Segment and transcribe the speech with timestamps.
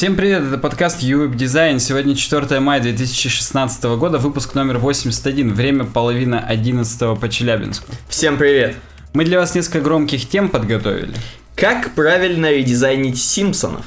[0.00, 1.78] Всем привет, это подкаст UWeb Design.
[1.78, 7.92] Сегодня 4 мая 2016 года, выпуск номер 81, время половина 11 по Челябинску.
[8.08, 8.76] Всем привет!
[9.12, 11.12] Мы для вас несколько громких тем подготовили.
[11.54, 13.84] Как правильно редизайнить Симпсонов?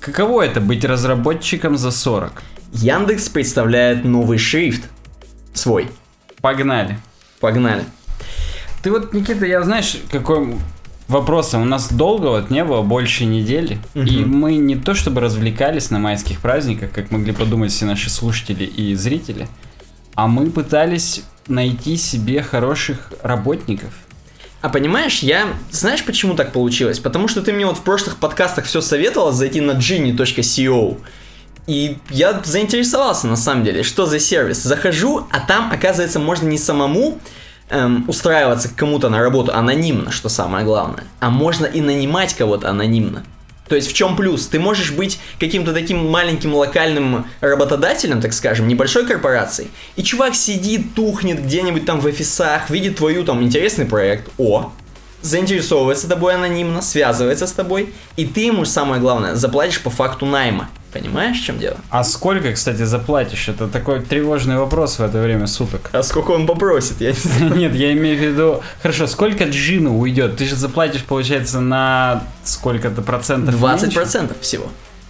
[0.00, 2.42] Каково это быть разработчиком за 40?
[2.72, 4.82] Яндекс представляет новый шрифт.
[5.54, 5.88] Свой.
[6.40, 6.98] Погнали.
[7.38, 7.84] Погнали.
[8.82, 10.56] Ты вот, Никита, я знаешь, какой
[11.08, 11.58] вопроса.
[11.58, 13.78] У нас долго вот не было, больше недели.
[13.94, 14.06] Мгм.
[14.06, 18.64] И мы не то чтобы развлекались на майских праздниках, как могли подумать все наши слушатели
[18.64, 19.48] и зрители,
[20.14, 23.90] а мы пытались найти себе хороших работников.
[24.62, 25.46] А понимаешь, я...
[25.70, 26.98] Знаешь, почему так получилось?
[26.98, 30.98] Потому что ты мне вот в прошлых подкастах все советовала зайти на genie.co.
[31.66, 34.62] И я заинтересовался на самом деле, что за сервис.
[34.62, 37.18] Захожу, а там, оказывается, можно не самому
[37.70, 42.70] эм, устраиваться к кому-то на работу анонимно, что самое главное, а можно и нанимать кого-то
[42.70, 43.24] анонимно.
[43.68, 44.46] То есть в чем плюс?
[44.46, 50.94] Ты можешь быть каким-то таким маленьким локальным работодателем, так скажем, небольшой корпорацией, и чувак сидит,
[50.94, 54.72] тухнет где-нибудь там в офисах, видит твою там интересный проект, о,
[55.22, 60.68] заинтересовывается тобой анонимно, связывается с тобой, и ты ему, самое главное, заплатишь по факту найма.
[61.00, 61.76] Понимаешь, в чем дело?
[61.90, 63.48] А сколько, кстати, заплатишь?
[63.48, 65.90] Это такой тревожный вопрос в это время суток.
[65.92, 67.54] А сколько он попросит, я не знаю.
[67.56, 68.62] Нет, я имею в виду...
[68.82, 70.36] Хорошо, сколько джину уйдет?
[70.36, 74.34] Ты же заплатишь, получается, на сколько-то процентов 20% меньше?
[74.40, 74.66] всего.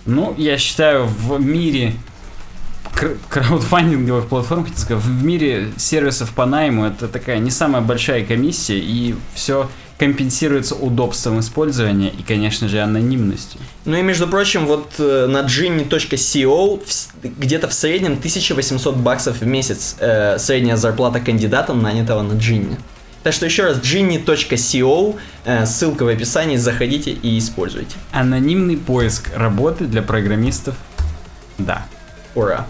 [0.06, 1.95] Ну, я считаю, в мире
[2.95, 8.25] кр- краудфандинговых платформ, хотел сказать, в мире сервисов по найму это такая не самая большая
[8.25, 9.69] комиссия, и все
[9.99, 13.61] компенсируется удобством использования и, конечно же, анонимностью.
[13.85, 16.83] Ну и, между прочим, вот э, на genie.co
[17.23, 22.77] где-то в среднем 1800 баксов в месяц э, средняя зарплата кандидата, нанятого на Genie.
[23.23, 27.97] Так что еще раз, genie.co, э, ссылка в описании, заходите и используйте.
[28.13, 30.77] Анонимный поиск работы для программистов.
[31.59, 31.87] Да.
[32.35, 32.67] Ура!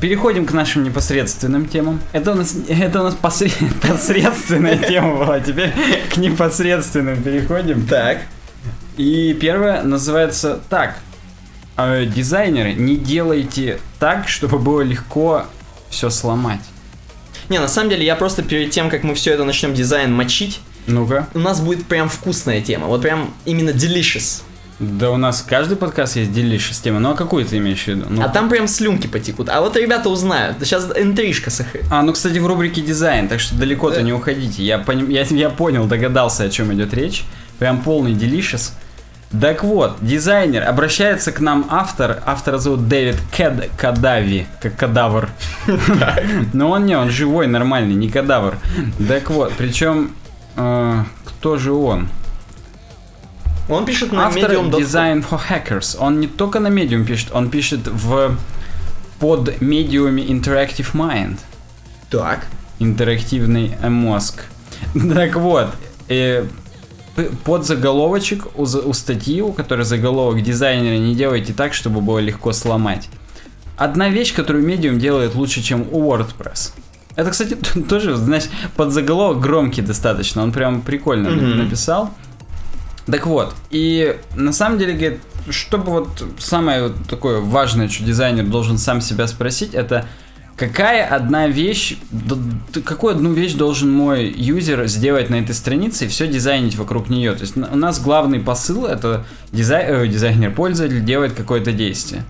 [0.00, 2.00] Переходим к нашим непосредственным темам.
[2.12, 3.52] Это у нас, это у нас посре-
[3.88, 5.40] посредственная тема была.
[5.40, 5.72] Теперь
[6.12, 7.86] к непосредственным переходим.
[7.86, 8.22] Так,
[8.96, 10.98] И первое называется так.
[11.76, 15.46] Э, Дизайнеры, не делайте так, чтобы было легко
[15.90, 16.60] все сломать.
[17.48, 20.60] не, на самом деле я просто перед тем, как мы все это начнем дизайн мочить,
[20.86, 21.28] Ну-ка.
[21.34, 24.42] у нас будет прям вкусная тема, вот прям именно delicious.
[24.80, 26.98] Да у нас каждый подкаст есть делишь тема.
[26.98, 28.06] Ну а какую ты имеешь в виду?
[28.08, 29.48] Ну, А там прям слюнки потекут.
[29.48, 30.56] А вот ребята узнают.
[30.60, 31.82] Сейчас интрижка сохры.
[31.90, 34.02] А, ну, кстати, в рубрике дизайн, так что далеко-то Да.
[34.02, 34.64] не уходите.
[34.64, 37.22] Я, поним- я, я понял, догадался, о чем идет речь.
[37.60, 38.72] Прям полный делишес.
[39.40, 45.28] Так вот, дизайнер, обращается к нам автор, автора зовут Дэвид Кэд, Кадави, как кадавр.
[46.52, 48.56] Но он не, он живой, нормальный, не кадавр.
[49.08, 50.12] Так вот, причем,
[50.56, 52.08] э, кто же он?
[53.68, 54.80] Он пишет на Автор medium.com.
[54.80, 55.96] Design for Hackers.
[55.98, 58.36] Он не только на Medium пишет, он пишет в
[59.18, 61.38] под медиуме Interactive Mind.
[62.10, 62.46] Так.
[62.78, 64.44] Интерактивный мозг.
[65.14, 65.68] Так вот,
[66.08, 66.44] э,
[67.44, 72.52] под заголовочек у, у статьи, у которой заголовок дизайнера не делайте так, чтобы было легко
[72.52, 73.08] сломать.
[73.76, 76.72] Одна вещь, которую Medium делает лучше, чем у WordPress.
[77.16, 77.54] Это, кстати,
[77.88, 78.44] тоже, знаешь,
[78.76, 80.42] под заголовок громкий достаточно.
[80.42, 81.58] Он прям прикольно Мгм.
[81.58, 82.10] написал.
[83.06, 85.20] Так вот, и на самом деле, говорит,
[85.50, 90.06] чтобы вот самое вот такое важное, что дизайнер должен сам себя спросить, это
[90.56, 91.96] какая одна вещь,
[92.84, 97.32] какую одну вещь должен мой юзер сделать на этой странице и все дизайнить вокруг нее.
[97.32, 102.24] То есть у нас главный посыл это дизай- э, дизайнер-пользователь делает какое-то действие.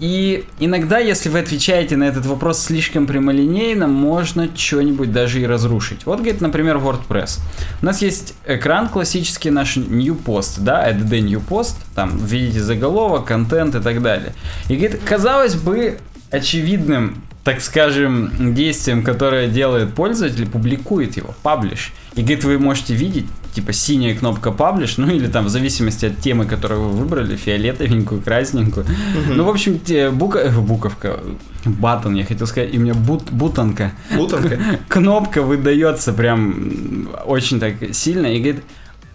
[0.00, 6.06] И иногда, если вы отвечаете на этот вопрос слишком прямолинейно, можно что-нибудь даже и разрушить.
[6.06, 7.38] Вот, говорит, например, WordPress.
[7.82, 13.26] У нас есть экран классический наш New Post, да, ADD New Post, там видите заголовок,
[13.26, 14.32] контент и так далее.
[14.70, 15.98] И, говорит, казалось бы,
[16.30, 21.92] очевидным, так скажем, действием, которое делает пользователь, публикует его, паблиш.
[22.14, 26.18] И, говорит, вы можете видеть, типа, синяя кнопка паблиш, ну или там в зависимости от
[26.18, 28.86] темы, которую вы выбрали, фиолетовенькую, красненькую.
[29.28, 29.80] Ну, в общем,
[30.12, 31.20] бука- э, буковка,
[31.64, 33.92] батон, я хотел сказать, и у меня бут, бутонка.
[34.14, 34.58] Бутонка.
[34.88, 38.62] Кнопка выдается прям очень так сильно, и говорит,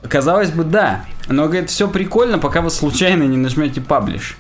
[0.07, 4.37] казалось бы, да, но, говорит, все прикольно, пока вы случайно не нажмете паблиш.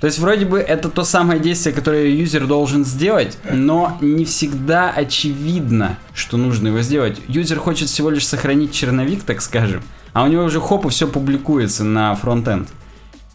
[0.00, 4.90] То есть вроде бы это то самое действие, которое юзер должен сделать, но не всегда
[4.90, 7.20] очевидно, что нужно его сделать.
[7.26, 11.08] Юзер хочет всего лишь сохранить черновик, так скажем, а у него уже хоп и все
[11.08, 12.68] публикуется на фронтенд.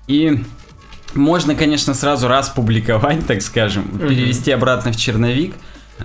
[0.08, 0.42] И
[1.14, 5.54] можно, конечно, сразу раз публиковать, так скажем, перевести обратно в черновик,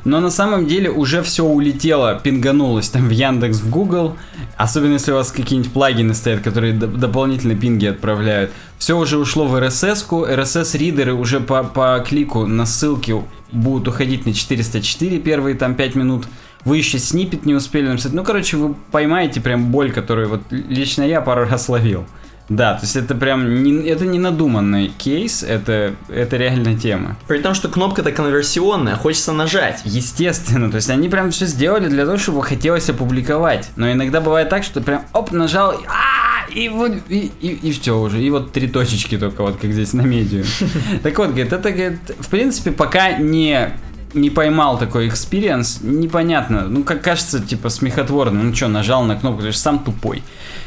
[0.05, 4.17] Но на самом деле уже все улетело, пинганулось там в Яндекс, в Google.
[4.57, 8.51] Особенно если у вас какие-нибудь плагины стоят, которые доп- дополнительно пинги отправляют.
[8.79, 13.15] Все уже ушло в RSS-ку, RSS-ридеры уже по, по клику на ссылки
[13.53, 16.27] будут уходить на 404 первые там 5 минут,
[16.65, 18.13] вы еще снипет не успели написать.
[18.13, 22.05] Ну, короче, вы поймаете прям боль, которую вот лично я пару раз ловил.
[22.49, 27.17] Да, то есть это прям не, это не надуманный кейс, это, это реальная тема.
[27.27, 29.83] При том, что кнопка-то конверсионная, хочется нажать.
[29.85, 33.69] Естественно, то есть они прям все сделали для того, чтобы хотелось опубликовать.
[33.77, 37.99] Но иногда бывает так, что прям оп, нажал, а, и вот, и, и, и все
[37.99, 38.23] уже.
[38.23, 40.45] И вот три точечки только, вот как здесь на медиа.
[41.03, 43.73] Так вот, говорит, это, говорит, в принципе, пока не
[44.15, 46.67] не поймал такой experience, непонятно.
[46.69, 48.43] Ну, как кажется, типа, смехотворно.
[48.43, 50.23] Ну, что, нажал на кнопку, ты же сам тупой.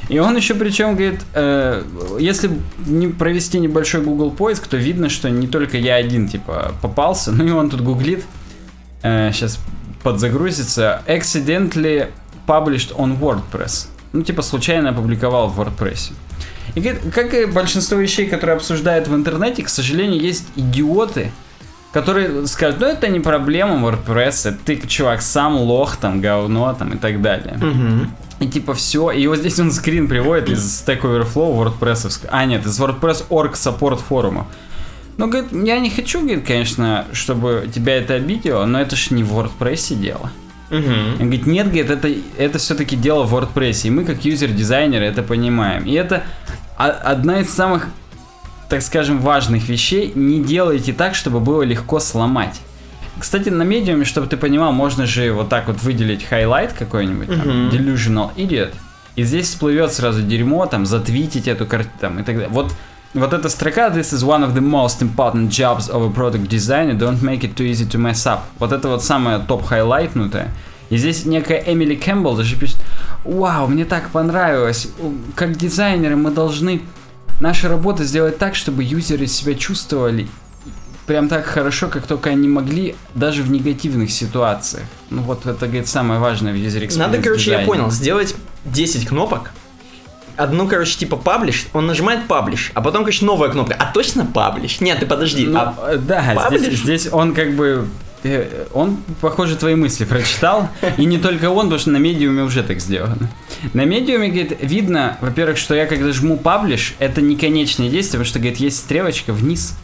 [0.09, 1.83] И он еще причем говорит, э,
[2.19, 2.51] если
[2.85, 7.31] не провести небольшой Google поиск, то видно, что не только я один, типа, попался.
[7.31, 8.25] Ну, и он тут гуглит.
[9.01, 9.59] Э, сейчас
[10.03, 11.01] подзагрузится.
[11.07, 12.09] Accidentally
[12.47, 13.87] published on WordPress.
[14.13, 16.11] Ну, типа, случайно опубликовал в WordPress.
[16.75, 21.31] И как и большинство вещей, которые обсуждают в интернете, к сожалению, есть идиоты,
[21.91, 26.97] которые скажут, ну это не проблема WordPress, ты, чувак, сам лох, там, говно, там, и
[26.97, 27.59] так далее.
[28.39, 32.65] И типа все, и вот здесь он скрин приводит из Stack Overflow WordPress, а нет,
[32.65, 34.47] из WordPress org support форума.
[35.17, 39.23] Ну, говорит, я не хочу, говорит, конечно, чтобы тебя это обидело, но это ж не
[39.23, 40.31] в WordPress дело.
[40.71, 41.19] Угу.
[41.19, 45.21] Он говорит, нет, говорит, это, это все-таки дело в WordPress, и мы как юзер-дизайнеры это
[45.21, 45.85] понимаем.
[45.85, 46.23] И это
[46.77, 47.89] одна из самых
[48.71, 52.61] так скажем, важных вещей не делайте так, чтобы было легко сломать.
[53.19, 57.27] Кстати, на Medium е, чтобы ты понимал, можно же вот так вот выделить highlight какой-нибудь,
[57.27, 57.69] там, uh-huh.
[57.69, 58.73] delusional idiot,
[59.17, 62.49] и здесь всплывет сразу дерьмо, там, затвитить эту картину, там, и так далее.
[62.49, 62.73] Вот,
[63.13, 66.97] вот эта строка, this is one of the most important jobs of a product designer,
[66.97, 68.41] don't make it too easy to mess up.
[68.59, 70.51] Вот это вот самая топ-хайлайтнутая.
[70.89, 72.77] И здесь некая Эмили Кэмпбелл даже пишет,
[73.23, 74.89] вау, мне так понравилось,
[75.35, 76.81] как дизайнеры мы должны
[77.39, 80.27] наша работа сделать так, чтобы юзеры себя чувствовали
[81.07, 84.85] прям так хорошо, как только они могли, даже в негативных ситуациях.
[85.09, 87.61] Ну вот это, говорит, самое важное в юзер Надо, короче, дизайне.
[87.61, 88.35] я понял, сделать
[88.65, 89.51] 10 кнопок,
[90.37, 93.75] одну, короче, типа паблиш, он нажимает паблиш, а потом, короче, новая кнопка.
[93.77, 94.81] А точно паблиш?
[94.81, 95.45] Нет, ты подожди.
[95.45, 97.87] Ну, а э, да, здесь, здесь он как бы
[98.23, 100.69] Э, он, похоже, твои мысли прочитал.
[100.97, 103.29] И не только он, потому что на Medium е уже так сделано.
[103.73, 108.19] На Medium е, говорит, видно, во-первых, что я когда жму publish, это не конечное действие,
[108.19, 109.75] потому что, говорит, есть стрелочка вниз.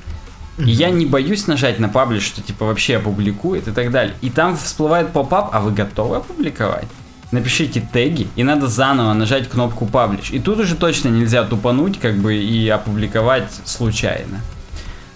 [0.57, 4.15] И я не боюсь нажать на publish, что типа вообще опубликует и так далее.
[4.21, 6.87] И там всплывает pop-up, а вы готовы опубликовать?
[7.31, 10.31] Напишите теги, и надо заново нажать кнопку publish.
[10.31, 14.41] И тут уже точно нельзя тупануть, как бы, и опубликовать случайно.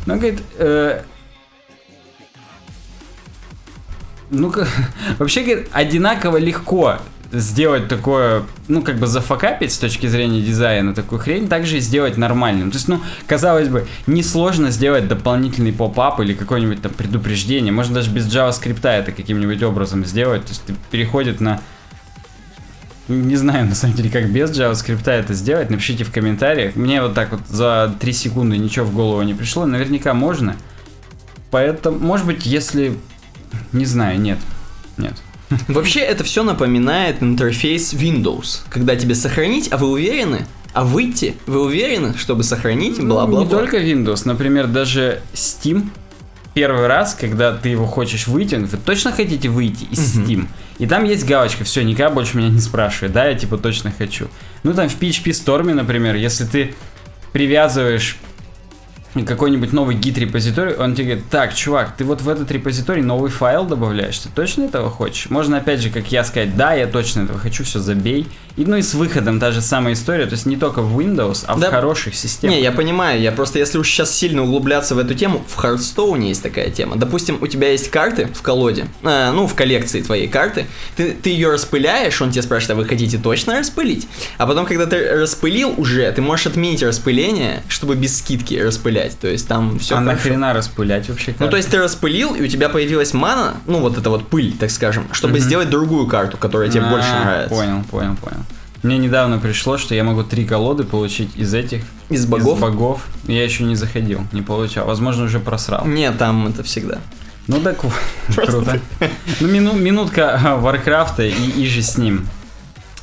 [0.06, 1.04] Но, говорит, э,
[4.30, 4.54] ну,
[5.20, 6.98] вообще, говорит, одинаково легко
[7.32, 12.18] сделать такое, ну, как бы зафакапить с точки зрения дизайна такую хрень, также и сделать
[12.18, 12.72] нормальным.
[12.72, 17.72] То есть, ну, казалось бы, несложно сделать дополнительный поп-ап или какое-нибудь там предупреждение.
[17.72, 20.44] Можно даже без JavaScript это каким-нибудь образом сделать.
[20.44, 21.62] То есть, ты переходит на...
[23.08, 25.70] Не знаю, на самом деле, как без JavaScript это сделать.
[25.70, 26.76] Напишите в комментариях.
[26.76, 29.66] Мне вот так вот за 3 секунды ничего в голову не пришло.
[29.66, 30.56] Наверняка можно.
[31.50, 32.98] Поэтому, может быть, если
[33.72, 34.38] не знаю, нет.
[34.98, 35.14] Нет.
[35.68, 40.46] Вообще это все напоминает интерфейс Windows, когда тебе сохранить, а вы уверены?
[40.74, 41.36] А выйти?
[41.48, 42.98] Вы уверены, чтобы сохранить?
[43.00, 43.40] Бла-бла-бла.
[43.40, 45.90] Ну, не только Windows, например, даже Steam.
[46.54, 50.48] Первый раз, когда ты его хочешь выйти, вы точно хотите выйти из Steam?
[50.82, 54.30] И там есть галочка, все, никогда больше меня не спрашивает, да, я типа точно хочу.
[54.64, 56.74] Ну там в PHP Storm, например, если ты
[57.32, 58.18] привязываешь
[59.14, 63.66] какой-нибудь новый гид-репозиторий, он тебе говорит, так, чувак, ты вот в этот репозиторий новый файл
[63.66, 65.30] добавляешь, ты точно этого хочешь?
[65.30, 68.28] Можно опять же, как я сказать, да, я точно этого хочу, все, забей.
[68.58, 71.46] И ну и с выходом та же самая история, то есть не только в Windows,
[71.48, 71.68] а да.
[71.68, 72.56] в хороших системах.
[72.56, 76.24] Не, я понимаю, я просто, если уж сейчас сильно углубляться в эту тему, в Hearthstone
[76.28, 76.96] есть такая тема.
[76.98, 80.66] Допустим, у тебя есть карты в колоде, э, ну, в коллекции твоей карты,
[80.96, 84.08] ты, ты ее распыляешь, он тебе спрашивает, а вы хотите точно распылить?
[84.38, 89.20] А потом, когда ты распылил уже, ты можешь отменить распыление, чтобы без скидки распылять распылять.
[89.20, 89.98] То есть там все.
[89.98, 91.28] А нахрена распылять вообще?
[91.28, 91.44] Карту?
[91.46, 94.56] Ну, то есть ты распылил, и у тебя появилась мана, ну, вот это вот пыль,
[94.58, 95.42] так скажем, чтобы угу.
[95.42, 97.56] сделать другую карту, которая тебе больше а, нравится.
[97.56, 98.40] Понял, понял, понял.
[98.84, 101.84] Мне недавно пришло, что я могу три колоды получить из этих.
[102.10, 102.58] Из богов?
[102.58, 103.06] Из богов.
[103.26, 104.88] Я еще не заходил, не получал.
[104.88, 105.86] Возможно, уже просрал.
[105.86, 106.98] Нет, там это всегда.
[107.48, 107.78] Ну так
[108.36, 108.80] круто.
[109.40, 112.28] Ну, мину, минутка Варкрафта и, и же с ним.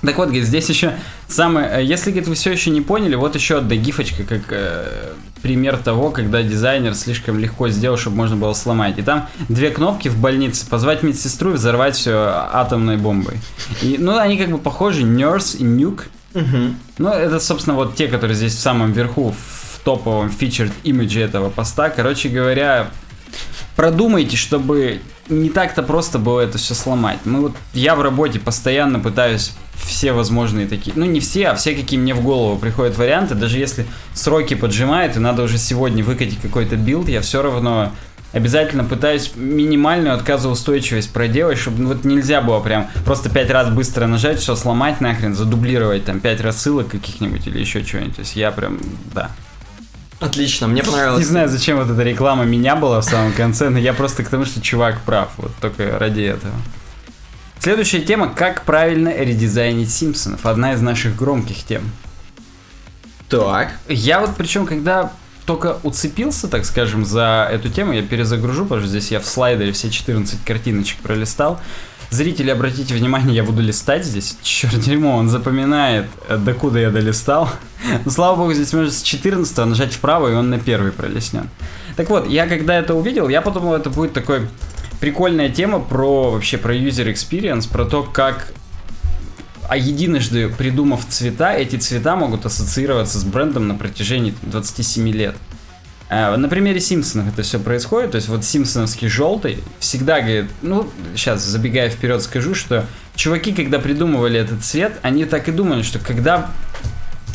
[0.00, 0.94] Так вот, говорит, здесь еще
[1.28, 1.70] самое...
[1.70, 5.76] Э, если, говорит, вы все еще не поняли, вот еще одна гифочка, как э, пример
[5.78, 8.98] того, когда дизайнер слишком легко сделал, чтобы можно было сломать.
[8.98, 10.66] И там две кнопки в больнице.
[10.68, 13.36] Позвать медсестру и взорвать все атомной бомбой.
[13.82, 16.02] И, ну, они как бы похожи, Nurse и Nuke.
[16.34, 16.74] Угу.
[16.98, 21.50] Ну, это, собственно, вот те, которые здесь в самом верху, в топовом featured имидже этого
[21.50, 21.90] поста.
[21.90, 22.90] Короче говоря,
[23.78, 27.20] продумайте, чтобы не так-то просто было это все сломать.
[27.24, 31.76] Мы вот, я в работе постоянно пытаюсь все возможные такие, ну не все, а все,
[31.76, 36.40] какие мне в голову приходят варианты, даже если сроки поджимают и надо уже сегодня выкатить
[36.40, 37.92] какой-то build, я все равно
[38.32, 44.08] обязательно пытаюсь минимальную отказоустойчивость проделать, чтобы ну, вот нельзя было прям просто пять раз быстро
[44.08, 48.16] нажать, все сломать нахрен, задублировать там пять рассылок каких-нибудь или еще чего-нибудь.
[48.16, 48.80] То есть я прям,
[49.14, 49.30] да.
[50.20, 51.20] Отлично, мне понравилось.
[51.20, 54.28] Не знаю, зачем вот эта реклама меня была в самом конце, но я просто к
[54.28, 56.54] тому, что чувак прав, вот только ради этого.
[57.60, 60.46] Следующая тема, как правильно редизайнить Симпсонов.
[60.46, 61.82] Одна из наших громких тем.
[63.28, 63.72] Так.
[63.88, 65.12] Я вот причем, когда
[65.44, 69.72] только уцепился, так скажем, за эту тему, я перезагружу, потому что здесь я в слайдере
[69.72, 71.60] все 14 картиночек пролистал.
[72.10, 74.38] Зрители, обратите внимание, я буду листать здесь.
[74.42, 77.50] Черт дерьмо, он запоминает, э, докуда я долистал.
[78.04, 81.50] Но слава богу, здесь можно с 14 нажать вправо, и он на первый пролеснен.
[81.96, 84.48] Так вот, я когда это увидел, я подумал, это будет такой
[85.00, 88.52] прикольная тема про вообще про user experience, про то, как
[89.68, 95.36] а единожды придумав цвета, эти цвета могут ассоциироваться с брендом на протяжении 27 лет.
[96.10, 100.88] Э, на примере Симпсонов это все происходит, то есть вот Симпсоновский желтый всегда говорит, ну,
[101.14, 105.98] сейчас забегая вперед скажу, что чуваки, когда придумывали этот цвет, они так и думали, что
[105.98, 106.50] когда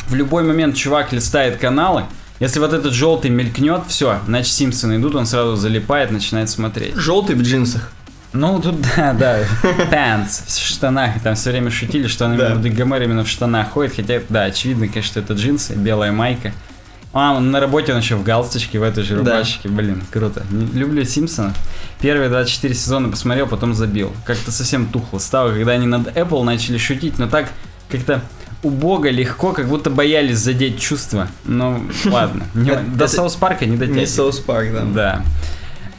[0.08, 2.04] в любой момент чувак листает каналы,
[2.40, 6.96] если вот этот желтый мелькнет, все, значит Симпсоны идут, он сразу залипает, начинает смотреть.
[6.96, 7.92] Желтый в джинсах.
[8.32, 13.02] Ну, тут, да, да, pants, в штанах, там все время шутили, что он именно, Гомер
[13.02, 16.52] именно в штанах ходит, хотя, да, очевидно, конечно, это джинсы, белая майка.
[17.14, 19.74] А, на работе он еще в галстучке, в этой же рубашке, да.
[19.74, 20.44] блин, круто.
[20.50, 21.54] Люблю Симпсона.
[22.00, 24.12] Первые 24 сезона посмотрел, потом забил.
[24.26, 27.50] Как-то совсем тухло стало, когда они над Apple начали шутить, но так
[27.88, 28.20] как-то
[28.64, 31.28] убого, легко, как будто боялись задеть чувства.
[31.44, 32.46] Ну, ладно.
[32.96, 34.08] До Соус Парка не дотягивает.
[34.08, 34.84] Не Соус Парк, да.
[34.84, 35.24] Да.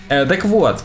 [0.09, 0.83] Э, так вот,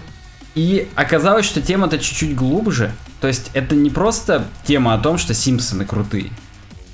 [0.55, 2.93] и оказалось, что тема-то чуть-чуть глубже.
[3.21, 6.31] То есть это не просто тема о том, что Симпсоны крутые.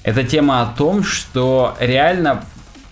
[0.02, 2.44] Это тема о том, что реально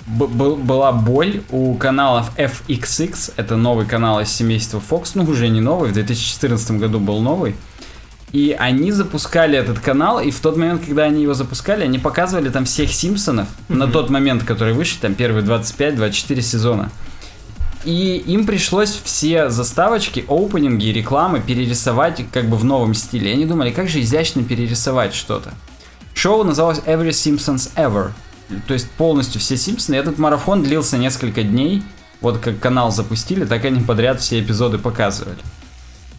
[0.07, 5.91] была боль у каналов FXX, это новый канал из семейства Fox, ну уже не новый,
[5.91, 7.57] в 2014 году был новый.
[8.33, 12.49] И они запускали этот канал, и в тот момент, когда они его запускали, они показывали
[12.49, 13.77] там всех Симпсонов mm-hmm.
[13.77, 16.91] на тот момент, который вышли, там первые 25-24 сезона.
[17.85, 23.31] И им пришлось все заставочки, оупенинги и рекламы перерисовать как бы в новом стиле.
[23.31, 25.55] И они думали, как же изящно перерисовать что-то.
[26.15, 28.11] Шоу называлось Every Simpsons Ever.
[28.67, 29.97] То есть полностью все Симпсоны.
[29.97, 31.83] Этот марафон длился несколько дней.
[32.21, 35.39] Вот как канал запустили, так они подряд все эпизоды показывали.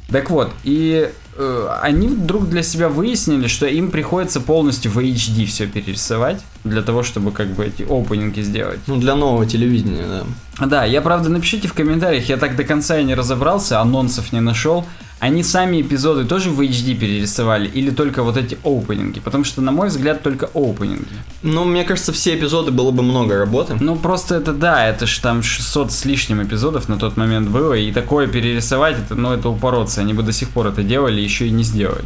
[0.10, 5.46] Так вот, и э, они вдруг для себя выяснили, что им приходится полностью в HD
[5.46, 8.79] все перерисовать для того, чтобы как бы эти опенинги сделать.
[8.86, 10.67] Ну, для нового телевидения, да.
[10.67, 14.41] Да, я правда напишите в комментариях, я так до конца и не разобрался, анонсов не
[14.41, 14.86] нашел.
[15.19, 19.19] Они сами эпизоды тоже в HD перерисовали или только вот эти опенинги?
[19.19, 21.07] Потому что, на мой взгляд, только опенинги.
[21.41, 23.77] Ну, мне кажется, все эпизоды было бы много работы.
[23.79, 27.74] Ну, просто это да, это же там 600 с лишним эпизодов на тот момент было,
[27.74, 30.01] и такое перерисовать, это, ну, это упороться.
[30.01, 32.05] Они бы до сих пор это делали, еще и не сделали.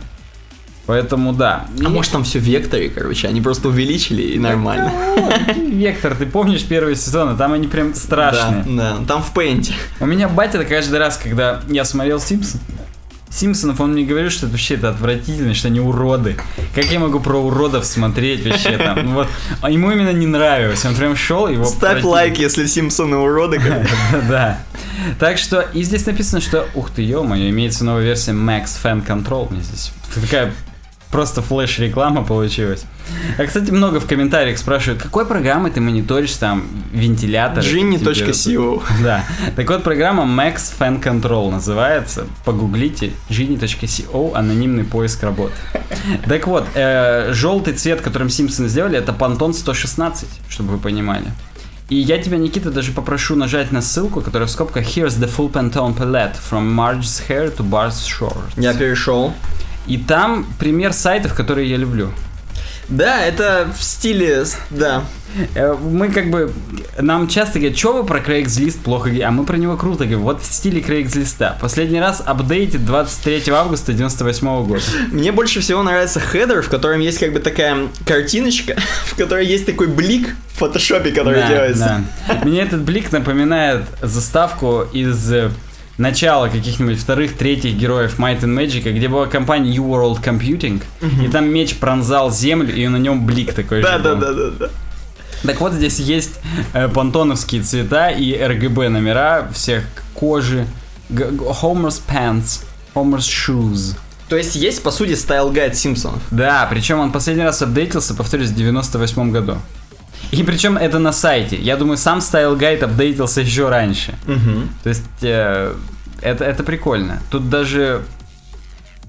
[0.86, 1.68] Поэтому да.
[1.80, 1.88] А и...
[1.88, 4.92] может там все в векторе, короче, они просто увеличили и нормально.
[5.56, 8.64] Вектор, ты помнишь первые сезоны, там они прям страшные.
[8.66, 9.74] Да, да, там в пейнте.
[10.00, 12.60] У меня батя каждый раз, когда я смотрел Симпсон,
[13.32, 16.36] Симпсонов он мне говорит, что это вообще это отвратительно, что они уроды.
[16.74, 19.06] Как я могу про уродов смотреть вообще там?
[19.06, 19.28] Ну вот,
[19.62, 20.84] а ему именно не нравилось.
[20.86, 21.66] Он прям шел его.
[21.66, 23.60] Ставь лайк, если Симпсоны уроды.
[24.28, 24.60] Да.
[25.20, 29.52] Так что, и здесь написано, что, ух ты, ё-моё, имеется новая версия Max Fan Control.
[29.52, 30.54] Мне здесь такая
[31.12, 32.86] Просто флеш-реклама получилась.
[33.40, 37.64] А, кстати, много в комментариях спрашивают, какой программой ты мониторишь там вентилятор?
[37.64, 39.26] Genie.co Да.
[39.56, 42.28] Так вот, программа Max Fan Control называется.
[42.46, 45.54] Погуглите Genie.co, анонимный поиск работы.
[46.28, 51.26] Так вот, э, желтый цвет, которым Simpsons сделали, это Pantone 116, чтобы вы понимали.
[51.90, 55.52] И я тебя, Никита, даже попрошу нажать на ссылку, которая в скобках Here's the full
[55.52, 58.54] Pantone palette from Marge's hair to Bar's shorts.
[58.58, 59.34] Я перешел.
[59.88, 62.12] И там пример сайтов, которые я люблю.
[62.90, 65.04] Да, это в стиле, да.
[65.54, 66.52] Э, мы как бы,
[66.98, 70.22] нам часто говорят, что вы про Craigslist плохо говорите, а мы про него круто говорим.
[70.22, 71.60] Вот в стиле Craigslist.
[71.62, 74.82] Последний раз апдейтит 23 августа 98 года.
[75.12, 79.68] Мне больше всего нравится хедер, в котором есть как бы такая картиночка, в которой есть
[79.68, 82.04] такой блик в фотошопе, который да, делается.
[82.28, 82.40] Да.
[82.44, 85.32] Мне этот блик напоминает заставку из
[86.00, 90.82] начало каких-нибудь вторых, третьих героев Might and Magic, где была компания New World Computing,
[91.24, 94.04] и там меч пронзал землю, и на нем блик такой да, же.
[94.04, 94.70] Да, да, да, да.
[95.44, 96.40] Так вот, здесь есть
[96.74, 100.66] э, пантоновские цвета и RGB номера всех кожи.
[101.10, 103.96] Г- г- Homer's Pants, Homer's Shoes.
[104.28, 106.22] То есть есть, по сути, style guide Симпсонов.
[106.30, 109.58] Да, причем он последний раз апдейтился, повторюсь, в 98 году.
[110.32, 111.56] И причем это на сайте.
[111.56, 114.14] Я думаю, сам Style Guide апдейтился еще раньше.
[114.84, 115.74] То есть э,
[116.22, 117.22] это, это прикольно.
[117.30, 118.04] Тут даже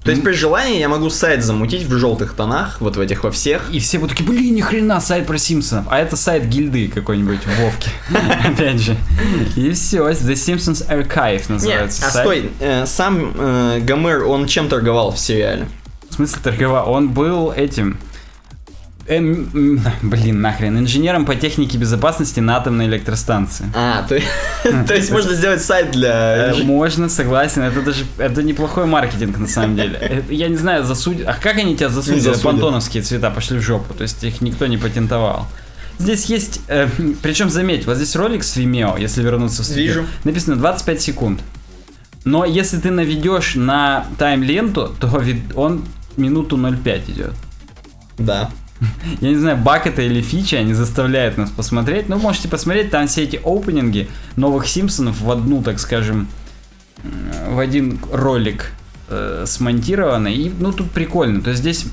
[0.02, 3.30] То есть при желании я могу сайт замутить в желтых тонах, вот в этих во
[3.30, 3.70] всех.
[3.70, 5.86] И все будут такие, блин, ни хрена, сайт про Симпсонов.
[5.90, 7.90] А это сайт гильды какой-нибудь в Вовке.
[8.44, 8.96] Опять же.
[9.56, 12.24] И все, The Simpsons Archive называется а сайт.
[12.26, 15.68] стой, э, сам э, Гомер, он чем торговал в сериале?
[16.08, 16.90] В смысле торговал?
[16.90, 17.98] Он был этим...
[19.10, 23.66] эм, блин, нахрен, инженером по технике безопасности на атомной электростанции.
[23.74, 24.18] А, то,
[24.86, 26.52] то есть можно сделать сайт для...
[26.52, 29.98] Э, Можно, согласен, это даже это неплохой маркетинг на самом деле.
[30.00, 31.28] Э, Я не знаю, засудят.
[31.28, 32.40] А как они тебя засудят.
[32.42, 35.46] Пантоновские цвета пошли в жопу, то есть их никто не патентовал.
[35.98, 36.88] Здесь есть, э,
[37.22, 39.86] причем заметь, вот здесь ролик с Vimeo, если вернуться в студию.
[39.86, 40.06] Вижу.
[40.24, 41.40] Написано 25 секунд.
[42.24, 45.22] Но если ты наведешь на тайм-ленту, то
[45.54, 45.84] он
[46.16, 47.32] минуту 0,5 идет.
[48.18, 48.50] Да.
[49.20, 52.08] Я не знаю, баг это или фича, они заставляют нас посмотреть.
[52.08, 56.28] Ну, можете посмотреть, там все эти опенинги новых Симпсонов в одну, так скажем,
[57.02, 58.72] м, в один ролик
[59.08, 60.34] э, смонтированы.
[60.34, 61.42] И, ну, тут прикольно.
[61.42, 61.86] То есть здесь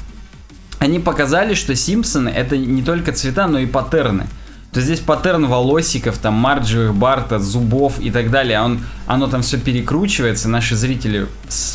[0.79, 4.27] они показали, что Симпсоны это не только цвета, но и паттерны.
[4.71, 8.61] То есть здесь паттерн волосиков, там, марджевых, барта, зубов и так далее.
[8.61, 10.49] Он, оно там все перекручивается.
[10.49, 11.27] Наши зрители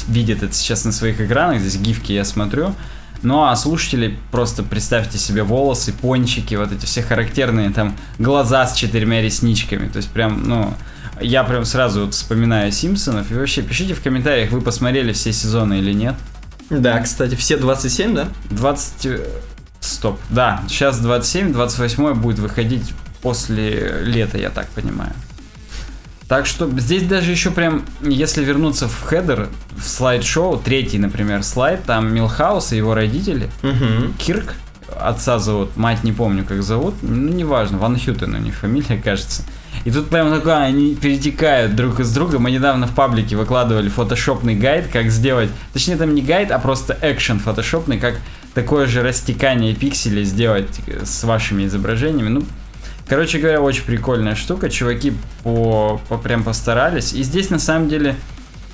[0.06, 1.60] видят это сейчас на своих экранах.
[1.60, 2.74] Здесь гифки я смотрю.
[3.22, 8.74] Ну а слушатели, просто представьте себе волосы, пончики, вот эти все характерные там глаза с
[8.74, 9.88] четырьмя ресничками.
[9.88, 10.74] То есть прям, ну,
[11.20, 13.30] я прям сразу вот вспоминаю Симпсонов.
[13.30, 16.14] И вообще пишите в комментариях, вы посмотрели все сезоны или нет.
[16.70, 18.28] Да, кстати, все 27, да?
[18.50, 19.06] 20...
[19.06, 19.26] э,
[19.80, 20.18] Стоп.
[20.30, 25.12] Да, сейчас 27, 28 будет выходить после лета, я так понимаю.
[26.32, 31.84] Так что здесь даже еще прям, если вернуться в header, в слайд-шоу, третий, например, слайд,
[31.84, 34.14] там Милхаус и его родители, Угу.
[34.16, 34.54] Кирк,
[34.98, 39.42] отца зовут, мать не помню, как зовут, ну, неважно, Ван Хютен у них фамилия, кажется.
[39.84, 42.38] И тут прям такое, они перетекают друг из друга.
[42.38, 46.96] Мы недавно в паблике выкладывали фотошопный гайд, как сделать, точнее там не гайд, а просто
[47.02, 48.14] экшен фотошопный, как
[48.54, 52.28] такое же растекание пикселей сделать э, с вашими изображениями.
[52.28, 52.44] Ну,
[53.12, 54.70] короче говоря, очень прикольная штука.
[54.70, 57.12] Чуваки по, по прям постарались.
[57.12, 58.16] И здесь на самом деле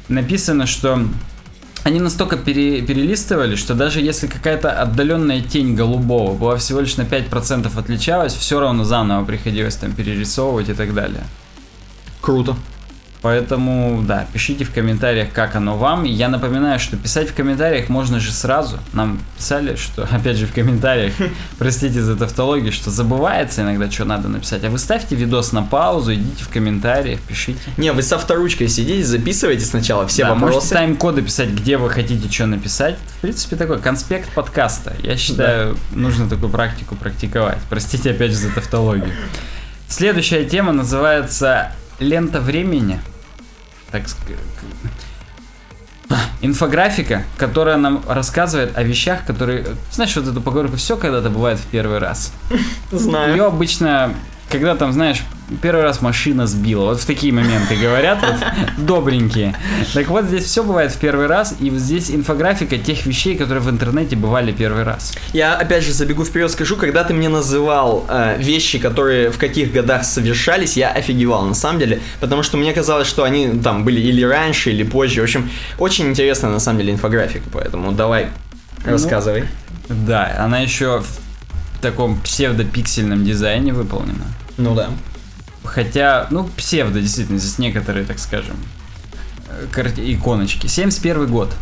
[0.09, 1.09] написано, что
[1.83, 7.03] они настолько пере- перелистывали, что даже если какая-то отдаленная тень голубого была всего лишь на
[7.03, 11.25] 5% отличалась, все равно заново приходилось там перерисовывать и так далее.
[12.21, 12.55] Круто.
[13.21, 16.05] Поэтому, да, пишите в комментариях, как оно вам.
[16.05, 18.79] Я напоминаю, что писать в комментариях можно же сразу.
[18.93, 21.15] Нам писали, что, опять же, в комментариях,
[21.59, 24.65] простите за тавтологию, что забывается иногда, что надо написать.
[24.65, 27.59] А вы ставьте видос на паузу, идите в комментариях, пишите.
[27.77, 30.75] Не, вы с авторучкой сидите, записывайте сначала все Да, можете вопросы.
[30.75, 32.97] тайм-коды писать, где вы хотите что написать.
[33.19, 34.95] В принципе, такой конспект подкаста.
[35.03, 37.59] Я считаю, нужно такую практику практиковать.
[37.69, 39.11] Простите опять же за тавтологию.
[39.89, 43.01] Следующая тема называется «Лента времени».
[43.91, 44.17] Так ск-
[46.09, 49.67] к- Инфографика, которая нам рассказывает о вещах, которые...
[49.91, 52.33] Знаешь, вот эту поговорку «все когда-то бывает в первый раз».
[52.93, 53.33] Знаю.
[53.33, 54.15] Ее обычно,
[54.51, 55.23] когда там, знаешь,
[55.63, 58.37] первый раз машина сбила, вот в такие моменты говорят, вот
[58.77, 59.55] добренькие.
[59.95, 63.63] Так вот, здесь все бывает в первый раз, и вот здесь инфографика тех вещей, которые
[63.63, 65.15] в интернете бывали первый раз.
[65.33, 69.73] Я опять же забегу вперед, скажу, когда ты мне называл э, вещи, которые в каких
[69.73, 74.01] годах совершались, я офигевал на самом деле, потому что мне казалось, что они там были
[74.01, 75.21] или раньше, или позже.
[75.21, 78.29] В общем, очень интересная на самом деле инфографика, поэтому давай,
[78.85, 79.45] рассказывай.
[79.89, 81.28] Да, она еще в
[81.81, 84.27] таком псевдопиксельном дизайне выполнена.
[84.57, 84.91] Ну да.
[85.65, 88.57] Хотя, ну, псевдо, действительно, здесь некоторые, так скажем,
[89.49, 90.67] э, иконочки.
[90.67, 91.55] 71 год.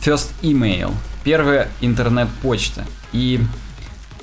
[0.00, 0.92] First email.
[1.24, 2.84] Первая интернет-почта.
[3.12, 3.40] И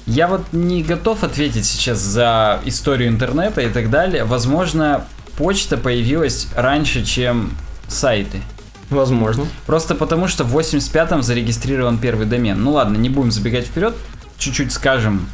[0.05, 4.25] я вот не готов ответить сейчас за историю интернета и так далее.
[4.25, 5.05] Возможно,
[5.37, 7.51] почта появилась раньше, чем
[7.87, 8.41] сайты.
[8.89, 9.45] Возможно.
[9.65, 12.61] Просто потому, что в 85-м зарегистрирован первый домен.
[12.63, 13.95] Ну ладно, не будем забегать вперед,
[14.43, 15.27] чуть-чуть скажем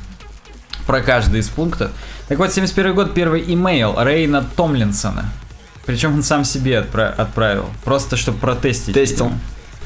[0.85, 1.91] про каждый из пунктов.
[2.27, 5.25] Так вот, 71 год, первый имейл Рейна Томлинсона.
[5.85, 8.93] Причем он сам себе отпра- отправил, просто чтобы протестить.
[8.93, 9.25] Тестил.
[9.25, 9.39] видимо.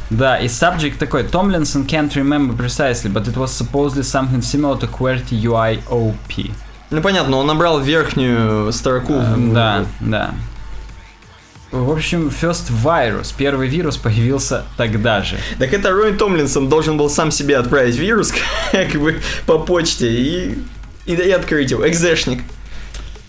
[0.09, 4.87] Да, и subject такой, Tomlinson can't remember precisely, but it was supposedly something similar to
[4.89, 6.51] QWERTY UIOP.
[6.91, 9.13] Ну понятно, он набрал верхнюю строку.
[9.13, 10.31] В- Да, да.
[11.73, 15.37] В общем, First Virus, первый вирус появился тогда же.
[15.57, 18.31] Так это Рой Томлинсон должен был сам себе отправить вирус,
[18.71, 20.57] как бы, по почте, и
[21.07, 21.87] И, и открыть его.
[21.89, 22.43] Экзешник.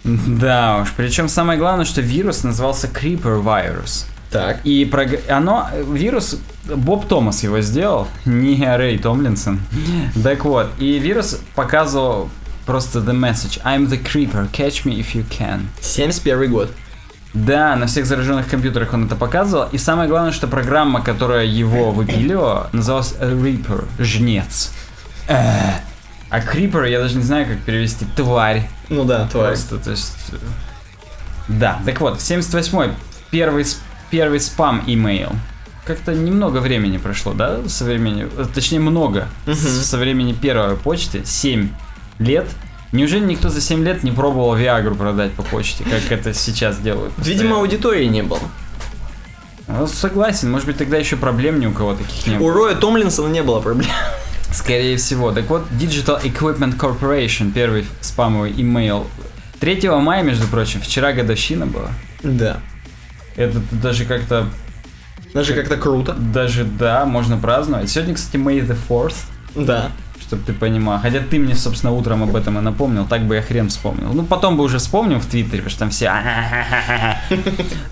[0.05, 4.05] Да уж, причем самое главное, что вирус назывался Creeper Virus.
[4.31, 4.61] Так.
[4.65, 5.09] И прог...
[5.27, 9.59] оно, вирус, Боб Томас его сделал, не Рэй Томлинсон.
[10.23, 12.29] Так вот, и вирус показывал
[12.67, 13.59] просто the message.
[13.65, 15.69] I'm the creeper, catch me if you can.
[15.81, 16.71] 71 год.
[17.35, 19.69] Да, на всех зараженных компьютерах он это показывал.
[19.73, 24.71] И самое главное, что программа, которая его выпиливала, называлась Reaper, жнец.
[25.29, 25.73] Э.
[26.31, 28.69] А Creeper, я даже не знаю, как перевести, тварь.
[28.89, 29.49] Ну да, тварь.
[29.49, 30.17] Просто, то есть...
[30.33, 30.37] э,
[31.49, 32.93] Да, так вот, 78-й,
[33.31, 33.67] первый,
[34.11, 35.31] первый спам имейл.
[35.87, 41.23] Как-то немного времени прошло, да, со времени, э, точнее много, с- со времени первой почты,
[41.25, 41.69] 7
[42.21, 42.47] лет.
[42.95, 47.13] Неужели никто за 7 лет не пробовал Виагру продать по почте, как это сейчас делают?
[47.19, 47.57] Видимо, постоянно?
[47.57, 48.39] аудитории не было.
[49.67, 52.47] Ну, согласен, может быть тогда еще проблем ни у кого таких не было.
[52.47, 53.91] У Роя Томлинсона не было проблем.
[54.53, 55.33] Скорее всего.
[55.33, 59.09] Так вот, Digital Equipment Corporation, первый спамовый имейл.
[59.59, 61.89] 3 мая, между прочим, вчера годовщина была.
[62.23, 62.59] Да.
[63.35, 64.47] Это даже как-то,
[65.33, 66.13] Даже как-то круто.
[66.13, 67.91] даже да, можно праздновать.
[67.91, 69.17] Сегодня, кстати, May the 4th,
[69.57, 69.91] Да.
[70.35, 70.99] Чтобы ты понимал.
[71.01, 74.13] Хотя ты мне, собственно, утром об этом и напомнил, так бы я хрен вспомнил.
[74.13, 76.13] Ну, потом бы уже вспомнил в Твиттере, потому что там все...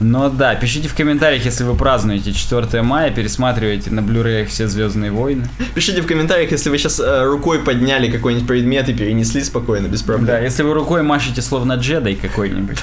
[0.00, 5.10] Но да, пишите в комментариях, если вы празднуете 4 мая, пересматриваете на Blu-ray все Звездные
[5.10, 5.48] войны.
[5.74, 10.26] Пишите в комментариях, если вы сейчас рукой подняли какой-нибудь предмет и перенесли спокойно, без проблем.
[10.26, 12.78] Да, если вы рукой машете словно джедай какой-нибудь.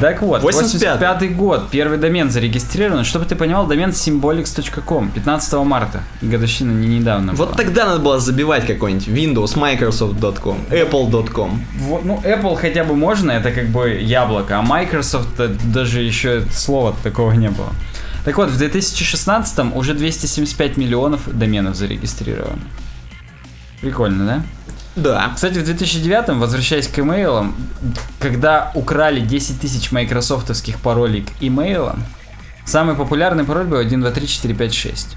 [0.00, 0.98] Так вот, 85-й.
[0.98, 3.04] 85 год, первый домен зарегистрирован.
[3.04, 6.02] Чтобы ты понимал, домен symbolics.com, 15 марта.
[6.20, 7.56] Годовщина не недавно Вот была.
[7.56, 11.64] тогда надо было забивать какой-нибудь Windows, Microsoft.com, Apple.com.
[11.78, 16.42] Вот, ну, Apple хотя бы можно, это как бы яблоко, а Microsoft э, даже еще
[16.52, 17.70] слова такого не было.
[18.26, 22.60] Так вот, в 2016 уже 275 миллионов доменов зарегистрировано.
[23.80, 24.42] Прикольно, да?
[24.98, 25.30] Да.
[25.34, 27.54] Кстати, в 2009, возвращаясь к имейлам,
[28.18, 32.02] когда украли 10 тысяч майкрософтовских паролей к имейлам,
[32.64, 35.16] самый популярный пароль был 1, 2, 3, 4, 5, 6.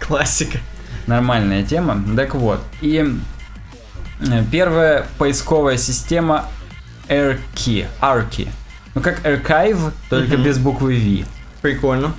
[0.00, 0.58] Классика.
[1.06, 2.02] Нормальная тема.
[2.14, 3.06] Так вот, и
[4.20, 6.44] э, первая поисковая система
[7.08, 8.48] AirKey, ARKey.
[8.94, 11.26] Ну, как Archive, только без буквы V.
[11.62, 12.12] Прикольно.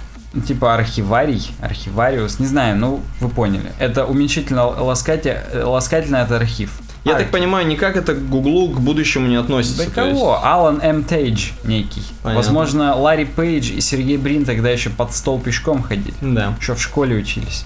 [0.47, 3.71] Типа архиварий, архивариус, не знаю, ну вы поняли.
[3.79, 6.71] Это уменьшительно ласкати, ласкательно это архив.
[7.03, 7.23] Я Арки.
[7.23, 9.85] так понимаю, никак это к Гуглу к будущему не относится.
[9.85, 10.43] Да то есть- кого?
[10.45, 11.03] Алан М.
[11.03, 12.03] Тейдж некий.
[12.21, 12.43] Понятно.
[12.43, 16.13] Возможно, Ларри Пейдж и Сергей Брин тогда еще под стол пешком ходили.
[16.21, 16.53] Да.
[16.59, 17.65] Еще в школе учились.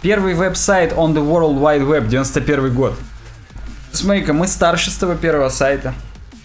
[0.00, 2.94] Первый веб-сайт on the World Wide Web, 91 год.
[3.92, 5.92] Смотри-ка, мы старше с того первого сайта.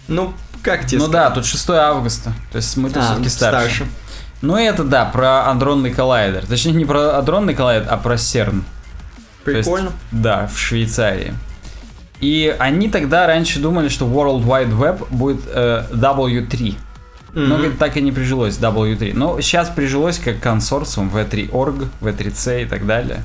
[0.08, 1.28] Ну, как тебе ну сказать?
[1.30, 2.32] да, тут 6 августа.
[2.52, 3.74] То есть мы-то А, все-таки старше.
[3.76, 3.86] старше.
[4.40, 6.46] Ну это да, про адронный коллайдер.
[6.46, 8.62] Точнее, не про адронный коллайдер, а про CERN.
[9.44, 9.92] То есть, Прикольно.
[10.12, 11.34] да, в Швейцарии.
[12.20, 16.74] И они тогда раньше думали, что World Wide Web будет э, W3.
[17.34, 17.56] Но Мгм.
[17.56, 19.12] говорит, так и не прижилось W3.
[19.14, 23.22] Но сейчас прижилось как консорциум V3.org, V3C и так далее.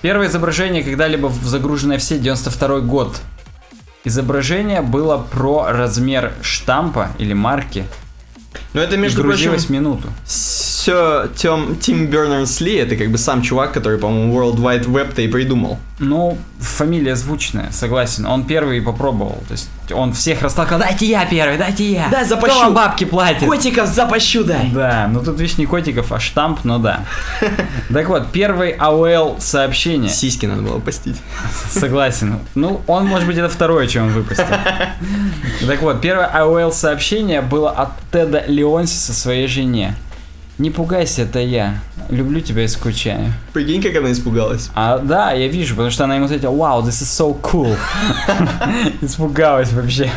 [0.00, 3.20] Первое изображение, когда-либо загруженное в сеть, 92 год.
[4.04, 7.84] Изображение было про размер штампа или марки.
[8.76, 10.12] Ну, это, между прочим, минуту.
[10.86, 15.26] Все Тим, Тим Бернерс-Ли, это как бы сам чувак, который, по-моему, World Wide Web-то и
[15.26, 15.80] придумал.
[15.98, 18.24] Ну, фамилия звучная, согласен.
[18.24, 19.42] Он первый попробовал.
[19.48, 20.78] То есть он всех растолкал.
[20.78, 22.08] Дайте я первый, дайте я.
[22.08, 22.54] Да, запащу.
[22.54, 23.48] Кто вам бабки платит?
[23.48, 24.70] Котиков запащу дай!
[24.72, 27.04] Да, ну тут видишь не котиков, а штамп, но да.
[27.92, 30.10] Так вот, первый AOL сообщение.
[30.10, 31.16] Сиськи надо было постить.
[31.70, 32.38] Согласен.
[32.54, 34.44] Ну, он, может быть, это второе, чем он выпустил.
[35.66, 39.96] Так вот, первое AOL сообщение было от Теда Леонсиса своей жене.
[40.58, 41.80] Не пугайся, это я.
[42.08, 43.32] Люблю тебя и скучаю.
[43.52, 44.70] Прикинь, как она испугалась.
[44.74, 47.76] А, да, я вижу, потому что она ему ответила, вау, this is so cool.
[49.02, 50.10] Испугалась вообще.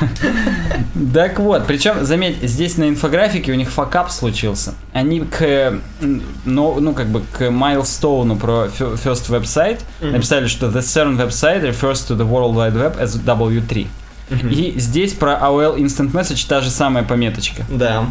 [1.13, 4.75] Так вот, причем, заметь, здесь на инфографике у них факап случился.
[4.93, 5.73] Они к,
[6.45, 10.13] ну, ну как бы к майлстоуну про first website Мгм.
[10.13, 13.87] написали, что the CERN website refers to the World Wide Web as W3.
[14.51, 17.65] И здесь про AOL Instant Message та же самая пометочка.
[17.69, 18.05] Да.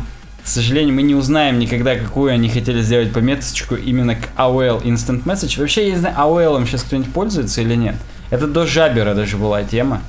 [0.49, 5.25] К сожалению, мы не узнаем никогда, какую они хотели сделать пометочку именно к AOL Instant
[5.25, 5.61] Message.
[5.61, 7.97] Вообще, я не знаю, AOL сейчас кто-нибудь пользуется или нет.
[8.31, 10.01] Это до Жабера даже была тема.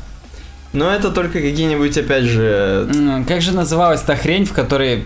[0.72, 2.90] Но это только какие-нибудь, опять же...
[3.28, 5.04] Как же называлась та хрень, в которой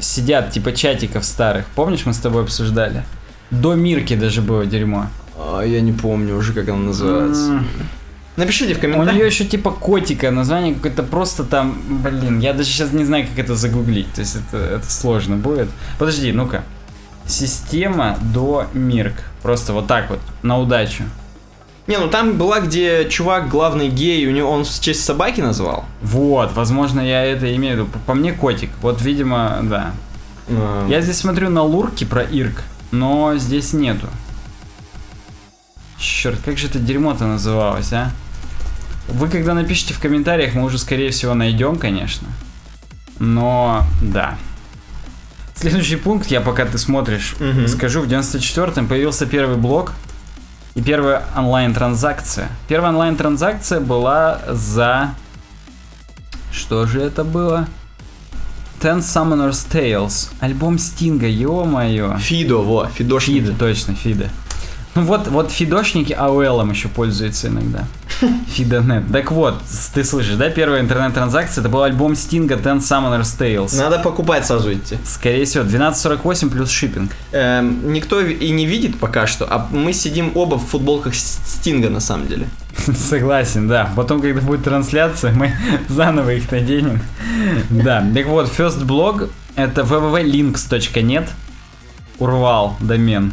[0.00, 1.64] сидят, типа чатиков старых?
[1.76, 3.04] Помнишь, мы с тобой обсуждали?
[3.52, 5.06] До Мирки даже было дерьмо.
[5.38, 7.62] а, Я не помню уже, как она называется.
[8.36, 9.14] Напишите в У комментариях.
[9.14, 13.38] нее еще типа котика, название какое-то просто там, блин, я даже сейчас не знаю, как
[13.44, 15.68] это загуглить, то есть это, это сложно будет.
[15.98, 16.64] Подожди, ну-ка.
[17.26, 19.14] Система до Мирк.
[19.42, 21.04] Просто вот так вот, на удачу.
[21.88, 25.84] Не, ну там была, где чувак главный гей, у него он в честь собаки назвал.
[26.00, 27.90] Вот, возможно, я это имею в виду.
[27.90, 28.70] По, по мне котик.
[28.80, 29.92] Вот, видимо, да.
[30.48, 34.06] А, Я здесь смотрю на лурки про Ирк, но здесь нету.
[35.98, 38.10] Черт, как же это дерьмо-то называлось, а?
[39.08, 42.28] Вы когда напишите в комментариях, мы уже скорее всего найдем, конечно.
[43.18, 44.36] Но, да.
[45.54, 47.68] Следующий пункт, я пока ты смотришь, Мгм.
[47.68, 49.92] скажу, в 94-м появился первый блог
[50.74, 52.48] и первая онлайн-транзакция.
[52.68, 55.14] Первая онлайн-транзакция была за...
[56.52, 57.66] Что же это было?
[58.80, 60.30] Ten Summoner's Tales.
[60.40, 62.16] Альбом Стинга, ё-моё.
[62.18, 63.44] Фидо, во, Фидошник.
[63.44, 64.28] Фида, точно, Фида.
[64.94, 67.84] Ну вот, вот фидошники AOL еще пользуются иногда.
[68.48, 69.10] Фидонет.
[69.12, 69.54] Так вот,
[69.94, 73.76] ты слышишь, да, первая интернет-транзакция, это был альбом Стинга Ten Summoner's Tales.
[73.76, 74.98] Надо покупать сразу идти.
[75.04, 77.12] Скорее всего, 12.48 плюс шиппинг.
[77.32, 82.00] Эм, никто и не видит пока что, а мы сидим оба в футболках Стинга на
[82.00, 82.48] самом деле.
[82.96, 83.90] Согласен, да.
[83.96, 85.52] Потом, когда будет трансляция, мы
[85.88, 87.00] заново их наденем.
[87.70, 91.28] Да, так вот, first blog это www.links.net.
[92.18, 93.32] Урвал домен.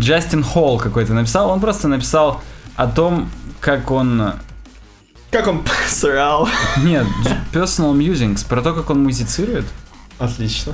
[0.00, 1.50] Джастин Холл какой-то написал.
[1.50, 2.40] Он просто написал
[2.76, 4.32] о том, как он...
[5.30, 6.48] Как он срал.
[6.78, 7.06] Нет,
[7.52, 9.66] personal musings, про то, как он музицирует.
[10.18, 10.72] Отлично.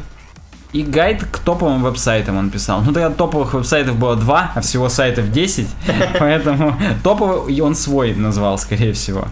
[0.72, 2.80] И гайд к топовым веб-сайтам он писал.
[2.82, 5.68] Ну тогда топовых веб-сайтов было два, а всего сайтов 10.
[6.18, 9.26] Поэтому топовый он свой назвал, скорее всего.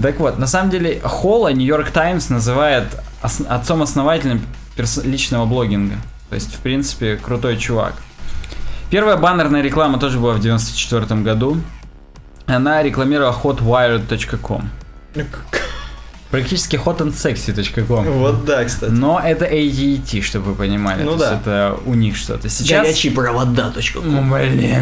[0.00, 2.84] Так вот, на самом деле, Холла Нью-Йорк Таймс называет
[3.22, 4.40] ос- отцом-основателем
[5.04, 5.96] личного блогинга.
[6.30, 7.94] То есть, в принципе, крутой чувак.
[8.92, 11.56] Первая баннерная реклама тоже была в 94 году.
[12.44, 14.68] Она рекламировала hotwired.com.
[16.30, 18.04] Практически hotandsexy.com.
[18.18, 18.90] Вот да, кстати.
[18.90, 21.04] Но это AT&T, чтобы вы понимали.
[21.04, 21.70] Ну То есть да.
[21.70, 22.50] это у них что-то.
[22.50, 22.82] Сейчас...
[22.82, 23.72] Горячие провода.
[23.94, 24.74] Ну, блин.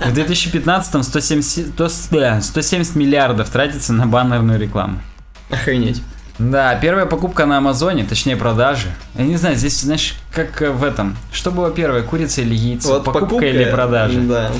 [0.00, 5.00] В 2015-м 170, сто- да, 170 миллиардов тратится на баннерную рекламу.
[5.48, 6.02] Охренеть.
[6.38, 8.88] Да, первая покупка на Амазоне, точнее продажи.
[9.14, 11.16] Я не знаю, здесь, знаешь, как э, в этом.
[11.30, 12.88] Что было первое, курица или яйцо?
[12.88, 14.20] Вот покупка, или продажа?
[14.20, 14.50] Да.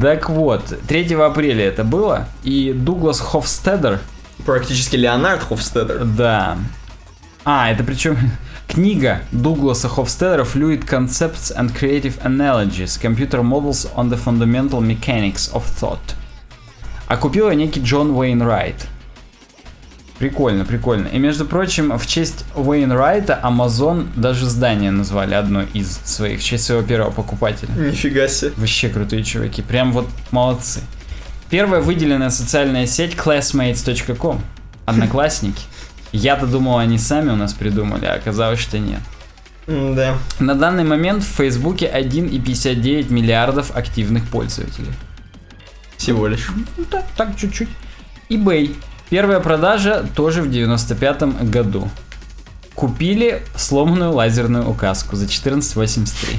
[0.00, 4.00] Так вот, 3 апреля это было, и Дуглас Хофстедер,
[4.44, 6.04] Практически Леонард Хофстедер.
[6.04, 6.58] да.
[7.44, 8.16] А, это причем
[8.66, 15.62] книга Дугласа Хофстедера Fluid Concepts and Creative Analogies, Computer Models on the Fundamental Mechanics of
[15.80, 16.16] Thought.
[17.06, 18.88] А купил ее некий Джон Уэйнрайт.
[20.18, 21.08] Прикольно, прикольно.
[21.08, 26.64] И между прочим, в честь Уэйнрайта Amazon даже здание назвали одно из своих, в честь
[26.64, 27.70] своего первого покупателя.
[27.74, 28.52] Нифига себе.
[28.56, 30.80] Вообще крутые чуваки, прям вот молодцы.
[31.50, 34.40] Первая выделенная социальная сеть classmates.com.
[34.86, 35.62] Одноклассники.
[36.12, 39.00] Я-то думал, они сами у нас придумали, а оказалось, что нет.
[39.66, 40.16] Да.
[40.38, 44.92] На данный момент в Фейсбуке 1,59 миллиардов активных пользователей.
[45.96, 46.50] Всего лишь.
[46.76, 47.68] Ну так, так чуть-чуть.
[48.30, 48.74] eBay.
[49.08, 51.88] Первая продажа тоже в 95 году.
[52.74, 56.36] Купили сломанную лазерную указку за 14,83.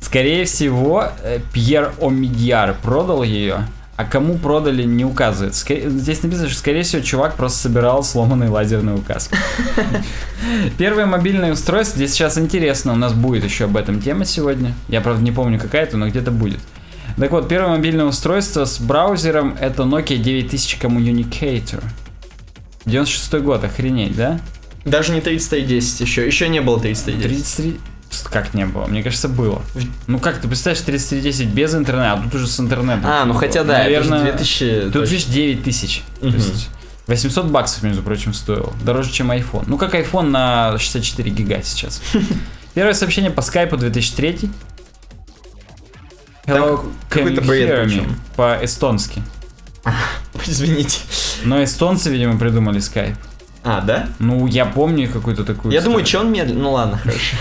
[0.00, 5.54] Скорее всего, э, Пьер Омидьяр продал ее, а кому продали, не указывает.
[5.54, 9.36] Ска- Здесь написано, что, скорее всего, чувак просто собирал сломанные лазерные указки.
[10.78, 14.72] Первое мобильное устройство, здесь сейчас интересно, у нас будет еще об этом тема сегодня.
[14.88, 16.60] Я, правда, не помню какая это, но где-то будет.
[17.16, 21.82] Так вот, первое мобильное устройство с браузером это Nokia 9000 Communicator.
[22.86, 24.40] 96 год, охренеть, да?
[24.84, 26.26] Даже не 3310 еще.
[26.26, 27.56] Еще не было 3310.
[27.56, 27.80] 33...
[28.30, 28.86] Как не было?
[28.86, 29.62] Мне кажется, было.
[30.06, 33.06] Ну как ты представляешь, 3310 без интернета, а тут уже с интернетом.
[33.06, 34.80] А, ну хотя да, Наверное, это же 2000...
[34.82, 35.10] Тут точно.
[35.12, 36.02] видишь 9000.
[36.20, 36.36] То Мгм.
[36.36, 36.68] есть
[37.06, 38.72] 800 баксов, между прочим, стоил.
[38.84, 39.64] Дороже, чем iPhone.
[39.66, 42.00] Ну, как iPhone на 64 гига сейчас.
[42.74, 44.50] Первое сообщение по скайпу 2003.
[46.46, 46.76] Hello,
[47.08, 48.12] Там can you hear me?
[48.36, 49.22] По-эстонски.
[50.46, 50.98] Извините.
[51.44, 53.16] Но эстонцы, видимо, придумали скайп.
[53.66, 54.08] А, да?
[54.18, 56.06] Ну, я помню какую-то такую Я думаю, историю.
[56.06, 56.62] что он медленно.
[56.64, 57.36] Ну ладно, хорошо.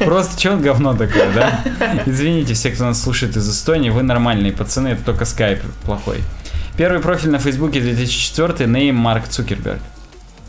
[0.04, 1.60] Просто что он говно такое, да?
[2.04, 6.18] Извините, все, кто нас слушает из Эстонии, вы нормальные пацаны, это только скайп плохой.
[6.76, 9.78] Первый профиль на Фейсбуке 2004, name Марк Цукерберг.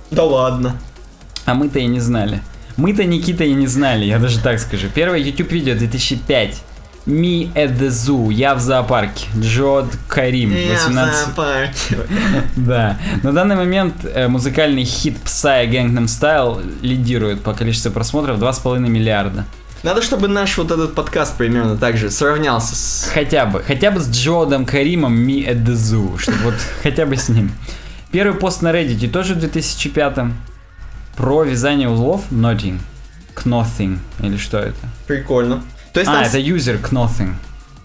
[0.09, 0.75] Да ладно.
[1.45, 2.41] А мы-то и не знали.
[2.77, 4.87] Мы-то, Никита, и не знали, я даже так скажу.
[4.93, 6.63] Первое YouTube видео 2005.
[7.09, 8.31] Me at the Zoo.
[8.31, 9.25] Я в зоопарке.
[9.35, 10.53] Джод Карим.
[10.53, 11.29] 18.
[12.55, 12.97] Да.
[13.23, 19.45] На данный момент э, музыкальный хит Psy Gangnam Style лидирует по количеству просмотров 2,5 миллиарда.
[19.81, 23.09] Надо, чтобы наш вот этот подкаст примерно так же сравнялся с...
[23.11, 23.63] Хотя бы.
[23.63, 26.19] Хотя бы с Джодом Каримом Me at the Zoo.
[26.19, 27.51] Чтобы вот хотя бы с ним.
[28.11, 30.17] Первый пост на Reddit тоже в 2005
[31.15, 32.79] про вязание узлов Knotting.
[33.35, 33.97] Knothing.
[34.21, 34.77] Или что это?
[35.07, 35.63] Прикольно.
[35.93, 36.23] То есть А, там...
[36.23, 37.33] это user Knothing.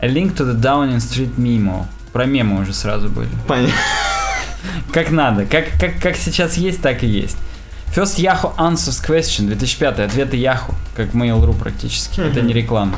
[0.00, 1.86] A link to the Downing Street memo.
[2.12, 3.28] Про мемы уже сразу были.
[3.48, 3.74] Понятно.
[4.92, 5.46] Как надо.
[5.46, 7.36] Как, как, как сейчас есть, так и есть.
[7.94, 10.00] First Yahoo Answers Question 2005.
[10.00, 10.74] Ответы Yahoo.
[10.96, 12.20] Как Mail.ru практически.
[12.20, 12.96] Это не реклама.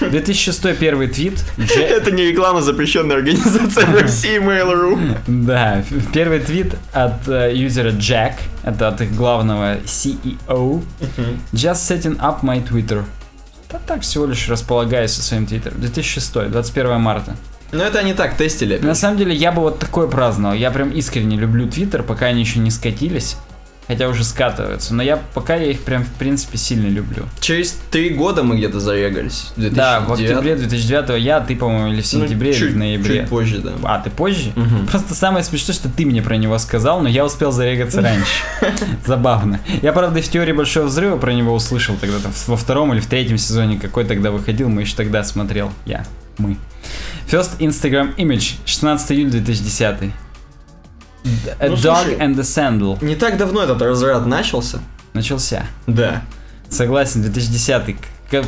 [0.00, 1.42] 2006 первый твит.
[1.56, 5.16] Дже- Это не реклама запрещенной организации в России Mail.ru.
[5.26, 5.82] Да,
[6.12, 10.82] первый твит от э, юзера Jack, это от их главного CEO.
[11.52, 13.04] Just setting up my Twitter.
[13.70, 15.80] Да так всего лишь располагаюсь со своим твиттером.
[15.80, 17.36] 2006, 21 марта.
[17.70, 18.78] Но это они так тестили.
[18.78, 20.54] На самом деле я бы вот такое праздновал.
[20.54, 23.36] Я прям искренне люблю твиттер, пока они еще не скатились.
[23.88, 24.94] Хотя уже скатываются.
[24.94, 27.24] Но я пока я их прям в принципе сильно люблю.
[27.40, 29.50] Через три года мы где-то зарегались.
[29.56, 30.30] Да, в 2009.
[30.30, 33.20] октябре 2009 я, ты, по-моему, или в Ну, сентябре, или чуть- в ноябре.
[33.20, 33.72] Чуть позже, да.
[33.84, 34.52] А, ты позже?
[34.56, 34.86] Мгм.
[34.88, 38.26] Просто самое смешное, что ты мне про него сказал, но я успел зарегаться раньше.
[39.06, 39.58] Забавно.
[39.82, 43.06] Я, правда, в теории Большого Взрыва про него услышал тогда там, во втором или в
[43.06, 45.72] третьем сезоне, какой тогда выходил, мы еще тогда смотрел.
[45.86, 46.04] Я.
[46.36, 46.56] Мы.
[47.26, 50.12] First Instagram Image, 16 июля 2010.
[51.60, 52.16] A Ну, Dog слушай.
[52.18, 53.04] and a Sandal.
[53.04, 54.80] Не так давно этот разряд начался.
[55.12, 55.64] Начался.
[55.86, 56.22] Да.
[56.70, 57.96] Согласен, 2010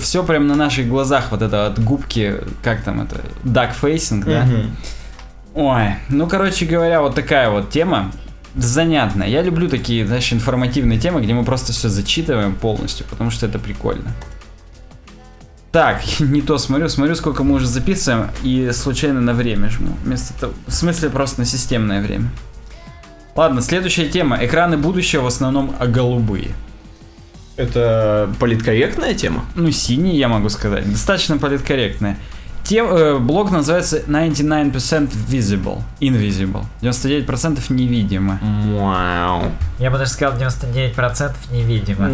[0.00, 4.46] Все прям на наших глазах, вот это от губки, как там это, duck facing, да?
[5.54, 8.12] Ой, ну, короче говоря, вот такая вот тема.
[8.56, 9.22] Занятно.
[9.24, 13.58] Я люблю такие, знаешь, информативные темы, где мы просто все зачитываем полностью, потому что это
[13.58, 14.12] прикольно.
[15.72, 19.96] Так, не то смотрю, смотрю, сколько мы уже записываем, и случайно на время жму.
[20.04, 22.30] Вместо того, в смысле просто на системное время.
[23.36, 24.38] Ладно, следующая тема.
[24.44, 26.50] Экраны будущего в основном а голубые.
[27.56, 29.44] Это политкорректная тема?
[29.54, 30.90] Ну, синий, я могу сказать.
[30.90, 32.16] Достаточно политкорректная.
[32.64, 35.82] Тем, э, блог называется 99% visible.
[36.00, 36.64] Invisible.
[36.82, 38.38] 99% невидимо.
[38.42, 39.50] Вау.
[39.78, 42.08] Я бы даже сказал 99% невидимо.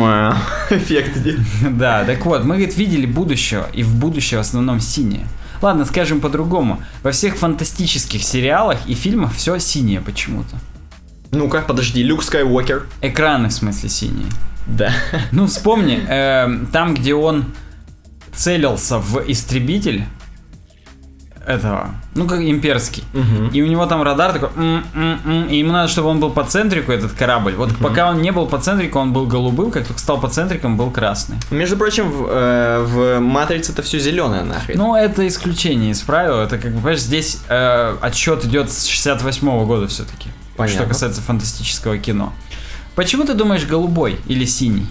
[0.00, 0.34] Вау.
[0.70, 1.36] Эффект иди.
[1.70, 5.26] Да, так вот, мы, говорит, видели будущего, и в будущее в основном синее.
[5.60, 6.82] Ладно, скажем по-другому.
[7.02, 10.56] Во всех фантастических сериалах и фильмах все синее почему-то.
[11.30, 12.86] Ну-ка, подожди, Люк Скайуокер.
[13.02, 14.26] Экраны, в смысле, синие.
[14.66, 14.92] Да.
[15.32, 17.46] Ну, вспомни, эм, там, где он
[18.34, 20.04] целился в истребитель
[21.48, 23.02] этого, ну, как имперский.
[23.52, 26.30] И у него там радар такой, «М, м, м», и ему надо, чтобы он был
[26.30, 27.54] по центрику, этот корабль.
[27.54, 30.76] Вот пока он не был по центрику, он был голубым, как только стал по центрикам,
[30.76, 31.36] был красный.
[31.50, 34.76] Между прочим, в, э, в Матрице это все зеленое нахрен.
[34.76, 36.38] Ну, это исключение из правил.
[36.38, 40.28] Это как бы, понимаешь, здесь э, отсчет идет с 68 года все-таки.
[40.56, 40.80] Понятно.
[40.80, 42.32] Что касается фантастического кино.
[42.94, 44.86] Почему ты думаешь голубой или синий?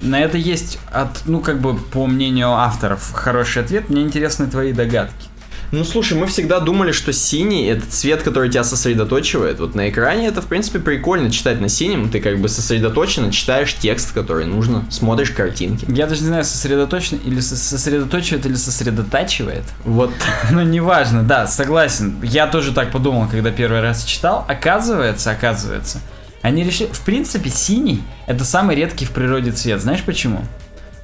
[0.00, 3.88] На это есть, от, ну, как бы, по мнению авторов, хороший ответ.
[3.88, 5.28] Мне интересны твои догадки.
[5.72, 9.58] Ну слушай, мы всегда думали, что синий это цвет, который тебя сосредоточивает.
[9.58, 12.08] Вот на экране это, в принципе, прикольно читать на синем.
[12.10, 15.86] Ты как бы сосредоточенно читаешь текст, который нужно, смотришь картинки.
[15.88, 19.64] Я даже не знаю, сосредоточен или со- сосредоточивает или сосредотачивает.
[19.84, 20.12] Вот.
[20.50, 22.16] Ну, неважно, да, согласен.
[22.22, 24.44] Я тоже так подумал, когда первый раз читал.
[24.46, 26.00] Оказывается, оказывается,
[26.42, 26.88] они решили...
[26.92, 29.80] В принципе, синий— это самый редкий в природе цвет.
[29.80, 30.44] Знаешь почему?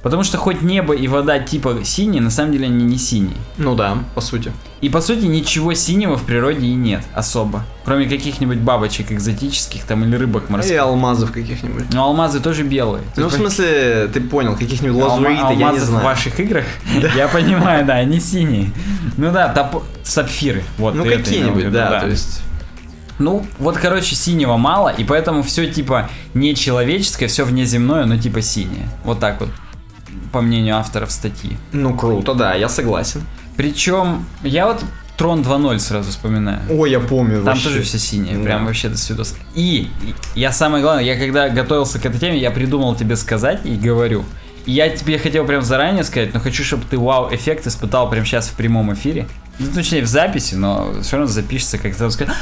[0.03, 3.37] Потому что хоть небо и вода типа синие, на самом деле они не синие.
[3.57, 4.51] Ну да, по сути.
[4.81, 7.63] И по сути ничего синего в природе и нет особо.
[7.85, 10.79] Кроме каких-нибудь бабочек экзотических там или рыбок И морских.
[10.79, 11.93] алмазов каких-нибудь.
[11.93, 13.03] Но алмазы тоже белые.
[13.15, 16.03] Ну, в смысле, ты понял, каких-нибудь Алма- лазуриты, я не алмазы в знаю.
[16.05, 16.65] ваших играх,
[17.15, 18.71] я понимаю, да, они синие.
[19.17, 20.63] Ну да, топ- сапфиры.
[20.79, 22.41] Вот, Ну, какие-нибудь, да, то есть...
[23.19, 28.87] Ну, вот, короче, синего мало, и поэтому все типа нечеловеческое, все внеземное, но типа синее.
[29.03, 29.49] Вот так вот,
[30.31, 31.57] по мнению авторов статьи.
[31.71, 33.21] Ну, круто, да, я согласен.
[33.57, 34.83] Причем, я вот
[35.17, 36.59] Трон 2.0 сразу вспоминаю.
[36.69, 37.65] Ой, я помню Там вообще.
[37.65, 38.43] тоже все синее, Да.
[38.43, 39.35] прям вообще до свидос.
[39.53, 39.89] И,
[40.35, 44.23] я самое главное, я когда готовился к этой теме, я придумал тебе сказать и говорю.
[44.65, 48.53] Я тебе хотел прям заранее сказать, но хочу, чтобы ты вау-эффект испытал прямо сейчас в
[48.53, 49.27] прямом эфире.
[49.59, 52.35] Ну, точнее, в записи, но все равно запишется, как ты скажешь.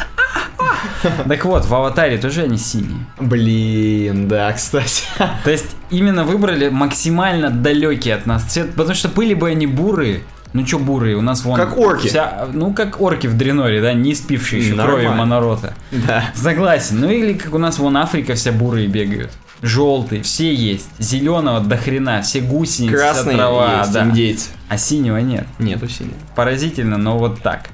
[1.28, 3.06] Так вот, в аватаре тоже они синие.
[3.20, 5.04] Блин, да, кстати.
[5.44, 10.22] То есть именно выбрали максимально далекий от нас цвет, потому что были бы они бурые.
[10.52, 11.56] Ну чё бурые, у нас вон...
[11.56, 12.08] Как орки.
[12.08, 15.12] вся- ну как орки в Дреноре, да, не спившие еще кровью.
[15.12, 15.76] Монорота.
[15.92, 16.24] Да.
[16.34, 17.00] Согласен.
[17.02, 19.32] Ну или как у нас вон Африка вся бурые бегают.
[19.62, 20.90] Желтые, все есть.
[21.00, 24.04] Зеленого до хрена, все гусеницы, вся Красные трава, есть, да.
[24.06, 24.50] индейцы.
[24.70, 25.48] А синего нет.
[25.60, 26.14] Нету синих.
[26.36, 27.70] Поразительно, но вот так.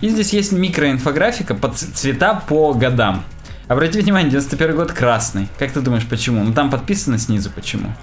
[0.00, 3.24] И здесь есть микроинфографика по цвета по годам.
[3.68, 5.48] Обрати внимание, 91 год красный.
[5.58, 6.42] Как ты думаешь, почему?
[6.44, 7.94] Ну там подписано снизу, почему?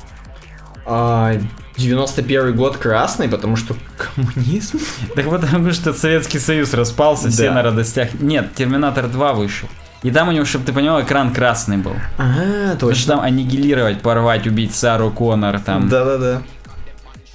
[0.85, 1.35] А,
[1.77, 4.79] 91 год красный, потому что коммунизм.
[5.15, 7.55] Так потому что Советский Союз распался, все Да.
[7.55, 8.13] на радостях.
[8.19, 9.67] Нет, Терминатор 2 вышел.
[10.03, 11.95] И там у него, чтобы ты понял, экран красный был.
[12.17, 15.89] А, Потому что там аннигилировать, порвать, убить Сару Коннор, там.
[15.89, 16.41] Да-да-да.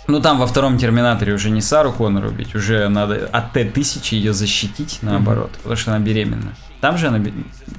[0.06, 4.32] Ну там во втором Терминаторе уже не Сару Коннор убить, уже надо от Т-1000 ее
[4.32, 6.54] защитить, наоборот, потому что она беременна.
[6.80, 7.20] Там же она...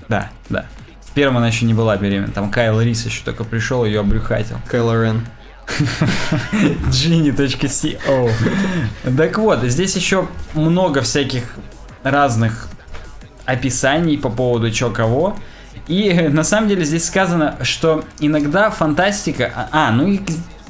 [0.07, 0.65] Да, да.
[1.01, 4.57] В первом она еще не была беременна, там Кайл Рис еще только пришел, ее обрюхатил.
[4.67, 5.27] Кайло Рен.
[6.89, 8.31] Genie.co
[9.17, 11.43] Так вот, здесь еще много всяких
[12.03, 12.67] разных
[13.45, 15.37] описаний по поводу чё кого.
[15.87, 19.51] И э, на самом деле здесь сказано, что иногда фантастика...
[19.55, 20.21] А, а, ну и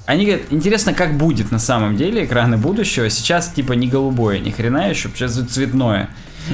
[0.05, 3.09] они говорят, интересно, как будет на самом деле экраны будущего.
[3.09, 6.09] Сейчас типа не голубое, ни хрена еще, сейчас цветное,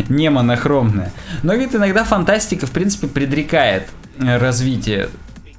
[0.07, 1.11] не монохромное.
[1.41, 3.87] Но говорит, иногда фантастика, в принципе, предрекает
[4.19, 5.09] э, развитие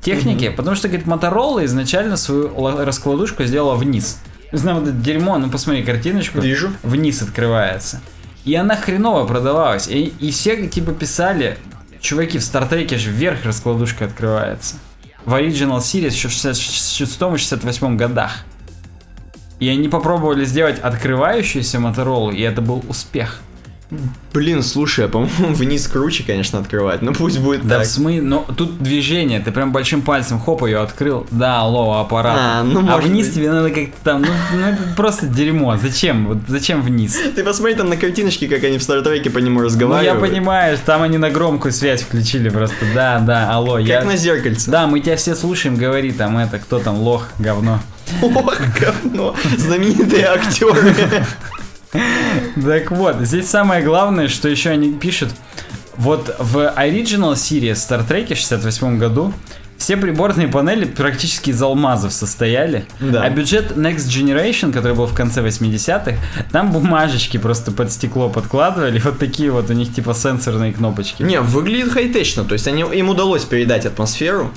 [0.03, 4.19] техники, потому что, говорит, Моторола изначально свою ла- раскладушку сделала вниз.
[4.53, 6.41] Знаю, вот это дерьмо, ну посмотри картиночку.
[6.41, 6.71] Вижу.
[6.83, 8.01] Вниз открывается.
[8.45, 9.89] И она хреново продавалась.
[9.89, 11.59] И, и все типа писали,
[12.01, 14.77] чуваки, в Стартреке же вверх раскладушка открывается.
[15.25, 18.45] В Original Series еще в 66-68 годах.
[19.59, 23.41] И они попробовали сделать открывающуюся Моторолу, и это был успех.
[24.33, 27.03] Блин, слушай, а по-моему, вниз круче, конечно, открывать.
[27.03, 27.87] Ну пусть будет Да так.
[27.87, 32.37] в смысле, но тут движение, ты прям большим пальцем хоп ее открыл, да, алло, аппарат.
[32.39, 33.35] А, ну, а вниз быть.
[33.37, 37.19] тебе надо как-то там, ну, ну, это просто дерьмо, зачем, вот зачем вниз?
[37.35, 40.21] Ты посмотри там на картиночке, как они в Стартреке по нему Ну, я разговаривают.
[40.21, 44.05] понимаю, там они на громкую связь включили просто, да, да, алло, Как я...
[44.05, 44.71] на зеркальце.
[44.71, 47.81] Да, мы тебя все слушаем, говори там это, кто там, лох, говно.
[48.23, 49.35] Ох, говно.
[49.57, 50.95] Знаменитые актеры.
[52.65, 55.31] Так вот, здесь самое главное, что еще они пишут,
[55.97, 59.33] вот в Original Series Star Trek в 68 году
[59.77, 63.23] все приборные панели практически из алмазов состояли, Да.
[63.23, 66.17] а бюджет Next Generation, который был в конце 80-х,
[66.53, 71.23] там бумажечки просто под стекло подкладывали, вот такие вот у них типа сенсорные кнопочки.
[71.23, 74.51] Не, выглядит хай-течно, то есть они, им удалось передать атмосферу.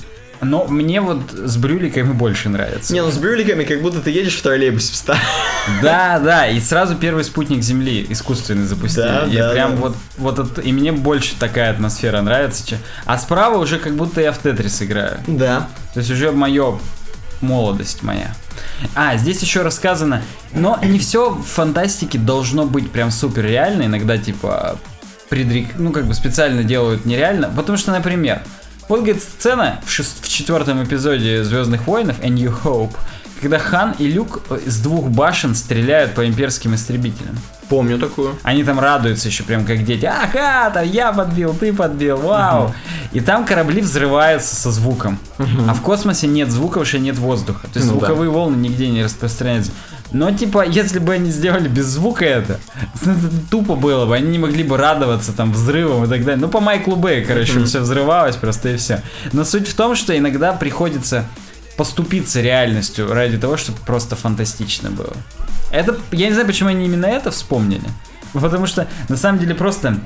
[0.44, 2.92] Но мне вот с брюликами больше нравится.
[2.92, 5.06] Не, ну с брюликами, как будто ты едешь в троллейбусе в
[5.82, 9.02] Да, да, и сразу первый спутник Земли искусственный запустили.
[9.04, 9.76] Да, я да, прям да.
[9.76, 12.66] вот, вот это- и мне больше такая атмосфера нравится.
[12.66, 15.18] че- А справа уже как будто я в Тетрис играю.
[15.26, 15.68] Да.
[15.94, 16.78] То есть уже мое
[17.40, 18.34] молодость моя.
[18.94, 20.22] А, здесь еще рассказано,
[20.52, 23.84] но не все в фантастике должно быть прям супер реально.
[23.84, 24.78] Иногда типа
[25.28, 27.50] предрек, ну как бы специально делают нереально.
[27.54, 28.42] Потому что, например,
[28.88, 32.94] вот говорит сцена в, шест- в четвертом эпизоде Звездных войнов A New Hope,
[33.40, 37.36] когда Хан и Люк э, с двух башен стреляют по имперским истребителям.
[37.68, 38.36] Помню такую.
[38.42, 40.04] Они там радуются еще прям как дети.
[40.04, 42.74] Ага, там я подбил, ты подбил, вау.
[43.12, 45.18] И там корабли взрываются со звуком.
[45.38, 47.66] А в космосе нет звука, что нет воздуха.
[47.72, 48.06] То есть Ну да.
[48.06, 49.72] звуковые волны нигде не распространяются.
[50.14, 52.60] Но типа, если бы они сделали без звука это,
[53.02, 54.14] это тупо было бы.
[54.14, 56.40] Они не могли бы радоваться там взрывом и так далее.
[56.40, 59.02] Ну по Майклу Бэй, короче, все взрывалось просто и все.
[59.32, 61.24] Но суть в том, что иногда приходится
[61.76, 65.12] поступиться реальностью ради того, чтобы просто фантастично было.
[65.72, 67.88] Это, я не знаю, почему они именно это вспомнили.
[68.32, 69.98] Потому что, на самом деле, просто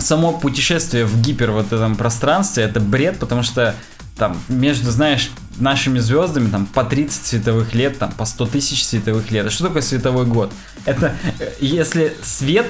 [0.00, 3.74] само путешествие в гипер вот этом пространстве, это бред, потому что
[4.16, 9.30] там между, знаешь, нашими звездами там по 30 световых лет, там по 100 тысяч световых
[9.30, 9.46] лет.
[9.46, 10.52] А что такое световой год?
[10.84, 12.66] Это э, если свет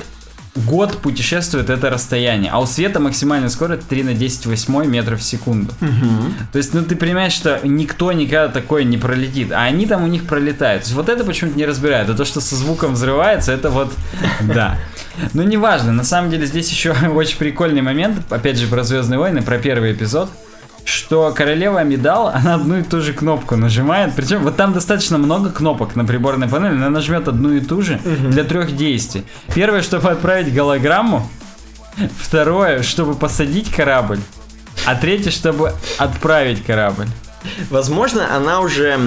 [0.56, 5.22] год путешествует это расстояние, а у света максимальная скорость 3 на 10 восьмой метров в
[5.22, 5.72] секунду.
[6.52, 10.06] То есть, ну ты понимаешь, что никто никогда такое не пролетит, а они там у
[10.06, 10.82] них пролетают.
[10.82, 12.10] То есть, вот это почему-то не разбирают.
[12.10, 13.92] А то, что со звуком взрывается, это вот,
[14.40, 14.78] да.
[15.32, 19.42] Ну, неважно, на самом деле здесь еще очень прикольный момент, опять же, про Звездные войны,
[19.42, 20.30] про первый эпизод,
[20.90, 25.50] что королева Амидал, она одну и ту же кнопку нажимает, причем вот там достаточно много
[25.50, 29.24] кнопок на приборной панели, она нажмет одну и ту же для трех действий.
[29.54, 31.28] Первое, чтобы отправить голограмму,
[32.18, 34.20] второе, чтобы посадить корабль,
[34.86, 37.06] а третье, чтобы отправить корабль.
[37.70, 38.98] Возможно, она уже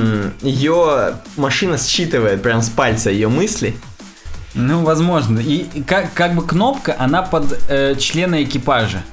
[0.41, 3.75] ее машина считывает прям с пальца ее мысли.
[4.55, 5.39] Ну, возможно.
[5.39, 9.03] И как, как бы кнопка, она под э, члена экипажа.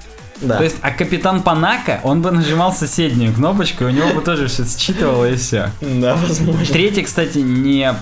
[0.40, 0.56] Да.
[0.56, 4.48] То есть, а капитан Панака, он бы нажимал соседнюю кнопочку, и у него бы тоже
[4.48, 5.70] все считывало и все.
[5.80, 6.64] Да, возможно.
[6.66, 7.94] Третье, кстати, не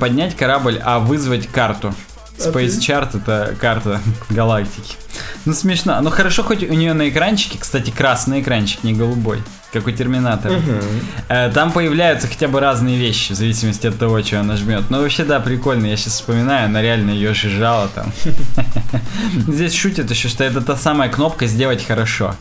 [0.00, 1.94] поднять корабль, а вызвать карту.
[2.38, 4.94] Space Chart это карта галактики.
[5.44, 6.00] Ну смешно.
[6.00, 10.60] Ну хорошо, хоть у нее на экранчике, кстати, красный экранчик, не голубой, как у Терминатора.
[11.28, 14.90] Э, Там появляются хотя бы разные вещи, в зависимости от того, что она жмет.
[14.90, 15.86] Но вообще, да, прикольно.
[15.86, 18.12] Я сейчас вспоминаю, она реально ее жижала там.
[19.48, 22.34] Здесь шутят еще, что это та самая кнопка «Сделать хорошо»,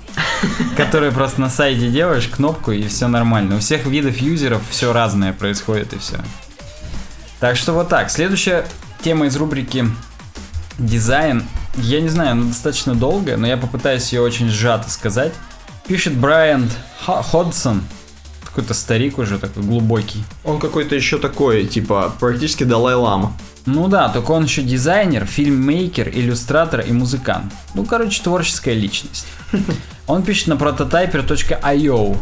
[0.75, 3.55] которую просто на сайте делаешь кнопку и все нормально.
[3.55, 6.17] У всех видов юзеров все разное происходит и все.
[7.39, 8.09] Так что вот так.
[8.09, 8.65] Следующая
[9.01, 9.85] тема из рубрики
[10.77, 11.43] дизайн.
[11.75, 15.33] Я не знаю, она достаточно долгая, но я попытаюсь ее очень сжато сказать.
[15.87, 16.69] Пишет Брайан
[17.05, 17.83] Ходсон.
[18.43, 20.23] какой-то старик уже такой глубокий.
[20.43, 23.33] Он какой-то еще такой, типа, практически Далай-Лама.
[23.65, 27.53] Ну да, только он еще дизайнер, фильммейкер, иллюстратор и музыкант.
[27.75, 29.27] Ну, короче, творческая личность.
[30.07, 32.17] Он пишет на prototyper.io.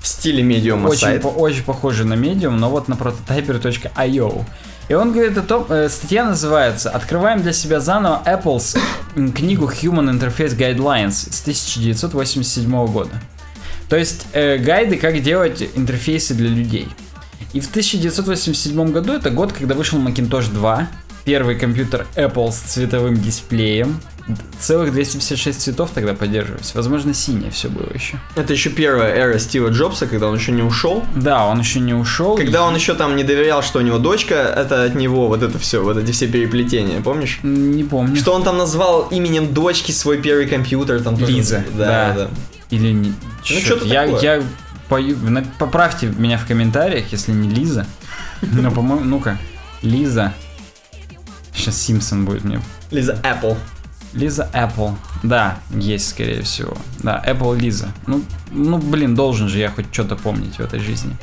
[0.00, 1.22] В стиле медиума Очень, сайт.
[1.22, 4.44] по- очень похоже на Medium, но вот на prototyper.io.
[4.88, 8.78] И он говорит о том, э, статья называется «Открываем для себя заново Apple's
[9.14, 13.12] книгу Human Interface Guidelines» с 1987 года.
[13.88, 16.88] То есть э, гайды, как делать интерфейсы для людей.
[17.52, 20.88] И в 1987 году это год, когда вышел Macintosh 2,
[21.24, 24.00] первый компьютер Apple с цветовым дисплеем.
[24.58, 26.74] Целых 256 цветов тогда поддерживались.
[26.74, 28.18] Возможно, синее все было еще.
[28.36, 31.04] Это еще первая эра Стива Джобса, когда он еще не ушел.
[31.16, 32.36] Да, он еще не ушел.
[32.36, 35.58] Когда он еще там не доверял, что у него дочка, это от него вот это
[35.58, 37.40] все, вот эти все переплетения, помнишь?
[37.42, 38.16] Не помню.
[38.16, 42.14] Что он там назвал именем дочки свой первый компьютер, там тоже- Лиза, Да, да.
[42.14, 42.30] да.
[42.70, 43.12] Или не...
[43.42, 44.20] Чёрт, что-то я, такое.
[44.22, 44.42] я
[44.88, 45.16] пою...
[45.58, 47.86] Поправьте меня в комментариях, если не Лиза.
[48.40, 49.38] Но, по-моему, ну-ка.
[49.82, 50.32] Лиза.
[51.54, 52.60] Сейчас Симпсон будет мне.
[52.90, 53.56] Лиза Apple.
[54.12, 54.94] Лиза Apple.
[55.22, 56.76] Да, есть, скорее всего.
[57.02, 57.88] Да, Apple Лиза.
[58.06, 61.16] Ну, ну, блин, должен же я хоть что-то помнить в этой жизни.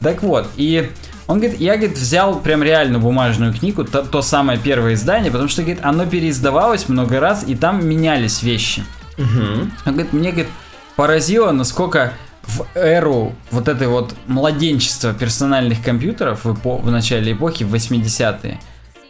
[0.00, 0.90] Так вот, и
[1.26, 5.48] он говорит, я, говорит, взял прям реально бумажную книгу, то, то самое первое издание, потому
[5.48, 8.84] что, говорит, оно переиздавалось много раз, и там менялись вещи.
[9.16, 9.72] Мгм.
[9.86, 10.50] Он говорит, мне говорит,
[10.96, 12.12] поразило, насколько
[12.42, 18.58] в эру вот этой вот младенчества персональных компьютеров в, эпо- в начале эпохи, в 80-е,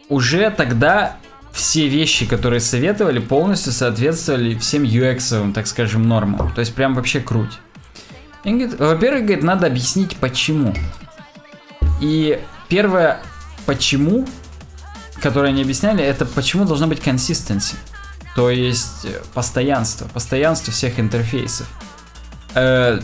[0.09, 1.17] уже тогда
[1.53, 6.51] все вещи, которые советовали, полностью соответствовали всем UX, так скажем, нормам.
[6.53, 7.59] То есть прям вообще круть.
[8.43, 10.73] И говорит, во-первых, говорит, надо объяснить почему.
[12.01, 13.19] И первое
[13.65, 14.27] почему,
[15.21, 17.79] которое они объясняли, это почему должна быть консистенция.
[18.35, 21.67] То есть э, постоянство, постоянство всех интерфейсов.
[22.55, 22.99] Э,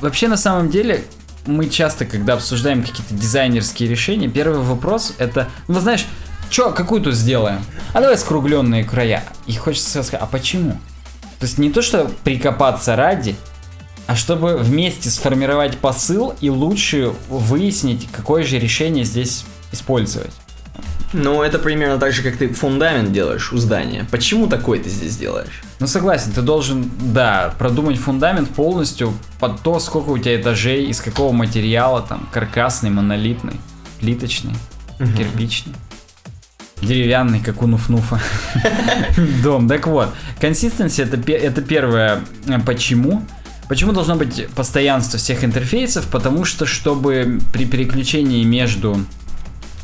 [0.00, 1.04] вообще на самом деле
[1.46, 6.06] мы часто, когда обсуждаем какие-то дизайнерские решения, первый вопрос это, ну знаешь,
[6.52, 7.64] что, какую тут сделаем?
[7.94, 9.24] А давай скругленные края.
[9.46, 10.72] И хочется сказать, а почему?
[11.38, 13.36] То есть не то, что прикопаться ради,
[14.06, 20.30] а чтобы вместе сформировать посыл и лучше выяснить, какое же решение здесь использовать.
[21.14, 24.06] Ну, это примерно так же, как ты фундамент делаешь у здания.
[24.10, 25.62] Почему такой ты здесь делаешь?
[25.78, 31.00] Ну согласен, ты должен, да, продумать фундамент полностью под то, сколько у тебя этажей, из
[31.00, 33.60] какого материала, там, каркасный, монолитный,
[34.00, 34.54] плиточный,
[34.98, 35.74] кирпичный,
[36.82, 38.20] деревянный, как у Нуфнуфа.
[39.42, 39.68] Дом.
[39.68, 40.08] Так вот,
[40.40, 43.22] консистенция это, это первое э, почему.
[43.68, 46.06] Почему должно быть постоянство всех интерфейсов?
[46.08, 49.04] Потому что, чтобы при переключении между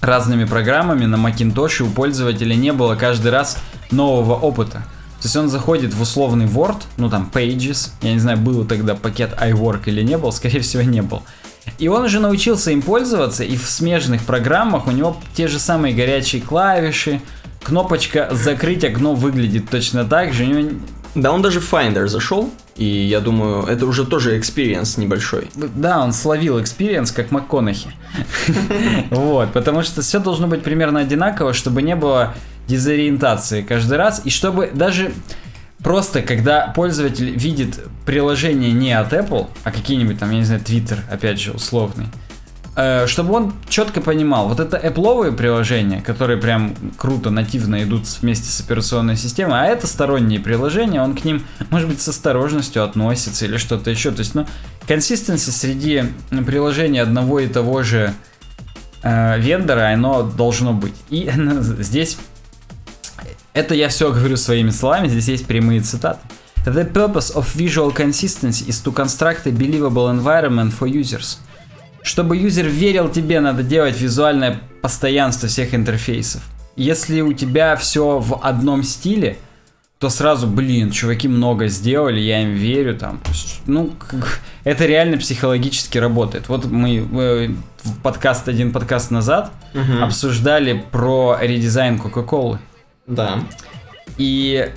[0.00, 3.58] разными программами на Macintosh у пользователя не было каждый раз
[3.90, 4.84] нового опыта.
[5.20, 8.94] То есть он заходит в условный Word, ну там Pages, я не знаю, был тогда
[8.94, 11.22] пакет iWork или не был, скорее всего не был.
[11.78, 15.94] И он уже научился им пользоваться, и в смежных программах у него те же самые
[15.94, 17.20] горячие клавиши,
[17.62, 20.70] кнопочка закрыть окно выглядит точно так же, у него
[21.14, 25.48] Да, он даже в Finder зашел, и я думаю, это уже тоже experience небольшой.
[25.54, 27.90] Да, он словил experience, как МакКонахи.
[29.10, 32.34] Вот, потому что все должно быть примерно одинаково, чтобы не было
[32.68, 35.12] дезориентации каждый раз, и чтобы даже
[35.88, 40.98] просто, когда пользователь видит приложение не от Apple, а какие-нибудь там, я не знаю, Twitter,
[41.10, 42.08] опять же, условный,
[42.76, 48.50] э, чтобы он четко понимал, вот это Apple'овые приложения, которые прям круто, нативно идут вместе
[48.50, 53.46] с операционной системой, а это сторонние приложения, он к ним, может быть, с осторожностью относится
[53.46, 54.10] или что-то еще.
[54.10, 54.46] То есть, ну,
[54.86, 56.04] консистенции среди
[56.44, 58.12] приложений одного и того же
[59.02, 60.96] э, вендора, оно должно быть.
[61.08, 61.30] И
[61.78, 62.18] здесь,
[63.58, 66.20] это я все говорю своими словами, здесь есть прямые цитаты.
[66.64, 71.38] The purpose of visual consistency is to construct a believable environment for users.
[72.02, 76.42] Чтобы юзер верил тебе, надо делать визуальное постоянство всех интерфейсов.
[76.76, 79.36] Если у тебя все в одном стиле,
[79.98, 83.20] то сразу, блин, чуваки много сделали, я им верю, там,
[83.66, 83.92] ну,
[84.62, 86.48] это реально психологически работает.
[86.48, 87.48] Вот мы э,
[87.82, 89.50] в подкаст, один подкаст назад
[90.00, 92.60] обсуждали про редизайн Кока-Колы.
[93.08, 93.40] Да.
[94.18, 94.70] И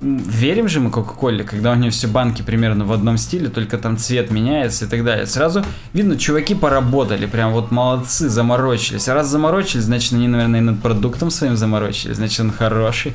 [0.00, 3.96] верим же мы Кока-Коле, когда у нее все банки примерно в одном стиле, только там
[3.96, 5.26] цвет меняется и так далее.
[5.26, 9.08] Сразу видно, чуваки поработали, прям вот молодцы, заморочились.
[9.08, 13.14] А раз заморочились, значит они, наверное, и над продуктом своим заморочились, значит он хороший.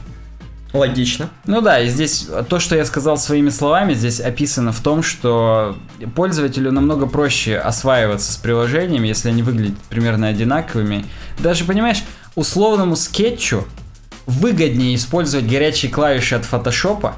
[0.74, 1.30] Логично.
[1.46, 5.78] Ну да, и здесь то, что я сказал своими словами, здесь описано в том, что
[6.14, 11.06] пользователю намного проще осваиваться с приложениями, если они выглядят примерно одинаковыми.
[11.40, 12.04] Даже, понимаешь,
[12.36, 13.66] условному скетчу
[14.28, 17.16] выгоднее использовать горячие клавиши от фотошопа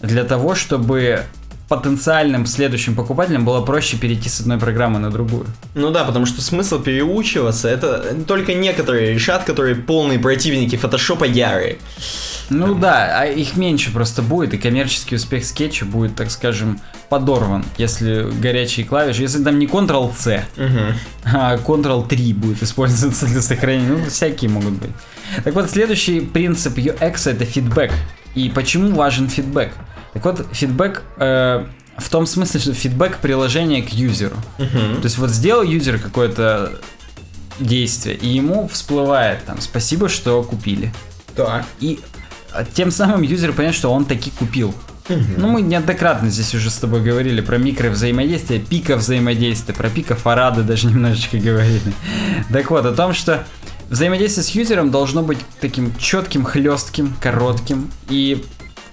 [0.00, 1.24] для того, чтобы
[1.72, 5.46] потенциальным следующим покупателям было проще перейти с одной программы на другую.
[5.74, 11.78] Ну да, потому что смысл переучиваться, это только некоторые решат, которые полные противники фотошопа ярые.
[12.50, 17.64] Ну да, а их меньше просто будет, и коммерческий успех скетча будет, так скажем, подорван,
[17.78, 20.44] если горячие клавиши, если там не Ctrl-C,
[21.24, 24.90] а Ctrl-3 будет использоваться для сохранения, ну всякие могут быть.
[25.42, 27.92] Так вот, следующий принцип UX это фидбэк.
[28.34, 29.72] И почему важен фидбэк?
[30.12, 34.36] Так вот, фидбэк э, в том смысле, что фидбэк приложения к юзеру.
[34.58, 36.72] То есть вот сделал юзер какое-то
[37.60, 40.92] действие, и ему всплывает там спасибо, что купили.
[41.36, 41.64] Так.
[41.80, 42.00] И
[42.52, 44.74] а, тем самым юзер понят, что он таки купил.
[45.08, 50.14] Ну, мы неоднократно здесь уже с тобой говорили про микро взаимодействие, пика взаимодействия, про пика
[50.14, 51.92] Фарада даже немножечко говорили.
[52.50, 53.44] Так вот, о том, что
[53.90, 58.44] взаимодействие с юзером должно быть таким четким, хлестким, коротким, и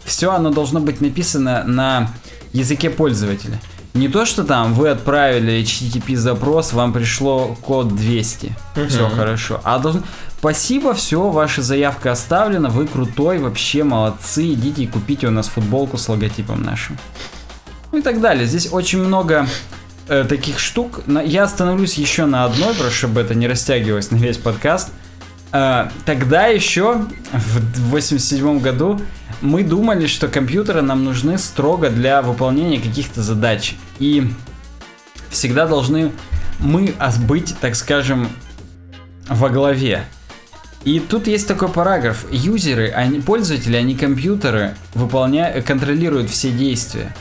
[0.09, 2.09] все оно должно быть написано на
[2.51, 3.59] языке пользователя.
[3.93, 8.55] Не то, что там вы отправили HTTP запрос, вам пришло код 200,
[8.87, 10.03] все хорошо, а должно...
[10.37, 15.97] Спасибо, все, ваша заявка оставлена, вы крутой, вообще молодцы, идите и купите у нас футболку
[15.97, 16.97] с логотипом нашим.
[17.91, 18.45] Ну и так далее.
[18.45, 19.47] Здесь очень много
[20.07, 21.01] э, таких штук.
[21.07, 24.91] Но я остановлюсь еще на одной, просто чтобы это не растягивалось на весь подкаст.
[25.51, 29.01] Э, тогда еще, в 87 году,
[29.41, 33.75] мы думали, что компьютеры нам нужны строго для выполнения каких-то задач.
[33.99, 34.31] И
[35.29, 36.11] всегда должны
[36.59, 36.93] мы
[37.27, 38.29] быть, так скажем,
[39.27, 40.03] во главе.
[40.83, 42.25] И тут есть такой параграф.
[42.31, 47.15] Юзеры, они, пользователи, они компьютеры, выполняют, контролируют все действия.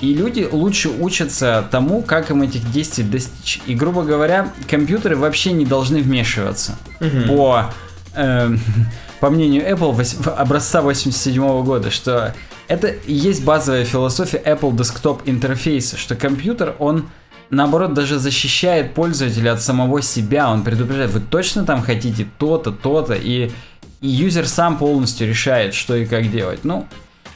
[0.00, 3.60] И люди лучше учатся тому, как им этих действий достичь.
[3.66, 6.76] И, грубо говоря, компьютеры вообще не должны вмешиваться.
[7.28, 7.72] По,
[8.14, 8.50] э,
[9.22, 12.34] по мнению Apple образца 87 года, что
[12.66, 17.08] это и есть базовая философия Apple Desktop интерфейса, что компьютер, он
[17.48, 23.14] наоборот даже защищает пользователя от самого себя, он предупреждает, вы точно там хотите то-то, то-то,
[23.14, 23.52] и,
[24.00, 26.64] и юзер сам полностью решает, что и как делать.
[26.64, 26.88] Ну,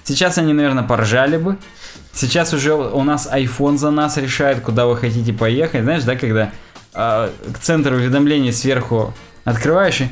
[0.02, 1.56] сейчас они, наверное, поржали бы,
[2.12, 5.82] Сейчас уже у нас iPhone за нас решает, куда вы хотите поехать.
[5.82, 6.50] Знаешь, да, когда
[6.94, 9.12] э, к центру уведомлений сверху
[9.44, 10.08] открываешь, и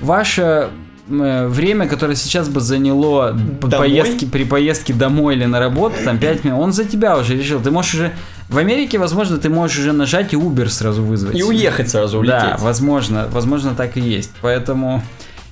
[0.00, 0.70] ваше
[1.08, 3.78] время, которое сейчас бы заняло Домой?
[3.78, 7.60] поездки, при поездке домой или на работу, там 5 минут, он за тебя уже решил.
[7.60, 8.12] Ты можешь уже...
[8.48, 11.36] В Америке, возможно, ты можешь уже нажать и Uber сразу вызвать.
[11.36, 12.40] И уехать сразу, улететь.
[12.40, 14.30] Да, возможно, возможно так и есть.
[14.40, 15.02] Поэтому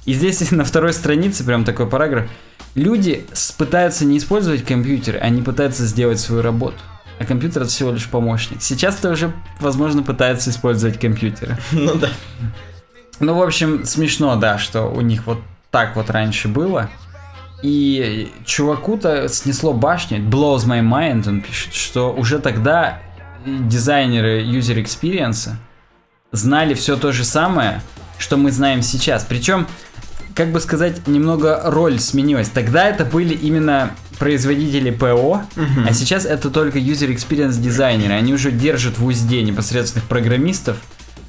[0.06, 2.28] и здесь на второй странице прям такой параграф.
[2.74, 3.26] Люди
[3.58, 6.76] пытаются не использовать компьютер, они пытаются сделать свою работу.
[7.18, 8.60] А компьютер это всего лишь помощник.
[8.60, 11.56] Сейчас-то уже, возможно, пытаются использовать компьютеры.
[11.72, 12.10] Ну да.
[13.20, 15.40] Ну, в общем, смешно, да, что у них вот
[15.70, 16.90] так вот раньше было.
[17.62, 23.00] И чуваку-то снесло башню, it blows my mind, он пишет, что уже тогда
[23.46, 25.50] дизайнеры user experience
[26.32, 27.80] знали все то же самое,
[28.18, 29.24] что мы знаем сейчас.
[29.24, 29.66] Причем,
[30.34, 32.50] как бы сказать, немного роль сменилась.
[32.50, 35.42] Тогда это были именно производители ПО,
[35.88, 38.14] а сейчас это только user experience дизайнеры.
[38.14, 40.76] Они уже держат в узде непосредственных программистов,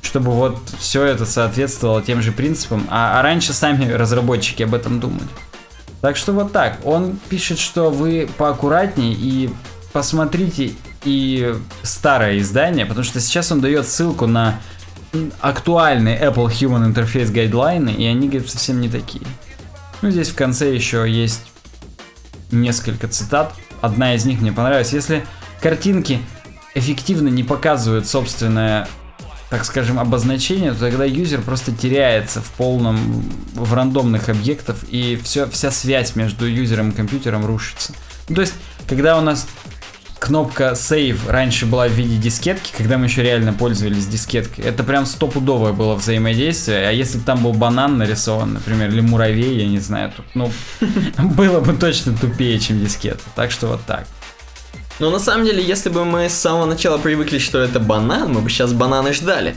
[0.08, 5.00] чтобы вот все это соответствовало тем же принципам, а, а раньше сами разработчики об этом
[5.00, 5.28] думали.
[6.02, 6.80] Так что вот так.
[6.84, 9.50] Он пишет, что вы поаккуратнее и
[9.92, 11.54] посмотрите и
[11.84, 14.60] старое издание, потому что сейчас он дает ссылку на
[15.42, 19.26] актуальные Apple Human Interface гайдлайны, и они, говорит, совсем не такие.
[20.02, 21.42] Ну, здесь в конце еще есть
[22.52, 23.54] несколько цитат.
[23.82, 24.94] Одна из них мне понравилась.
[24.94, 25.26] Если
[25.62, 26.20] картинки
[26.76, 28.88] эффективно не показывают собственное,
[29.50, 33.24] так скажем, обозначение, то тогда юзер просто теряется в полном,
[33.54, 37.94] в рандомных объектах, и все, вся связь между юзером и компьютером рушится.
[38.28, 38.54] Ну, то есть,
[38.88, 39.48] когда у нас
[40.20, 45.06] кнопка Save раньше была в виде дискетки, когда мы еще реально пользовались дискеткой, это прям
[45.06, 50.12] стопудовое было взаимодействие, а если там был банан нарисован, например, или муравей, я не знаю,
[50.16, 50.52] тут, ну,
[51.18, 53.22] было бы точно тупее, чем дискета.
[53.36, 54.08] Так что вот так.
[55.00, 58.42] Но на самом деле, если бы мы с самого начала привыкли, что это банан, мы
[58.42, 59.56] бы сейчас бананы ждали.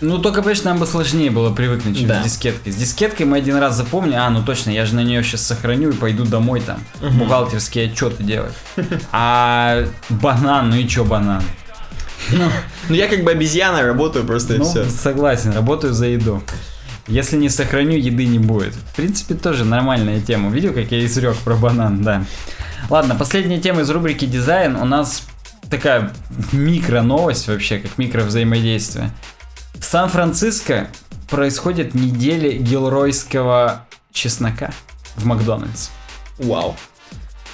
[0.00, 2.20] Ну, только, конечно, нам бы сложнее было привыкнуть, чем Да.
[2.22, 2.72] с дискеткой.
[2.72, 5.90] С дискеткой мы один раз запомнили, а, ну точно, я же на нее сейчас сохраню
[5.90, 8.52] и пойду домой там бухгалтерские отчеты делать.
[9.12, 11.42] А банан, ну и чё банан?
[12.88, 14.84] Ну я как бы обезьяна работаю просто и Ну, все.
[14.88, 16.42] согласен, работаю за еду.
[17.06, 18.74] Если не сохраню, еды не будет.
[18.74, 20.50] В принципе, тоже нормальная тема.
[20.50, 22.24] Видел, как я изрек про банан, да.
[22.90, 24.76] Ладно, последняя тема из рубрики дизайн.
[24.76, 25.22] У нас
[25.70, 26.10] такая
[26.52, 29.10] микро новость вообще, как микро взаимодействие.
[29.74, 30.88] В Сан-Франциско
[31.30, 34.72] происходит неделя гилройского чеснока
[35.16, 35.88] в Макдональдс.
[36.38, 36.76] Вау.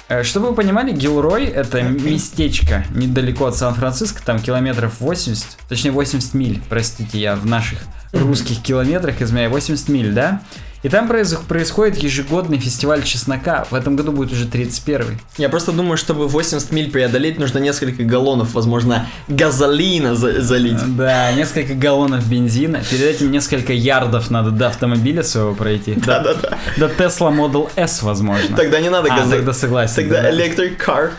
[0.09, 6.33] Э, Чтобы вы понимали, Гилрой это местечко недалеко от Сан-Франциско, там километров 80, точнее 80
[6.33, 7.79] миль, простите, я в наших
[8.11, 10.41] русских километрах измеряю 80 миль, да?
[10.81, 13.65] И там происходит ежегодный фестиваль чеснока.
[13.69, 18.03] В этом году будет уже 31 Я просто думаю, чтобы 80 миль преодолеть, нужно несколько
[18.03, 20.95] галлонов, возможно, газолина за- залить.
[20.95, 22.81] Да, несколько галлонов бензина.
[22.89, 25.95] Перед этим несколько ярдов надо до автомобиля своего пройти.
[25.95, 26.57] Да-да-да.
[26.77, 28.55] до Tesla Model S, возможно.
[28.55, 29.35] Тогда не надо А, газолина.
[29.35, 29.95] тогда согласен.
[29.95, 30.31] Тогда да.
[30.31, 31.11] electric car.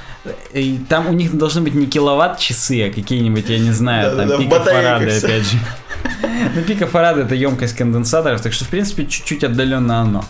[0.53, 4.45] И там у них должны быть не киловатт-часы, а какие-нибудь, я не знаю, Да-да-да, там
[4.45, 5.27] пикофарады, всё.
[5.27, 5.57] опять же.
[6.55, 10.25] Ну, пикофарады это емкость конденсаторов, так что, в принципе, чуть-чуть отдаленно оно.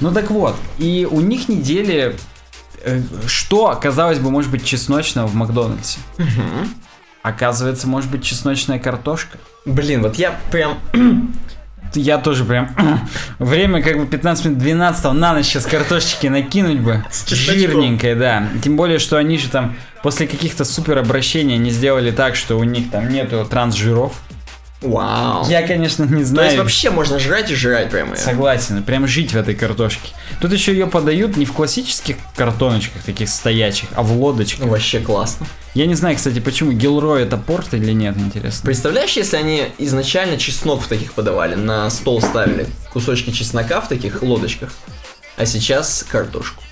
[0.00, 2.16] Ну так вот, и у них недели
[2.82, 5.98] э, что, казалось бы, может быть чесночного в Макдональдсе?
[7.22, 9.38] Оказывается, может быть чесночная картошка.
[9.64, 10.78] Блин, вот я прям...
[11.94, 12.74] Я тоже прям...
[13.38, 17.04] Время как бы 15 минут 12 на ночь сейчас картошечки накинуть бы.
[17.10, 17.28] С.
[17.28, 18.48] Жирненькой, да.
[18.64, 22.64] Тем более, что они же там после каких-то супер обращений не сделали так, что у
[22.64, 24.14] них там нету трансжиров.
[24.82, 25.48] Вау.
[25.48, 26.48] Я, конечно, не То знаю.
[26.48, 28.16] есть вообще можно жрать и жрать прямо.
[28.16, 30.10] Согласен, прям жить в этой картошке.
[30.40, 34.66] Тут еще ее подают не в классических картоночках таких стоячих, а в лодочках.
[34.66, 35.46] Вообще классно.
[35.74, 38.66] Я не знаю, кстати, почему Гилрой это порт или нет, интересно.
[38.66, 44.22] Представляешь, если они изначально чеснок в таких подавали, на стол ставили кусочки чеснока в таких
[44.22, 44.72] лодочках,
[45.36, 46.62] а сейчас картошку.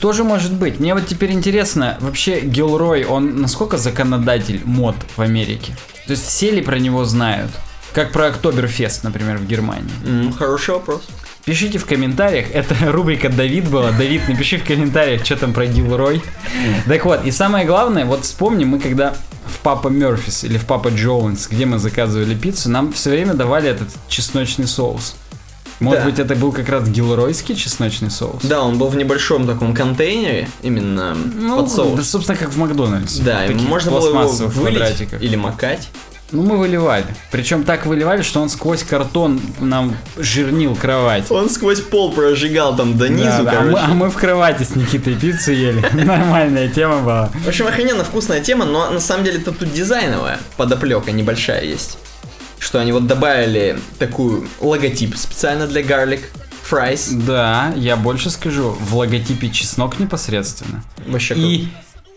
[0.00, 0.80] Тоже может быть.
[0.80, 5.76] Мне вот теперь интересно, вообще Гилрой, он насколько законодатель мод в Америке?
[6.06, 7.50] То есть все ли про него знают?
[7.92, 9.92] Как про Октоберфест, например, в Германии.
[10.06, 11.02] М, хороший вопрос.
[11.44, 13.90] Пишите в комментариях, это рубрика Давид была.
[13.92, 16.22] Давид, напиши в комментариях, что там про Гилрой.
[16.86, 19.14] Так вот, и самое главное, вот вспомни, мы когда
[19.46, 23.68] в Papa Murphy's или в Papa John's, где мы заказывали пиццу, нам все время давали
[23.68, 25.16] этот чесночный соус.
[25.82, 26.06] Может Да.
[26.06, 28.42] быть, это был как раз гилройский чесночный соус?
[28.44, 31.96] Да, он был в небольшом таком контейнере, именно Ну, под соус.
[31.98, 33.22] да, собственно, как в Макдональдсе.
[33.22, 35.88] Да, Таких можно было его вылить или макать.
[36.30, 37.04] Ну, мы выливали.
[37.30, 41.30] Причем так выливали, что он сквозь картон нам жирнил кровать.
[41.30, 44.62] Он сквозь пол прожигал там до низу, Да, да, а, мы, а мы в кровати
[44.62, 45.84] с Никитой пиццу ели.
[45.92, 47.30] Нормальная тема была.
[47.44, 51.98] В общем, охрененно вкусная тема, но на самом деле тут тут дизайновая подоплека небольшая есть.
[52.62, 56.20] Что они вот добавили такую логотип специально для Garlic
[56.70, 57.12] Fries.
[57.26, 60.84] Да, я больше скажу, в логотипе чеснок непосредственно.
[61.08, 61.68] Вообще И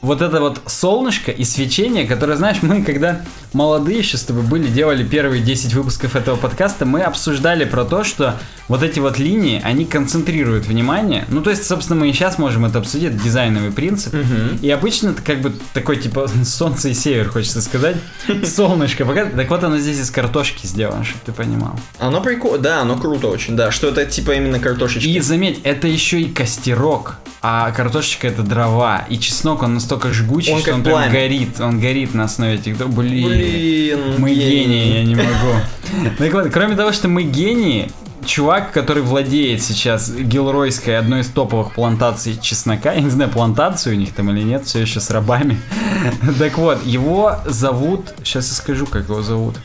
[0.06, 3.22] вот это вот солнышко и свечение, которое, знаешь, мы когда
[3.53, 8.03] молодые еще с тобой были, делали первые 10 выпусков этого подкаста, мы обсуждали про то,
[8.03, 8.36] что
[8.68, 11.26] вот эти вот линии, они концентрируют внимание.
[11.30, 14.14] Ну, то есть, собственно, мы и сейчас можем это обсудить, это дизайновый принцип.
[14.14, 14.58] Мгм.
[14.62, 17.97] И обычно это как бы такой, типа, солнце и север, хочется сказать.
[18.43, 19.06] Солнышко.
[19.06, 21.80] Так вот оно здесь из картошки сделано, чтобы ты понимал.
[21.99, 25.08] Оно прикольно, да, оно круто очень, да, что это типа именно картошечки.
[25.08, 29.06] И заметь, это еще и костерок, а картошечка это дрова.
[29.10, 31.60] И чеснок, он настолько жгучий, Он что он прям горит.
[31.60, 32.78] Он горит на основе этих.
[32.88, 34.50] Блин, Блин, мы гений.
[34.50, 35.30] гении, я не могу.
[36.18, 37.89] Так вот, кроме того, что мы гении,
[38.26, 44.00] чувак, который владеет сейчас Гилройской, одной из топовых плантаций чеснока, я не знаю, плантацию у
[44.00, 45.58] них там или нет, все еще с рабами.
[46.39, 49.56] Так вот, его зовут, сейчас я скажу, как его зовут.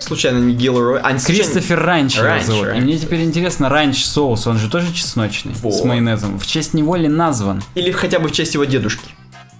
[0.00, 2.24] Случайно не Гилрой, а случайно- Кристофер Ранч его
[2.64, 2.78] Ранч.
[2.78, 5.70] И мне теперь интересно, ранч соус, он же тоже чесночный, Во.
[5.70, 6.38] с майонезом.
[6.38, 7.62] В честь него ли назван?
[7.74, 9.10] Или хотя бы в честь его дедушки.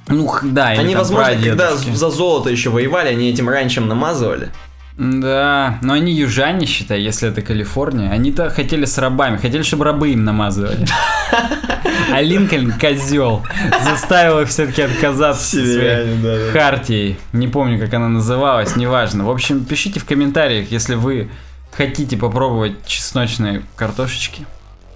[0.08, 4.50] Ну, да, они, возможно, когда за золото еще воевали, они этим ранчем намазывали.
[4.98, 8.10] Да, но они южане, считай, если это Калифорния.
[8.10, 10.86] Они-то хотели с рабами, хотели, чтобы рабы им намазывали.
[12.12, 13.42] А Линкольн, козел,
[13.84, 16.52] заставил их все-таки отказаться со своей да, да.
[16.52, 17.18] хартией.
[17.32, 19.24] Не помню, как она называлась, неважно.
[19.24, 21.28] В общем, пишите в комментариях, если вы
[21.72, 24.44] хотите попробовать чесночные картошечки.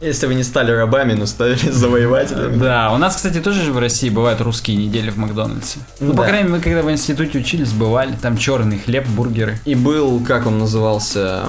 [0.00, 2.56] Если вы не стали рабами, но стали завоевателями.
[2.58, 5.78] Да, у нас, кстати, тоже же в России бывают русские недели в Макдональдсе.
[6.00, 6.28] Ну, по Да.
[6.28, 8.12] крайней мере, мы когда в институте учились, бывали.
[8.20, 9.58] Там черный хлеб, бургеры.
[9.64, 11.44] И был, как он назывался,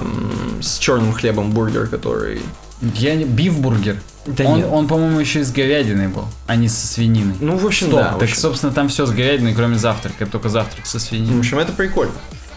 [0.62, 2.40] с черным хлебом бургер, который...
[2.80, 3.24] Я не...
[3.24, 3.96] Beef burger.
[4.26, 4.68] Да он, нет.
[4.70, 7.34] он, по-моему, еще и с говядиной был, а не со свининой.
[7.40, 8.08] Ну, в общем, Стоп, да.
[8.10, 8.36] в так, общем.
[8.36, 11.38] собственно, там все с говядиной, кроме завтрака, только завтрак со В свининой.
[11.38, 12.12] общем, это прикольно.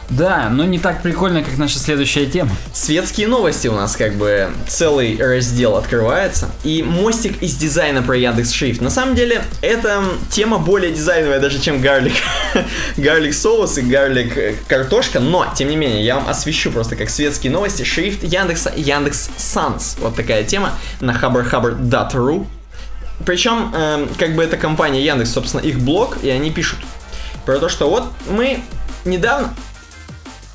[0.10, 2.50] Да, но не так прикольно, как наша следующая тема.
[2.74, 6.50] Светские новости у нас как бы целый раздел открывается.
[6.64, 8.82] И мостик из дизайна про Яндекс Шрифт.
[8.82, 12.14] На самом деле, эта тема более дизайновая даже, чем garlic.
[12.98, 15.20] garlic соус и garlic э, картошка.
[15.20, 17.84] Но, тем не менее, я вам освещу просто как светские новости.
[17.84, 19.96] Шрифт Яндекса Yandex Sans.
[20.00, 22.48] Вот такая тема на хабархабар.ру.
[23.26, 26.80] Причем, эм, как бы эта компания Яндекс, собственно, их блог, и они пишут
[27.46, 28.62] про то, что вот мы
[29.06, 29.54] недавно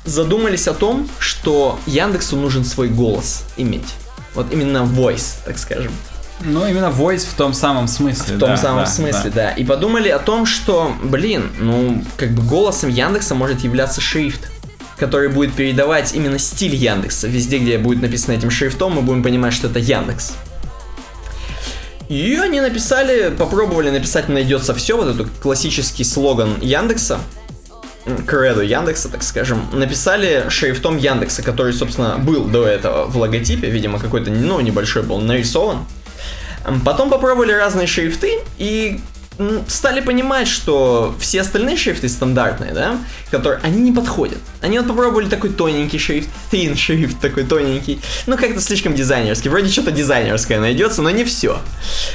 [0.05, 3.95] задумались о том, что Яндексу нужен свой голос иметь.
[4.33, 5.91] Вот именно voice, так скажем.
[6.43, 8.35] Ну, именно voice в том самом смысле.
[8.35, 9.31] В том да, самом да, смысле, да.
[9.31, 9.51] да.
[9.51, 14.51] И подумали о том, что, блин, ну, как бы голосом Яндекса может являться шрифт,
[14.97, 17.27] который будет передавать именно стиль Яндекса.
[17.27, 20.33] Везде, где будет написано этим шрифтом, мы будем понимать, что это Яндекс.
[22.09, 27.19] И они написали, попробовали написать «Найдется все», вот этот классический слоган Яндекса,
[28.05, 33.69] м, кредо Яндекса, так скажем, написали шрифтом Яндекса, который, собственно, был до этого в логотипе,
[33.69, 35.85] видимо, какой-то, ну, небольшой был нарисован.
[36.83, 38.99] Потом попробовали разные шрифты и
[39.67, 42.97] стали понимать, что все остальные шрифты стандартные, да,
[43.31, 44.37] которые, они не подходят.
[44.61, 49.69] Они вот попробовали такой тоненький шрифт, thin шрифт такой тоненький, ну как-то слишком дизайнерский, вроде
[49.71, 51.59] что-то дизайнерское найдется, но не все.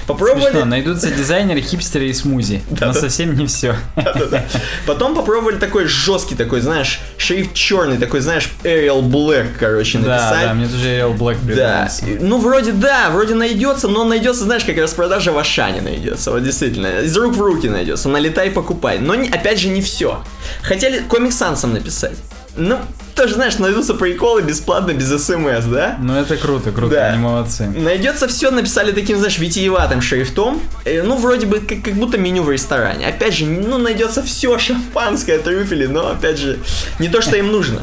[0.06, 0.50] Попробовали...
[0.50, 2.92] Смешно, найдутся дизайнеры, хипстеры и смузи, но Да-да.
[3.00, 3.74] совсем не все.
[3.96, 4.44] Да-да-да.
[4.86, 10.46] Потом попробовали такой жесткий, такой, знаешь, шрифт черный, такой, знаешь, Arial Black, короче, Да, написать.
[10.48, 12.06] да, мне тоже Arial Black Да, придумался.
[12.06, 16.42] и- ну вроде да, вроде найдется, но найдется, знаешь, как распродажа в Ашане найдется, вот
[16.44, 20.22] действительно, из рук в руки найдется, налетай, покупай, но не- опять же не все.
[20.62, 22.16] Хотели комик Сансом написать,
[22.56, 22.78] ну,
[23.16, 25.96] тоже, знаешь, найдутся приколы бесплатно, без смс, да?
[26.00, 27.06] Ну это круто, круто, Да.
[27.08, 27.66] они молодцы.
[27.66, 30.60] Найдется все, написали таким, знаешь, витиеватым шрифтом.
[30.84, 33.06] Э, ну, вроде бы, как, как будто меню в ресторане.
[33.06, 36.58] Опять же, ну, найдется все, шампанское, трюфели, но, опять же,
[36.98, 37.82] не то, что им нужно.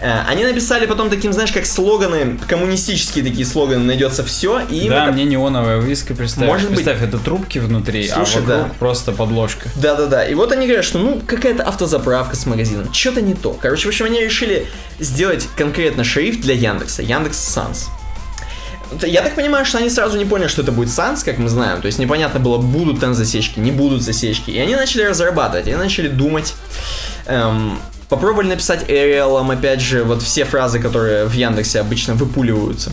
[0.00, 5.04] Э, Они написали потом таким, знаешь, как слоганы, коммунистические такие слоганы, найдется все, и Да,
[5.04, 6.46] это- мне неоновая вывеска, представь.
[6.46, 6.84] Может быть.
[6.84, 8.74] Представь, это трубки внутри, Слушай, а вокруг да.
[8.78, 9.68] просто подложка.
[9.76, 10.24] Да-да-да.
[10.26, 12.92] И вот они говорят, что ну какая-то автозаправка с магазином.
[12.92, 13.52] Что-то не то.
[13.60, 14.66] Короче, в общем, они решили
[14.98, 17.02] сделать конкретно шрифт для Яндекса.
[17.02, 17.88] Яндекс Санс.
[19.02, 21.80] Я так понимаю, что они сразу не поняли, что это будет Санс, как мы знаем.
[21.80, 24.50] То есть непонятно было, будут там засечки, не будут засечки.
[24.50, 26.54] И они начали разрабатывать, они начали думать.
[27.26, 27.78] Эм,
[28.08, 32.92] попробовали написать Arial, опять же, вот все фразы, которые в Яндексе обычно выпуливаются.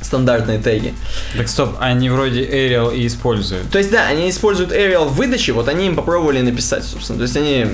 [0.00, 0.94] Стандартные теги.
[1.36, 3.70] Так стоп, они вроде Arial и используют.
[3.70, 7.18] То есть, да, они используют Arial в выдаче, вот они им попробовали написать, собственно.
[7.18, 7.66] То есть они,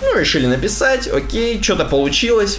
[0.00, 2.58] ну, решили написать, окей, что-то получилось.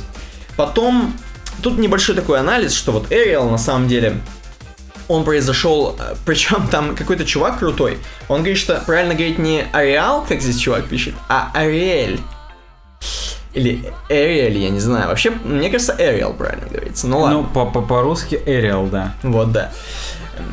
[0.56, 1.18] Потом,
[1.62, 4.18] тут небольшой такой анализ, что вот Arial на самом деле,
[5.10, 7.98] он произошел, причем там какой-то чувак крутой,
[8.30, 12.20] он говорит, что правильно говорить не Ареал, как здесь чувак пишет, а Ариэль.
[13.54, 15.08] Или Ariel, я не знаю.
[15.10, 17.08] Вообще, мне кажется, Ariel правильно говорится.
[17.08, 17.38] Ну ладно.
[17.40, 19.14] Ну, по- по- по-русски Arial, да.
[19.24, 19.72] Вот, да.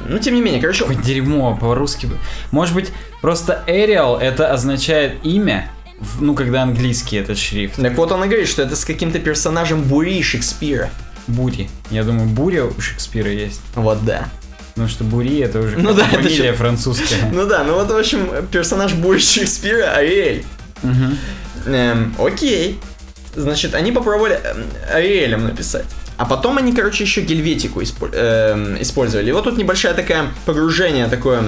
[0.09, 2.09] Ну, тем не менее, короче, Какое дерьмо, по-русски.
[2.51, 2.92] Может быть,
[3.22, 5.70] просто Arial это означает имя,
[6.20, 7.76] ну, когда английский этот шрифт.
[7.80, 10.90] Так вот он и говорит, что это с каким-то персонажем Бури Шекспира.
[11.28, 11.68] Бури.
[11.90, 13.61] Я думаю, Буря у Шекспира есть.
[13.74, 14.28] Вот да.
[14.74, 17.28] Потому что Бури это уже Ну да, это фамилия ещё- французская.
[17.32, 20.44] Ну да, ну вот, в общем, персонаж Бури Шекспира Ариэль.
[20.82, 21.18] Мгм.
[21.74, 22.80] Эм, окей.
[23.34, 25.84] Значит, они попробовали эм, Ариэлем написать.
[26.16, 29.28] А потом они, короче, еще гельветику эм, использовали.
[29.28, 31.42] И вот тут небольшое такое погружение такое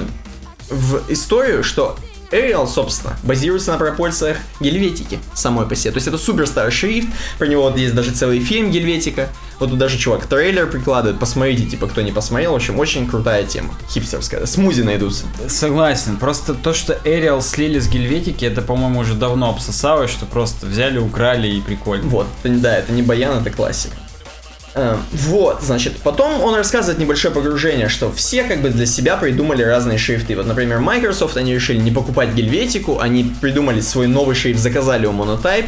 [0.69, 1.97] в историю, что
[2.31, 5.93] Arial, собственно, базируется на пропорциях Гельветики самой по себе.
[5.93, 7.09] То есть это супер старый шрифт,
[7.39, 9.29] про него вот есть даже целый фильм Гельветика.
[9.59, 12.53] Вот тут даже чувак трейлер прикладывает, посмотрите, типа, кто не посмотрел.
[12.53, 14.47] В общем, очень крутая тема, хипстерская.
[14.47, 15.27] Смузи найдутся.
[15.49, 16.17] Согласен.
[16.17, 20.99] Просто то, что Arial слили с Гельветики, это, по-моему, уже давно обсосалось, что просто взяли,
[20.99, 22.09] украли и прикольно.
[22.09, 23.97] Вот, да, это не баян, это классика.
[24.75, 29.63] Э, Вот, значит, потом он рассказывает небольшое погружение, что все как бы для себя придумали
[29.63, 30.37] разные шрифты.
[30.37, 35.13] Вот, например, Microsoft, они решили не покупать гельветику, они придумали свой новый шрифт, заказали у
[35.13, 35.67] Monotype.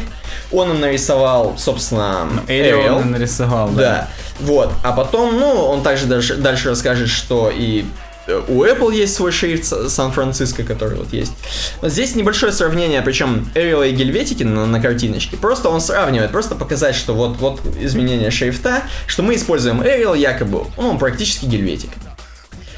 [0.51, 2.97] Он им нарисовал, собственно, Arial Arial.
[3.01, 3.81] он нарисовал, да.
[3.81, 4.71] Да, вот.
[4.83, 7.85] А потом, ну, он также дальше, дальше расскажет, что и
[8.27, 11.33] у Apple есть свой шрифт Сан-Франциско, который вот есть.
[11.81, 15.35] Вот здесь небольшое сравнение, причем Arial и Гельветики на, на картиночке.
[15.37, 20.65] Просто он сравнивает, просто показать, что вот, вот изменение шрифта, что мы используем Arial якобы,
[20.77, 21.89] ну, он практически Гельветик.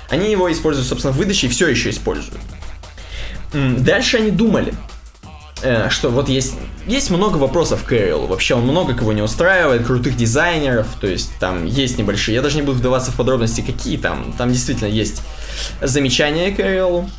[0.10, 2.40] Они его используют, собственно, в выдаче и все еще используют.
[3.54, 4.74] Дальше они думали,
[5.62, 6.56] э, что вот есть,
[6.88, 8.28] есть много вопросов к Arial.
[8.28, 12.36] Вообще он много кого не устраивает, крутых дизайнеров, то есть там есть небольшие.
[12.36, 14.34] Я даже не буду вдаваться в подробности, какие там.
[14.38, 15.22] Там действительно есть
[15.82, 17.10] замечания к Arial.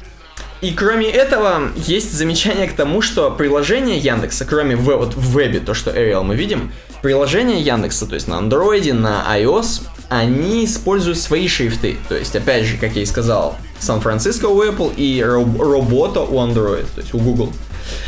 [0.62, 5.61] И кроме этого, есть замечание к тому, что приложение Яндекса, кроме в, вот в вебе,
[5.61, 6.72] то, что Arial мы видим,
[7.03, 11.96] приложение Яндекса, то есть на Android, на iOS, они используют свои шрифты.
[12.09, 16.36] То есть, опять же, как я и сказал, Сан-Франциско у Apple и Роб- Робота у
[16.38, 17.52] Android, то есть у Google.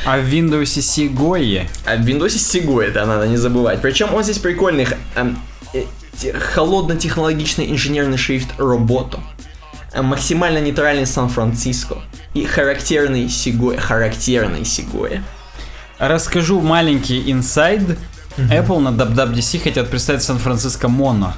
[0.05, 3.81] А в Windows Segoe А в Windows Segoe, это надо не забывать.
[3.81, 5.39] Причем он здесь прикольный, эм,
[5.75, 5.85] э,
[6.17, 9.21] те- холодно-технологичный инженерный шрифт Roboto.
[9.93, 11.99] Э, Максимально нейтральный Сан-Франциско.
[12.35, 13.79] И характерный Segoe.
[13.79, 15.21] Характерный Segoe.
[15.99, 17.83] Расскажу маленький инсайд.
[18.37, 21.35] Apple на WWDC хотят представить Сан-Франциско Моно.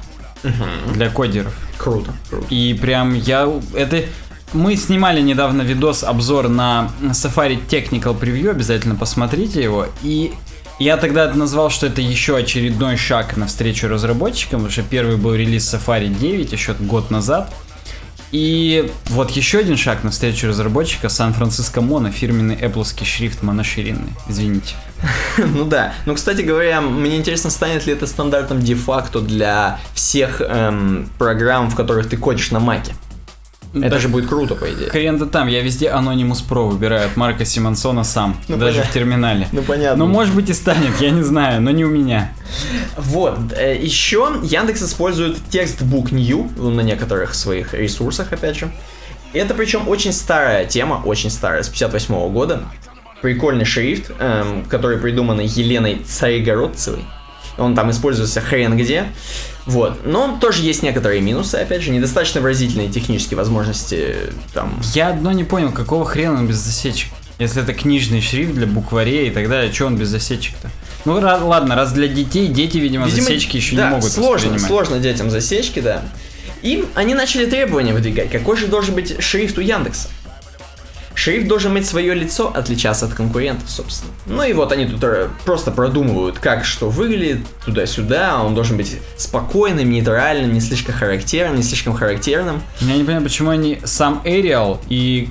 [0.93, 1.53] Для кодеров.
[1.77, 2.45] Круто, круто.
[2.49, 3.51] И прям я...
[3.75, 4.03] Это...
[4.53, 9.87] Мы снимали недавно видос, обзор на Safari Technical Preview, обязательно посмотрите его.
[10.03, 10.33] И
[10.77, 15.73] я тогда назвал, что это еще очередной шаг навстречу разработчикам, потому что первый был релиз
[15.73, 17.53] Safari 9 еще год назад.
[18.31, 24.13] И вот еще один шаг навстречу разработчика Сан-Франциско Моно, фирменный Apple шрифт моноширинный.
[24.27, 24.75] Извините.
[25.37, 25.93] Ну да.
[26.05, 31.75] Ну, кстати говоря, мне интересно, станет ли это стандартом де-факто для всех эм, программ, в
[31.75, 32.93] которых ты кодишь на маке.
[33.73, 34.89] Это Да же будет круто, по идее.
[34.89, 38.91] Хрен-то там, я везде Anonymous Pro выбираю от Марка Симонсона сам, Ну, даже понятно.
[38.91, 39.47] в терминале.
[39.53, 40.05] Ну понятно.
[40.05, 42.33] Ну, может быть и станет, я не знаю, но не у меня.
[42.97, 48.69] Вот, э, еще Яндекс использует текстбук New на некоторых своих ресурсах, опять же.
[49.33, 52.63] Это причем очень старая тема, очень старая, с 58 года.
[53.21, 57.05] Прикольный шрифт, эм, который придуман Еленой Царегородцевой.
[57.57, 59.05] Он там используется хрен где.
[59.65, 60.05] Вот.
[60.05, 64.15] Но тоже есть некоторые минусы, опять же, недостаточно выразительные технические возможности
[64.53, 64.79] там.
[64.93, 67.11] Я одно не понял, какого хрена он без засечек?
[67.39, 70.69] Если это книжный шрифт для букварей и так далее, что он без засечек-то?
[71.05, 74.59] Ну ра- ладно, раз для детей, дети, видимо, Видимо, засечки еще да, не могут сложно,
[74.59, 76.03] сложно детям засечки, да.
[76.61, 78.29] И они начали требования выдвигать.
[78.29, 80.09] Какой же должен быть шрифт у Яндекса?
[81.13, 84.11] Шрифт должен иметь свое лицо, отличаться от конкурентов, собственно.
[84.25, 88.41] Ну и вот они тут э, просто продумывают, как что выглядит туда-сюда.
[88.43, 92.61] Он должен быть спокойным, нейтральным, не слишком характерным, не слишком характерным.
[92.79, 95.29] Я не понимаю, почему они сам Arial и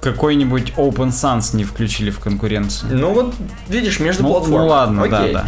[0.00, 2.96] какой-нибудь Open Sans не включили в конкуренцию.
[2.98, 3.34] Ну вот,
[3.68, 4.64] видишь, между Ну, платформами.
[4.64, 5.32] ну ладно, да, Окей.
[5.34, 5.46] да.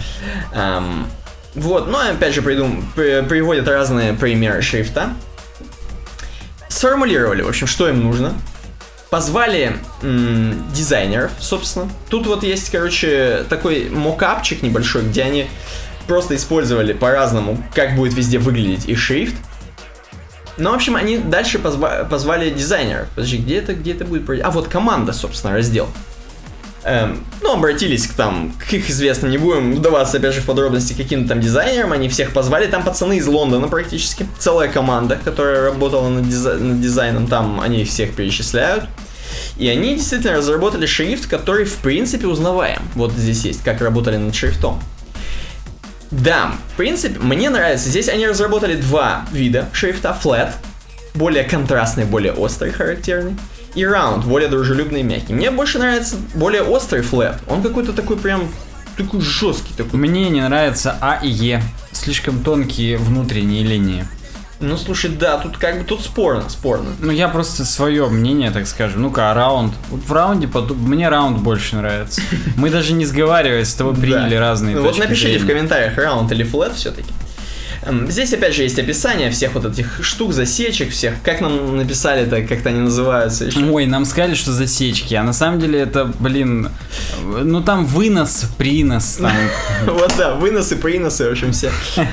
[0.78, 1.06] Эм,
[1.56, 2.88] вот, но опять же придум...
[2.94, 5.10] при- приводят разные примеры шрифта.
[6.68, 8.32] Сформулировали, в общем, что им нужно.
[9.14, 11.88] Позвали м, дизайнеров, собственно.
[12.08, 15.46] Тут вот есть, короче, такой мокапчик небольшой, где они
[16.08, 19.36] просто использовали по-разному, как будет везде выглядеть их шрифт.
[20.56, 23.06] Ну, в общем, они дальше позва- позвали дизайнеров.
[23.14, 24.28] Подожди, где это, где это будет?
[24.44, 25.88] А, вот команда, собственно, раздел.
[26.84, 30.92] Эм, ну, обратились к там, к их известным, не будем вдаваться, опять же, в подробности,
[30.92, 36.10] каким-то там дизайнерам, они всех позвали, там пацаны из Лондона практически, целая команда, которая работала
[36.10, 38.84] над, дизай- над дизайном, там они всех перечисляют.
[39.56, 42.82] И они действительно разработали шрифт, который, в принципе, узнаваем.
[42.94, 44.82] Вот здесь есть, как работали над шрифтом.
[46.10, 47.88] Да, в принципе, мне нравится.
[47.88, 50.16] Здесь они разработали два вида шрифта.
[50.22, 50.52] Flat,
[51.14, 53.36] более контрастный, более острый, характерный.
[53.74, 55.32] И round, более дружелюбный и мягкий.
[55.32, 57.38] Мне больше нравится более острый flat.
[57.48, 58.48] Он какой-то такой прям
[58.96, 59.98] такой жесткий такой.
[59.98, 61.62] Мне не нравится А и Е.
[61.92, 64.04] Слишком тонкие внутренние линии.
[64.60, 66.90] Ну слушай, да, тут как бы тут спорно, спорно.
[67.00, 69.02] Ну, я просто свое мнение, так скажем.
[69.02, 69.74] Ну-ка, а раунд?
[69.90, 72.22] Вот в раунде, потом- мне раунд больше нравится.
[72.56, 76.74] Мы даже не сговариваясь с тобой приняли разные Вот напишите в комментариях, round или flat
[76.74, 77.12] все-таки.
[78.08, 81.14] Здесь опять же есть описание всех вот этих штук, засечек всех.
[81.22, 83.60] Как нам написали это, как-то они называются еще.
[83.60, 86.70] Ой, нам сказали, что засечки, а на самом деле это, блин,
[87.22, 89.32] ну там вынос, принос, там.
[89.86, 91.70] Вот да, выносы, приносы, в общем, все.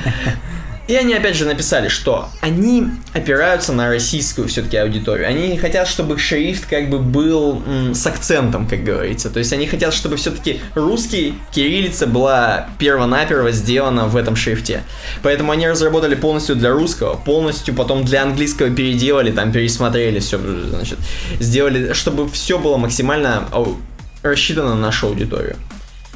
[0.91, 5.25] И они опять же написали, что они опираются на российскую все-таки аудиторию.
[5.25, 9.29] Они хотят, чтобы шрифт как бы был м, с акцентом, как говорится.
[9.29, 14.83] То есть они хотят, чтобы все-таки русский кириллица была перво-наперво сделана в этом шрифте.
[15.23, 20.99] Поэтому они разработали полностью для русского, полностью потом для английского переделали, там пересмотрели все, значит,
[21.39, 23.47] сделали, чтобы все было максимально
[24.23, 25.55] рассчитано на нашу аудиторию.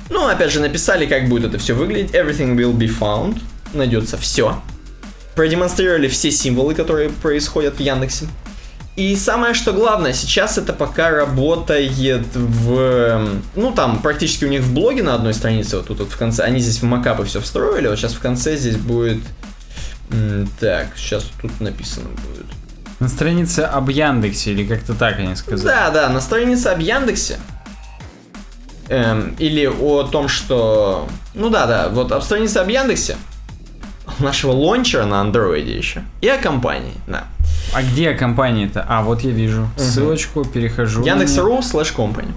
[0.09, 2.11] Ну, опять же, написали, как будет это все выглядеть.
[2.11, 3.39] Everything will be found.
[3.73, 4.61] Найдется все.
[5.35, 8.27] Продемонстрировали все символы, которые происходят в Яндексе.
[8.95, 13.29] И самое что главное, сейчас это пока работает в...
[13.55, 16.43] Ну, там, практически у них в блоге на одной странице, вот тут вот в конце,
[16.43, 19.19] они здесь в макапы все встроили, вот сейчас в конце здесь будет...
[20.61, 22.45] Так, сейчас тут написано будет.
[23.01, 25.67] На странице об Яндексе, или как-то так они сказали.
[25.67, 27.37] Да, да, на странице об Яндексе.
[28.87, 31.09] Эм, или о том, что...
[31.33, 33.17] Ну да, да, вот об странице об Яндексе.
[34.19, 36.03] Нашего лончера на андроиде еще.
[36.21, 37.25] И о компании, да.
[37.73, 38.85] А где компания-то?
[38.87, 39.67] А, вот я вижу.
[39.77, 41.03] Ссылочку, перехожу.
[41.03, 42.31] Яндекс.ру slash company.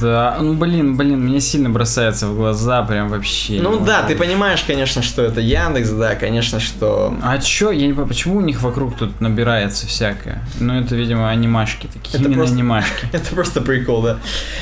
[0.00, 3.58] Да, ну блин, блин, мне сильно бросается в глаза, прям вообще.
[3.60, 7.16] Ну да, ты понимаешь, конечно, что это Яндекс, да, конечно, что...
[7.22, 10.42] А чё, я не понимаю, почему у них вокруг тут набирается всякое?
[10.60, 13.08] Ну это, видимо, анимашки такие, Это именно просто- анимашки.
[13.12, 14.18] Это просто прикол, да.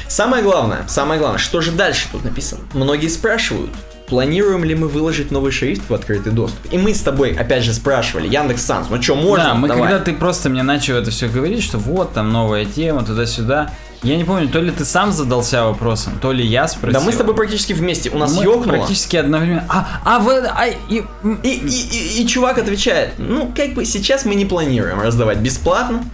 [0.09, 2.63] Самое главное, самое главное, что же дальше тут написано?
[2.73, 3.71] Многие спрашивают,
[4.07, 6.73] планируем ли мы выложить новый шрифт в открытый доступ?
[6.73, 9.45] И мы с тобой, опять же, спрашивали, Яндекс Санс, ну что, можно?
[9.45, 9.83] Да, мы Давай.
[9.85, 13.71] когда ты просто мне начал это все говорить, что вот там новая тема, туда-сюда,
[14.05, 17.01] Я не помню, то ли ты сам задался вопросом, то ли я спросил.
[17.01, 18.11] Да мы с тобой практически вместе.
[18.11, 18.77] У нас Мы ёкнуло.
[18.77, 19.65] практически одновременно.
[19.69, 21.03] А, а вы, а, и,
[21.43, 26.05] И, и- и- и чувак отвечает, ну, как бы сейчас мы не планируем раздавать бесплатно.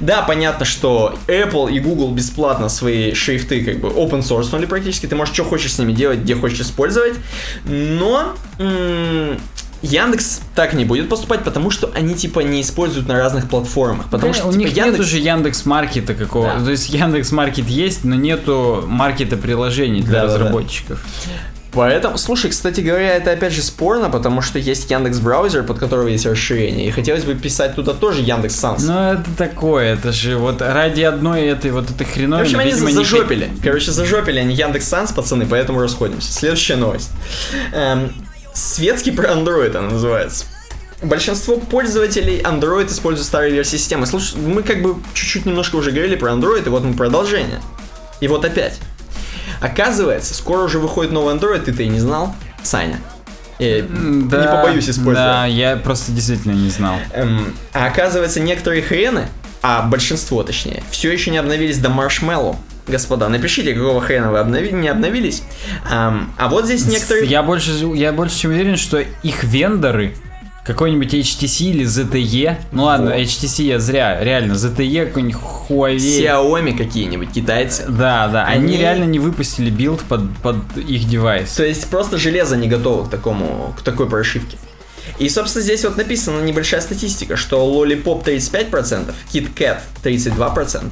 [0.00, 5.14] Да, понятно, что Apple и Google бесплатно свои шрифты как бы open source, практически, ты
[5.14, 7.14] можешь что хочешь с ними делать, где хочешь использовать,
[7.64, 8.34] но
[9.86, 14.06] Яндекс так не будет поступать, потому что они типа не используют на разных платформах.
[14.06, 14.98] Потому Конечно, что у типа, них Яндекс...
[14.98, 16.54] нет уже Яндекс Маркета какого.
[16.58, 16.64] Да.
[16.64, 20.38] То есть Яндекс Маркет есть, но нету маркета приложений для Да-да-да.
[20.38, 21.04] разработчиков.
[21.72, 26.08] Поэтому, слушай, кстати говоря, это опять же спорно, потому что есть Яндекс браузер, под которого
[26.08, 28.82] есть расширение, и хотелось бы писать туда тоже Яндекс Санс.
[28.86, 32.46] Ну это такое, это же вот ради одной этой вот этой В хреновины.
[32.46, 33.50] общем, они видимо, за- не зажопили.
[33.62, 36.32] Короче, зажопили они Яндекс Санс, пацаны, поэтому расходимся.
[36.32, 37.10] Следующая новость.
[37.74, 38.10] Эм,
[38.56, 40.46] светский про Android она называется.
[41.02, 44.06] Большинство пользователей Android используют старые версии системы.
[44.06, 47.60] Слушай, мы как бы чуть-чуть немножко уже говорили про Android, и вот мы продолжение.
[48.20, 48.78] И вот опять.
[49.60, 52.98] Оказывается, скоро уже выходит новый Android, ты-то и не знал, Саня.
[53.58, 55.16] Э, М, не побоюсь использовать.
[55.16, 56.96] Да, я просто действительно не знал.
[57.12, 59.28] Эм, а оказывается, некоторые хрены,
[59.62, 62.56] а большинство точнее, все еще не обновились до Marshmallow.
[62.86, 65.42] Господа, напишите, какого хрена вы обнови- не обновились.
[65.90, 67.26] Ам, а вот здесь некоторые...
[67.26, 70.14] Я больше, я больше чем уверен, что их вендоры,
[70.64, 73.18] какой-нибудь HTC или ZTE, ну ладно, Вот.
[73.20, 75.96] HTC я зря, реально, ZTE, какой-нибудь Huawei.
[75.96, 77.84] Xiaomi какие-нибудь, китайцы.
[77.88, 81.52] Да, да, они, Они- реально не выпустили build под, под их девайс.
[81.52, 84.56] То есть просто железо не готово к такому, к такой прошивке.
[85.20, 90.90] И, собственно, здесь вот написана небольшая статистика, что Lollipop 35%, KitKat 32%,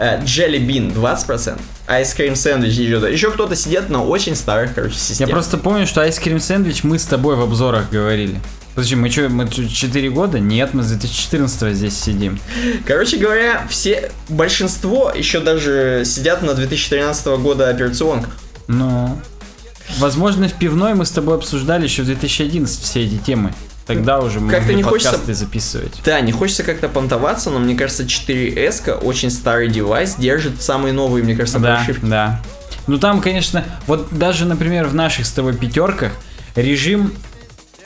[0.00, 5.00] Jelly Bean 20%, Ice Cream Sandwich еще, еще кто-то сидит на очень старых, короче, Я
[5.00, 5.32] системах.
[5.32, 8.40] просто помню, что Ice Cream Sandwich мы с тобой в обзорах говорили.
[8.74, 10.38] Подожди, мы что, мы 4 года?
[10.38, 12.38] Нет, мы с 2014 здесь сидим.
[12.86, 18.30] Короче говоря, все, большинство еще даже сидят на 2013 года операционках.
[18.68, 19.20] Ну,
[19.98, 23.52] возможно, в пивной мы с тобой обсуждали еще в 2011 все эти темы.
[23.94, 26.00] Тогда уже мы Как-то не хочется- записывать.
[26.04, 31.22] Да, не хочется как-то понтоваться, но мне кажется, 4S очень старый девайс, держит самые новые,
[31.24, 32.04] мне кажется, Да, прошивки.
[32.06, 32.40] да.
[32.86, 36.12] Ну там, конечно, вот даже, например, в наших с тобой пятерках
[36.56, 37.12] режим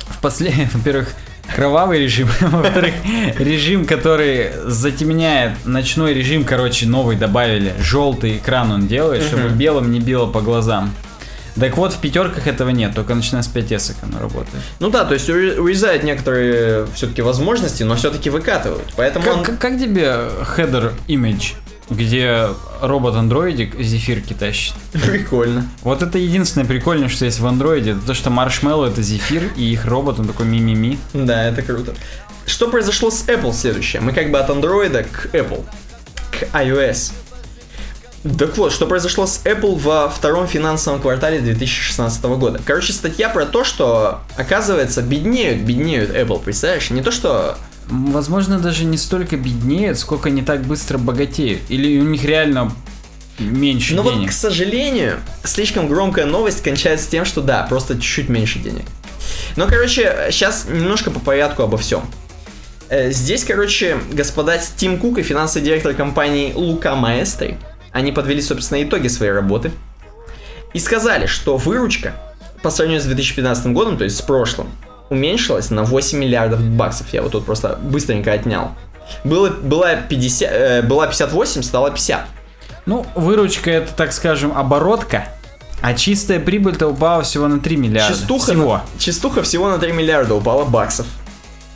[0.09, 1.11] в последнем, во-первых,
[1.55, 2.95] кровавый режим, во-вторых,
[3.39, 10.01] режим, который затемняет, ночной режим, короче, новый добавили, желтый экран он делает, чтобы белым не
[10.01, 10.95] било по глазам.
[11.59, 14.63] Так вот, в пятерках этого нет, только начиная с 5S оно работает.
[14.81, 18.93] Ну да, то есть уре- урезает некоторые все-таки возможности, но все-таки выкатывают.
[18.97, 20.03] Поэтому Как, он- как- как тебе
[20.57, 21.53] header image,
[21.91, 22.49] где
[22.81, 24.75] робот-андроидик зефирки тащит?
[24.93, 25.67] прикольно.
[25.83, 29.65] Вот это единственное прикольное, что есть в андроиде, это то, что Marshmallow это зефир, и
[29.73, 30.99] их робот, он такой ми-ми-ми.
[31.13, 31.95] Да, это круто.
[32.47, 34.03] Что произошло с Apple следующее?
[34.03, 35.65] Мы как бы от Android к Apple,
[36.33, 37.13] к iOS.
[38.39, 42.59] Так вот, что произошло с Apple во втором финансовом квартале 2016 года.
[42.65, 46.91] Короче, статья про то, что, оказывается, беднеют, беднеют Apple, представляешь?
[46.91, 47.59] Не то, что...
[47.87, 51.61] Возможно, даже не столько беднеют, сколько не так быстро богатеют.
[51.69, 52.73] Или у них реально
[53.39, 54.31] меньше Но Ну вот, денег.
[54.31, 58.87] к сожалению, слишком громкая новость кончается тем, что да, просто чуть-чуть меньше денег.
[59.57, 62.03] Но, короче, сейчас немножко по порядку обо всем.
[62.89, 67.59] Э, Здесь, короче, господа Тим Кук и финансовый директор компании Лука Маэстри,
[67.95, 69.71] они подвели, собственно, итоги своей работы
[70.75, 72.13] и сказали, что выручка
[72.63, 74.69] по сравнению с 2015 годом, то есть с прошлым,
[75.11, 77.07] уменьшилась на 8 миллиардов баксов.
[77.13, 78.73] Я вот тут просто быстренько отнял.
[79.23, 82.23] Было, была, 50, э, была 58, стала 50.
[82.87, 85.29] Ну, выручка это, так скажем, оборотка,
[85.83, 88.15] а чистая прибыль-то упала всего на 3 миллиарда.
[88.15, 88.73] Частуха, всего.
[88.75, 91.07] на- частуха всего на 3 миллиарда упала баксов.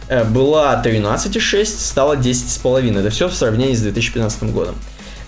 [0.08, 2.98] Э, Была 13,6, стала 10,5.
[2.98, 4.74] Это все в сравнении с 2015 годом.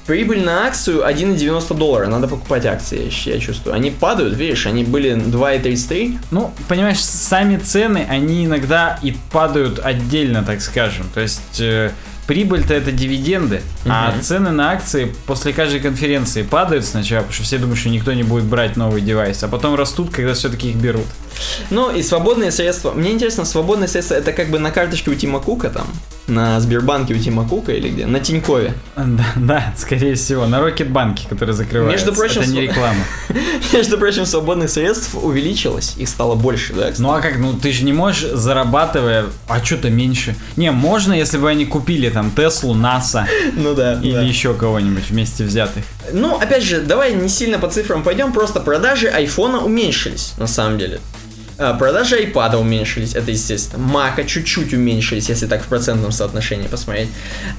[0.06, 2.06] Прибыль на акцию 1,90 доллара.
[2.06, 3.74] Надо покупать акции, я я чувствую.
[3.74, 6.18] Они падают, видишь, они были 2,33.
[6.30, 11.06] Ну, понимаешь, сами цены, они иногда и падают отдельно, так скажем.
[11.14, 11.92] То есть э,
[12.26, 14.22] прибыль-то это дивиденды, а Мгм.
[14.22, 18.22] цены на акции после каждой конференции падают сначала, потому что все думают, что никто не
[18.24, 21.06] будет брать новый девайс, а потом растут, когда все-таки их берут.
[21.70, 22.92] Ну и свободные средства.
[22.92, 25.86] Мне интересно, свободные средства это как бы на карточке у Тима Кука там?
[26.26, 28.06] На Сбербанке у Тима Кука или где?
[28.06, 28.74] На Тинькове.
[28.96, 32.06] Да, да, скорее всего, на Рокетбанке, который закрывается.
[32.06, 33.04] Между прочим, это не реклама.
[33.72, 36.90] Между прочим, свободных средств увеличилось, их стало больше, да?
[36.98, 40.36] Ну а как, ну ты же не можешь, зарабатывая, а что-то меньше.
[40.56, 43.26] Не, можно, если бы они купили там Теслу, НАСА
[43.56, 43.94] Ну да.
[44.00, 44.22] или да.
[44.22, 45.84] еще кого-нибудь вместе взятых.
[46.12, 50.78] Ну, опять же, давай не сильно по цифрам пойдем, просто продажи айфона уменьшились, на самом
[50.78, 51.00] деле.
[51.60, 53.84] Э, Продажи iPad уменьшились, это естественно.
[53.84, 57.10] Мака чуть-чуть уменьшились, если так в процентном соотношении посмотреть.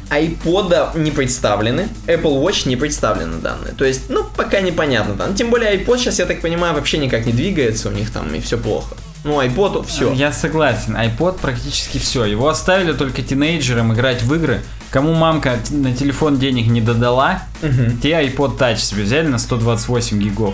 [0.09, 3.73] iPod не представлены, Apple Watch не представлены данные.
[3.77, 5.35] То есть, ну, пока непонятно там.
[5.35, 8.39] Тем более iPod сейчас, я так понимаю, вообще никак не двигается у них там, и
[8.41, 8.95] все плохо.
[9.23, 10.11] Ну, iPod, все.
[10.13, 12.25] Я согласен, iPod практически все.
[12.25, 14.63] Его оставили только тинейджерам играть в игры.
[14.91, 17.43] Кому мамка на телефон денег не додала,
[18.01, 20.53] те iPod Touch себе взяли на 128 гигов.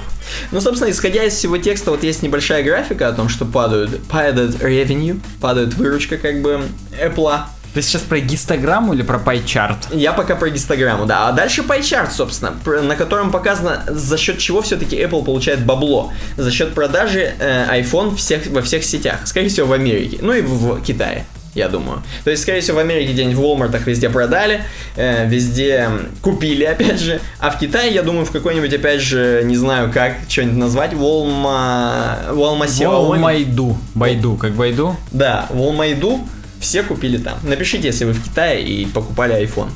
[0.52, 4.62] Ну, собственно, исходя из всего текста, вот есть небольшая графика о том, что падают, падает
[4.62, 6.62] revenue, падает выручка как бы
[7.04, 7.40] Apple.
[7.74, 9.90] Ты сейчас про гистограмму или про пайчарт?
[9.92, 11.28] Я пока про гистограмму, да.
[11.30, 16.12] А дальше пайчарт, собственно, на котором показано, за счет чего все-таки Apple получает бабло.
[16.38, 19.20] За счет продажи э, iPhone всех, во всех сетях.
[19.26, 20.20] Скорее всего, в Америке.
[20.22, 21.26] Ну и в, в Китае.
[21.58, 22.04] Я думаю.
[22.24, 24.64] То есть, скорее всего, в Америке где-нибудь в Walmart везде продали,
[24.96, 25.90] э, везде
[26.22, 27.20] купили, опять же.
[27.40, 30.94] А в Китае, я думаю, в какой-нибудь, опять же, не знаю как, что-нибудь назвать.
[30.94, 32.86] Волма Xiaomi.
[32.86, 33.76] Волмайду.
[33.96, 34.96] Байду, как Байду?
[35.12, 36.28] Да, Волмайду
[36.60, 37.40] все купили там.
[37.42, 39.70] Напишите, если вы в Китае и покупали iPhone.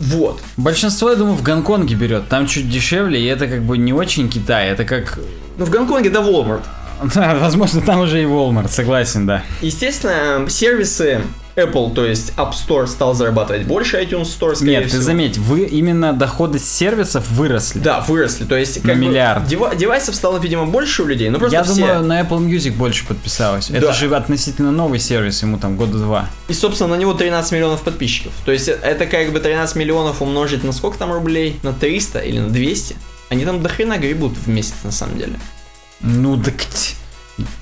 [0.00, 0.40] Вот.
[0.56, 2.28] Большинство, я думаю, в Гонконге берет.
[2.28, 4.70] Там чуть дешевле, и это как бы не очень Китай.
[4.70, 5.20] Это как...
[5.56, 6.62] Ну, в Гонконге, да, Walmart.
[7.14, 9.42] Да, возможно, там уже и Walmart, согласен, да.
[9.60, 11.22] Естественно, сервисы
[11.54, 15.02] Apple, то есть App Store стал зарабатывать больше, iTunes Store, скорее Нет, ты всего.
[15.02, 17.80] заметь, вы именно доходы с сервисов выросли.
[17.80, 18.44] Да, выросли.
[18.44, 19.44] То есть, На как бы, миллиард.
[19.46, 21.28] дева- девайсов стало, видимо, больше у людей.
[21.28, 21.74] Ну, просто Я все.
[21.74, 23.68] думаю, на Apple Music больше подписалось.
[23.68, 23.76] Да.
[23.78, 26.26] Это же относительно новый сервис, ему там года два.
[26.48, 28.32] И, собственно, на него 13 миллионов подписчиков.
[28.46, 31.58] То есть, это как бы 13 миллионов умножить на сколько там рублей?
[31.62, 32.96] На 300 или на 200?
[33.28, 35.34] Они там до хрена гребут в месяц, на самом деле.
[36.02, 36.54] Ну так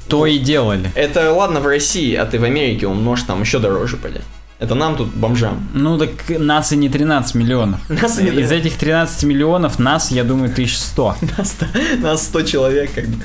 [0.09, 0.91] то и делали.
[0.95, 4.23] Это ладно в России, а ты в Америке умножь там еще дороже, пойдет.
[4.59, 5.67] Это нам тут, бомжам.
[5.73, 7.81] Ну так нас и не 13 миллионов.
[7.89, 11.17] Нас и не Из этих 13 миллионов нас, я думаю, 1100.
[11.39, 11.57] Нас,
[11.99, 13.25] нас 100 человек, как бы.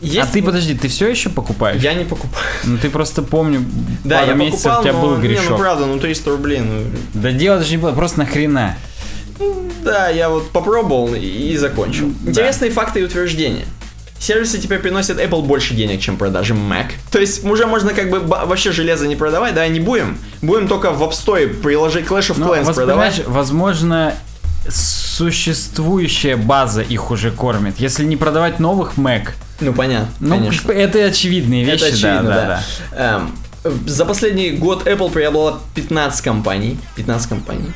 [0.00, 0.18] Есть...
[0.18, 1.82] А ты, подожди, ты все еще покупаешь?
[1.82, 2.46] Я не покупаю.
[2.62, 3.64] Ну ты просто помню,
[4.04, 5.02] Да, пару я месяцев покупал, у тебя но...
[5.02, 5.50] был Не, грешок.
[5.50, 6.82] ну правда, ну 300 рублей, ну...
[7.14, 8.76] Да дело даже не было, просто нахрена.
[9.82, 12.12] Да, я вот попробовал и, и закончил.
[12.20, 12.30] Да.
[12.30, 13.64] Интересные факты и утверждения.
[14.18, 16.86] Сервисы теперь приносят Apple больше денег, чем продажи Mac.
[17.10, 20.18] То есть уже можно как бы вообще железо не продавать, да, не будем.
[20.42, 23.22] Будем только в App Store приложить Clash of Ну, Clans продавать.
[23.26, 24.14] возможно,
[24.68, 27.78] существующая база их уже кормит.
[27.78, 29.30] Если не продавать новых Mac,
[29.60, 30.72] Ну, понятно, ну, конечно.
[30.72, 32.62] это очевидные вещи, Это очевидно, да, да.
[32.92, 33.20] да,
[33.64, 36.78] Эм, за последний год Apple приобрела 15 компаний.
[36.96, 37.72] 15 компаний.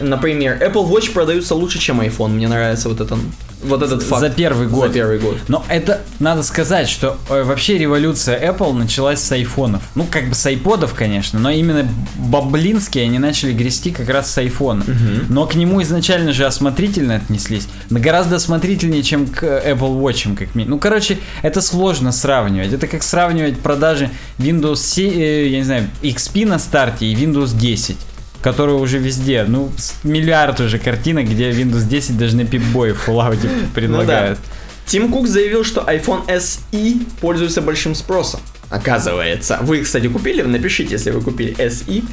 [0.00, 2.30] Например, Apple Watch продаются лучше, чем iPhone.
[2.30, 3.18] Мне нравится вот, это,
[3.62, 4.20] вот этот факт.
[4.20, 4.88] За первый год.
[4.88, 5.38] За первый год.
[5.48, 9.82] Но это надо сказать, что э, вообще революция Apple началась с айфонов.
[9.94, 14.38] Ну, как бы с айподов, конечно, но именно баблинские они начали грести как раз с
[14.38, 14.84] айфона.
[15.28, 17.68] Но к нему изначально же осмотрительно отнеслись.
[17.90, 20.76] Да Гораздо осмотрительнее, чем к Apple Watch, как минимум.
[20.76, 22.72] Ну, короче, это сложно сравнивать.
[22.72, 27.56] Это как сравнивать продажи Windows 7, э, я не знаю, XP на старте и Windows
[27.56, 27.96] 10
[28.42, 29.70] которые уже везде, ну,
[30.04, 33.38] миллиард уже картинок, где Windows 10 даже на пипбое в Fallout
[33.74, 34.38] предлагают.
[34.86, 38.40] Тим Кук заявил, что iPhone SE пользуется большим спросом.
[38.70, 39.58] Оказывается.
[39.62, 40.42] Вы, кстати, купили?
[40.42, 42.04] Напишите, если вы купили SE.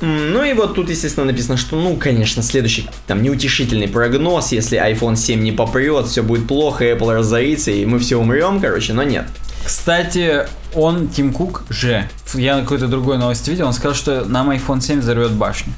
[0.00, 5.16] Ну и вот тут, естественно, написано, что, ну, конечно, следующий, там, неутешительный прогноз, если iPhone
[5.16, 9.26] 7 не попрет, все будет плохо, Apple разорится, и мы все умрем, короче, но нет.
[9.64, 14.50] Кстати, он, Тим Кук же, я на какой-то другой новости видел, он сказал, что нам
[14.50, 15.72] iPhone 7 взорвет башню.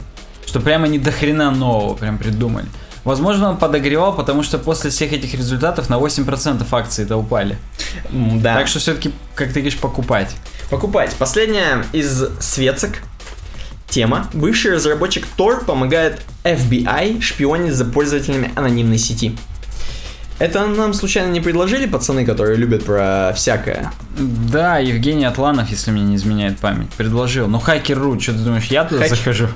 [0.44, 2.66] Что прямо не до хрена нового прям придумали.
[3.04, 7.56] Возможно, он подогревал, потому что после всех этих результатов на 8% акции-то упали.
[8.10, 8.56] Да.
[8.56, 10.34] Так что все-таки, как ты говоришь, покупать.
[10.70, 11.14] Покупать.
[11.16, 12.98] Последняя из светок
[13.88, 14.28] тема.
[14.32, 19.36] Бывший разработчик Tor помогает FBI шпионить за пользователями анонимной сети.
[20.38, 23.90] Это нам случайно не предложили пацаны, которые любят про всякое?
[24.18, 27.48] Да, Евгений Атланов, если мне не изменяет память, предложил.
[27.48, 29.48] Ну, хакер.ру, что ты думаешь, я туда Хакер- захожу?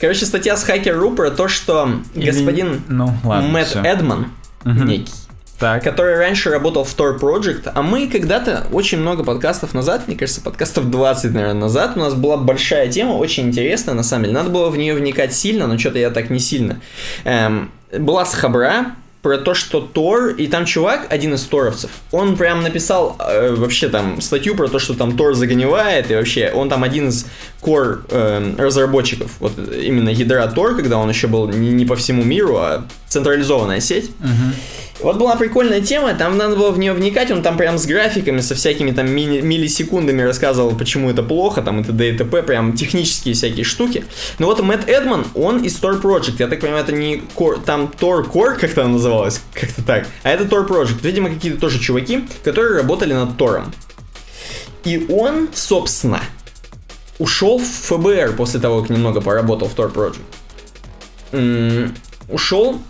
[0.00, 3.82] Короче, статья с Hacker.ru про то, что Или- господин Ну, ладно, Мэтт всё.
[3.82, 4.28] Эдман,
[4.64, 4.86] Мгм.
[4.86, 5.12] некий,
[5.58, 5.82] Так.
[5.84, 10.40] который раньше работал в Tor Project, а мы когда-то, очень много подкастов назад, мне кажется,
[10.40, 14.34] подкастов 20, наверное, назад, у нас была большая тема, очень интересная, на самом деле.
[14.36, 16.80] Надо было в нее вникать сильно, но что-то я так не сильно.
[17.24, 18.86] Эм, была с Хабра
[19.22, 23.88] про то, что Тор, и там чувак, один из торовцев, он прям написал э, вообще
[23.88, 27.26] там статью про то, что там Тор загнивает, и вообще он там один из
[27.60, 32.22] core эм, разработчиков, вот именно ядра Тор, когда он еще был не, не по всему
[32.22, 34.10] миру, а централизованная сеть.
[34.20, 34.54] Мгм.
[35.02, 38.40] Вот была прикольная тема, там надо было в нее вникать, он там прям с графиками,
[38.40, 42.10] со всякими там мини- миллисекундами рассказывал, почему это плохо, там и т.д.
[42.10, 44.04] и т.п., прям технические всякие штуки.
[44.38, 47.90] Но вот Мэтт Эдман, он из Tor Project, я так понимаю, это не Core, там
[47.98, 50.98] Tor Core как-то она называлась, как-то так, а это Tor Project.
[51.02, 53.72] Видимо, какие-то тоже чуваки, которые работали над Тором.
[54.84, 56.20] И он, собственно,
[57.18, 60.20] ушел в ФБР после того, как немного поработал в Tor Project.
[61.32, 61.94] М,
[62.28, 62.80] ушел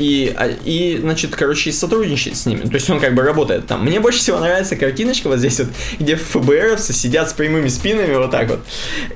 [0.00, 2.62] и, а- и, значит, короче, сотрудничает с ними.
[2.62, 3.84] То есть он как бы работает там.
[3.84, 5.68] Мне больше всего нравится картиночка вот здесь вот,
[5.98, 8.60] где ФБРовцы сидят с прямыми спинами вот так вот.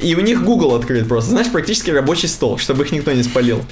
[0.00, 1.30] И у них Google открыт просто.
[1.30, 3.64] Знаешь, практически рабочий стол, чтобы их никто не спалил.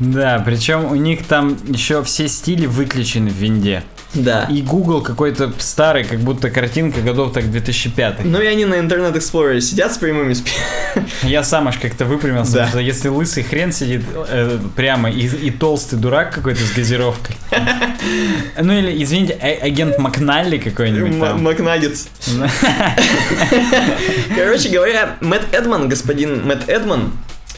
[0.00, 3.84] Да, причем у них там еще все стили выключены в винде.
[4.14, 4.44] Да.
[4.50, 8.24] И Google какой-то старый, как будто картинка годов так 2005.
[8.24, 11.08] Ну и они на Internet Explorer сидят с прямыми спинами.
[11.22, 12.58] Я сам аж как-то выпрямился, Да.
[12.64, 17.36] потому что если лысый хрен сидит э, прямо и, и толстый дурак какой-то с газировкой.
[18.60, 21.42] Ну или, извините, а- агент Макналли какой-нибудь там.
[21.42, 22.06] Макнаггетс.
[24.34, 27.12] Короче говоря, Мэтт Эдман, господин Мэтт Эдман,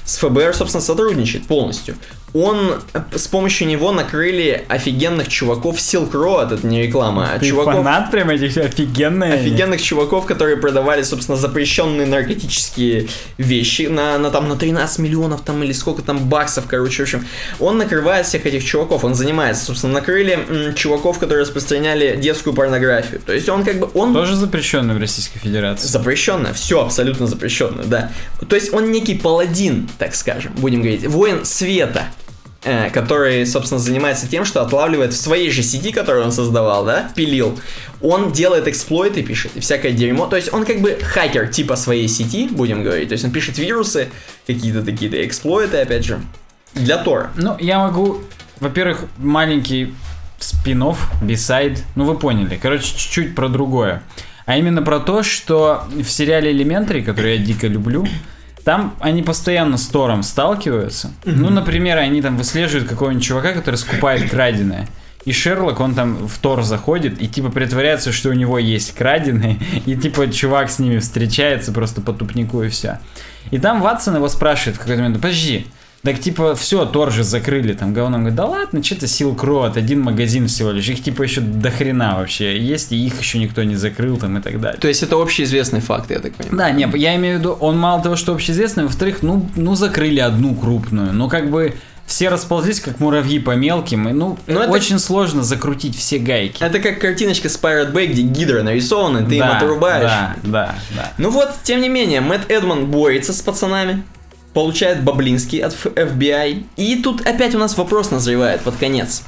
[0.05, 1.95] с ФБР, собственно, сотрудничает полностью.
[2.33, 7.47] Он, э, с помощью него накрыли офигенных чуваков Silk Road, это не реклама, а Ты
[7.49, 9.33] чуваков, фанат прям этих офигенные.
[9.33, 9.41] они.
[9.43, 13.09] офигенных чуваков, которые продавали, собственно, запрещенные наркотические
[13.39, 17.27] вещи на, на там на 13 миллионов там или сколько там баксов, короче, в общем.
[17.59, 23.21] Он накрывает всех этих чуваков, он занимается, собственно, накрыли м, чуваков, которые распространяли детскую порнографию.
[23.25, 25.87] То есть он как бы, он Тоже запрещенный в Российской Федерации.
[25.89, 28.13] Запрещенное, все абсолютно запрещенное, да.
[28.49, 32.05] То есть он некий паладин, так скажем, будем говорить, воин света,
[32.63, 37.59] который, собственно, занимается тем, что отлавливает в своей же сети, которую он создавал, да, пилил.
[38.03, 40.27] Он делает эксплойты, пишет, и всякое дерьмо.
[40.27, 43.09] То есть он как бы хакер типа своей сети, будем говорить.
[43.09, 44.09] То есть он пишет вирусы,
[44.47, 46.21] какие-то такие-то эксплойты, опять же,
[46.75, 47.31] для Тора.
[47.37, 48.21] Ну, я могу,
[48.61, 49.95] во-первых, маленький
[50.39, 50.85] спин
[51.23, 54.03] бисайд, ну вы поняли, короче, чуть-чуть про другое.
[54.47, 58.07] А именно про то, что в сериале Elementary, который я дико люблю,
[58.65, 61.11] там они постоянно с Тором сталкиваются.
[61.25, 64.89] Ну, например, они там выслеживают какого-нибудь чувака, который скупает краденое.
[65.25, 69.59] И Шерлок, он там в Тор заходит и типа притворяется, что у него есть краденые,
[69.85, 73.01] и типа чувак с ними встречается просто по тупнику и все.
[73.51, 75.67] И там Ватсон его спрашивает в какой-то момент, подожди,
[76.03, 78.17] так типа все, Тор же закрыли там говно.
[78.17, 80.89] Он говорит, да ладно, что-то Silk Road, один магазин всего лишь.
[80.89, 84.41] Их типа еще до хрена вообще есть, и их еще никто не закрыл там и
[84.41, 84.81] так далее.
[84.81, 86.57] То есть это общеизвестный факт, я так понимаю.
[86.59, 90.21] Да, не, я имею в виду, он мало того, что общеизвестный, во-вторых, ну, ну закрыли
[90.21, 91.13] одну крупную.
[91.13, 91.75] Ну как бы
[92.07, 96.63] все расползлись, как муравьи по мелким, и ну, Ну, это- очень сложно закрутить все гайки.
[96.63, 100.03] Это как картиночка с Pirate Bay, где гидра нарисована, ты им Да, отрубаешь.
[100.11, 101.13] Да, да, да.
[101.19, 104.03] Ну вот, тем не менее, Мэтт Эдман борется с пацанами,
[104.55, 106.65] получает баблинский от FBI.
[106.77, 109.23] И тут опять у нас вопрос назревает под конец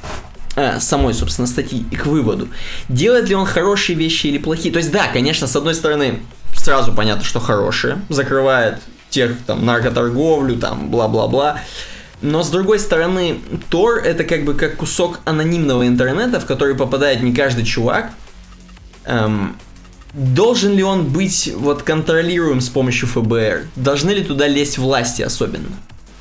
[0.55, 2.49] а, самой, собственно, статьи и к выводу.
[2.89, 4.71] Делает ли он хорошие вещи или плохие?
[4.71, 6.19] То есть, да, конечно, с одной стороны,
[6.55, 8.01] сразу понятно, что хорошие.
[8.09, 8.79] Закрывает
[9.09, 11.59] тех, там, наркоторговлю, там, бла-бла-бла.
[12.21, 13.39] Но с другой стороны,
[13.69, 18.11] Тор это как бы как кусок анонимного интернета, в который попадает не каждый чувак.
[19.05, 19.57] Эм,
[20.13, 23.65] должен ли он быть вот контролируем с помощью ФБР?
[23.75, 25.67] Должны ли туда лезть власти особенно?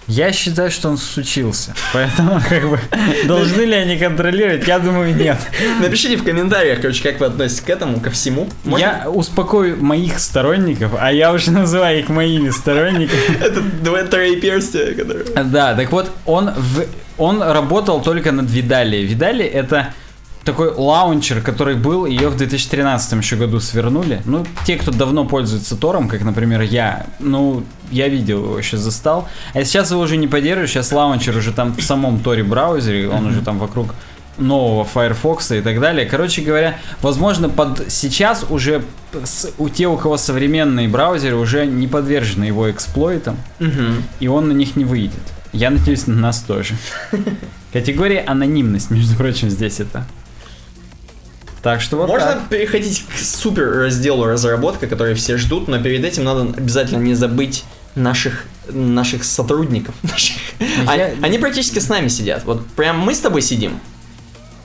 [0.08, 1.74] Я считаю, что он сучился.
[1.92, 2.78] Поэтому, как бы,
[3.24, 4.66] должны ли они контролировать?
[4.66, 5.38] Я думаю, нет.
[5.80, 8.48] Напишите в комментариях, короче, как вы относитесь к этому, ко всему.
[8.64, 8.84] Можно?
[8.84, 13.36] Я успокою моих сторонников, а я уже называю их моими сторонниками.
[13.40, 15.24] Это два троеперстия, которые...
[15.44, 16.86] Да, так вот, он, в-
[17.16, 18.96] он работал только над Видали.
[18.98, 19.94] Видали это
[20.44, 24.22] такой лаунчер, который был, ее в 2013 еще году свернули.
[24.24, 29.28] Ну, те, кто давно пользуется Тором, как, например, я, ну, я видел его еще застал.
[29.54, 33.26] А сейчас его уже не поддерживаю, сейчас лаунчер уже там в самом Торе браузере, он
[33.26, 33.94] уже там вокруг
[34.38, 36.06] нового Firefox и так далее.
[36.06, 38.82] Короче говоря, возможно, под сейчас уже
[39.24, 44.02] с- у те, у кого современные браузеры, уже не подвержены его эксплойтам Мгм.
[44.20, 45.20] и он на них не выйдет.
[45.52, 46.74] Я надеюсь, на нас тоже.
[47.74, 50.04] Категория анонимность, между прочим, здесь это.
[51.62, 52.48] Так что вот Можно так.
[52.48, 57.64] переходить к супер разделу разработка, который все ждут, но перед этим надо обязательно не забыть
[57.94, 59.94] наших наших сотрудников.
[60.02, 60.36] Наших.
[60.60, 62.44] Я- Они практически с нами сидят.
[62.44, 63.80] Вот прям мы с тобой сидим.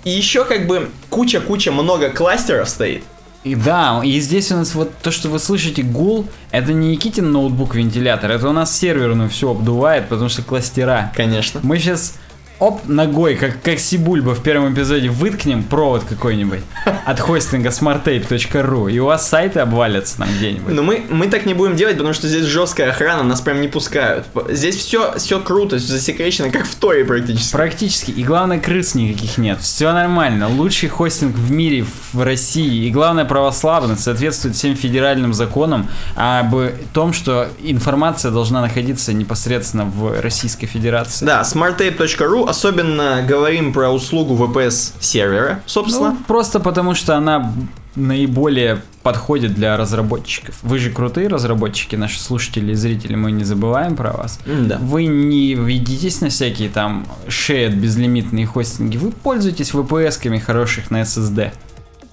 [0.03, 3.03] И еще как бы куча-куча много кластеров стоит.
[3.43, 7.31] И да, и здесь у нас вот то, что вы слышите гул, это не Никитин
[7.31, 11.11] ноутбук-вентилятор, это у нас серверную все обдувает, потому что кластера.
[11.15, 11.59] Конечно.
[11.63, 12.15] Мы сейчас
[12.59, 16.61] оп, ногой, как, как Сибульба в первом эпизоде, выткнем провод какой-нибудь
[17.05, 20.73] от хостинга smarttape.ru, и у вас сайты обвалятся там где-нибудь.
[20.73, 23.67] Но мы, мы так не будем делать, потому что здесь жесткая охрана, нас прям не
[23.67, 24.25] пускают.
[24.49, 27.51] Здесь все, все круто, всё засекречено, как в Торе практически.
[27.51, 28.11] Практически.
[28.11, 29.59] И главное, крыс никаких нет.
[29.61, 30.47] Все нормально.
[30.47, 32.85] Лучший хостинг в мире, в России.
[32.85, 36.55] И главное, православный, соответствует всем федеральным законам об
[36.93, 41.25] том, что информация должна находиться непосредственно в Российской Федерации.
[41.25, 46.11] Да, smarttape.ru, особенно говорим про услугу VPS сервера, собственно.
[46.11, 47.53] Ну, просто потому, что она
[47.95, 50.55] наиболее подходит для разработчиков.
[50.61, 54.39] Вы же крутые разработчики, наши слушатели и зрители, мы не забываем про вас.
[54.45, 54.77] Да.
[54.79, 61.51] Вы не ведитесь на всякие там shared безлимитные хостинги, вы пользуетесь VPS-ками хороших на SSD.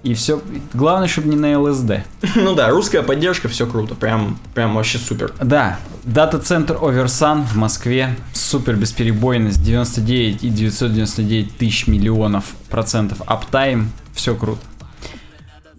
[0.04, 0.42] И все,
[0.74, 2.02] главное, чтобы не на LSD.
[2.36, 5.32] Ну да, русская поддержка, все круто, прям, прям вообще супер.
[5.42, 14.34] Да, дата-центр Оверсан в Москве, супер бесперебойность, 99 и 999 тысяч миллионов процентов аптайм, все
[14.34, 14.60] круто.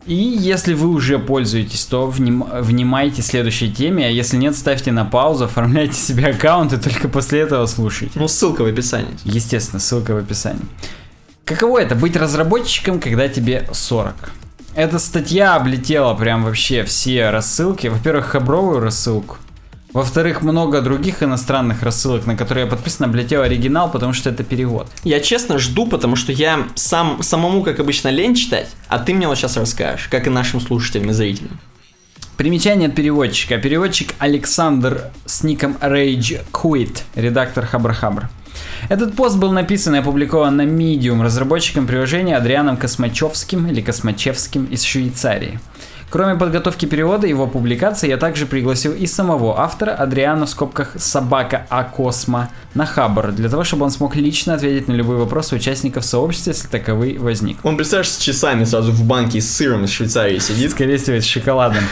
[0.07, 5.06] И если вы уже пользуетесь, то вним- внимайте следующей теме, а если нет, ставьте на
[5.06, 8.19] паузу, оформляйте себе аккаунт и только после этого слушайте.
[8.19, 9.15] Ну, ссылка в описании.
[9.23, 10.61] Естественно, ссылка в описании.
[11.45, 14.31] Каково это быть разработчиком, когда тебе 40?
[14.73, 17.85] Эта статья облетела прям вообще все рассылки.
[17.85, 19.38] Во-первых, хабровую рассылку.
[19.93, 24.88] Во-вторых, много других иностранных рассылок, на которые я подписан, облетел оригинал, потому что это перевод.
[25.03, 29.27] Я честно жду, потому что я сам, самому, как обычно, лень читать, а ты мне
[29.27, 31.59] вот сейчас расскажешь, как и нашим слушателям и зрителям.
[32.38, 33.59] Примечание от переводчика.
[33.59, 38.26] Переводчик Александр с ником Rage Quit, редактор Хабр-Хабр.
[38.89, 44.84] Этот пост был написан и опубликован на Medium разработчиком приложения Адрианом Космачевским или Космачевским из
[44.84, 45.60] Швейцарии.
[46.10, 50.93] Кроме подготовки перевода и его публикации, я также пригласил и самого автора Адриана в скобках
[50.97, 55.56] собака А Космо на Хабр, для того, чтобы он смог лично ответить на любые вопросы
[55.56, 57.57] участников сообщества, если таковые возник.
[57.64, 60.72] Он, представляешь, с часами сразу в банке с сыром из Швейцарии сидит.
[60.72, 61.84] Скорее всего, с шоколадом.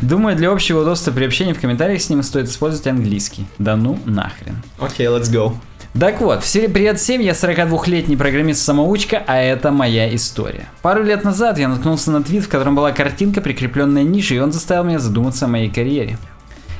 [0.00, 3.46] Думаю, для общего удобства при общении в комментариях с ним стоит использовать английский.
[3.58, 4.62] Да ну нахрен.
[4.78, 5.54] Окей, let's go.
[5.98, 10.66] Так вот, все, привет всем, я 42-летний программист-самоучка, а это моя история.
[10.80, 14.52] Пару лет назад я наткнулся на твит, в котором была картинка, прикрепленная ниже, и он
[14.52, 16.16] заставил меня задуматься о моей карьере.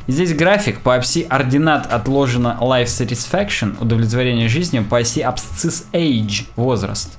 [0.09, 7.19] Здесь график по оси ординат отложено life satisfaction, удовлетворение жизнью, по оси абсцисс age, возраст.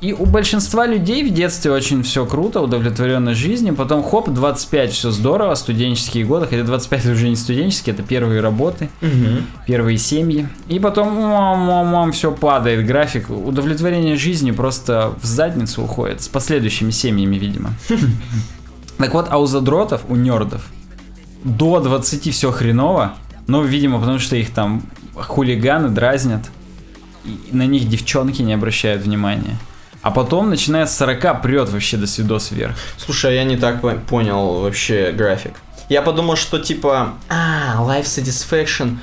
[0.00, 5.10] И у большинства людей в детстве очень все круто, удовлетворенно жизнью, потом хоп, 25, все
[5.10, 8.90] здорово, студенческие годы, хотя 25 уже не студенческие, это первые работы,
[9.66, 10.48] первые семьи.
[10.68, 17.36] И потом мам, все падает, график, удовлетворение жизнью просто в задницу уходит, с последующими семьями,
[17.36, 17.70] видимо.
[18.98, 20.66] Так вот, а у задротов, у нердов,
[21.44, 23.14] до 20 все хреново,
[23.46, 24.82] но, видимо, потому что их там
[25.14, 26.50] хулиганы дразнят,
[27.24, 29.56] и на них девчонки не обращают внимания.
[30.02, 32.76] А потом, начиная с 40, прет вообще до свидос вверх.
[32.96, 35.54] Слушай, а я не так по- понял вообще график.
[35.88, 38.98] Я подумал, что типа, а, life satisfaction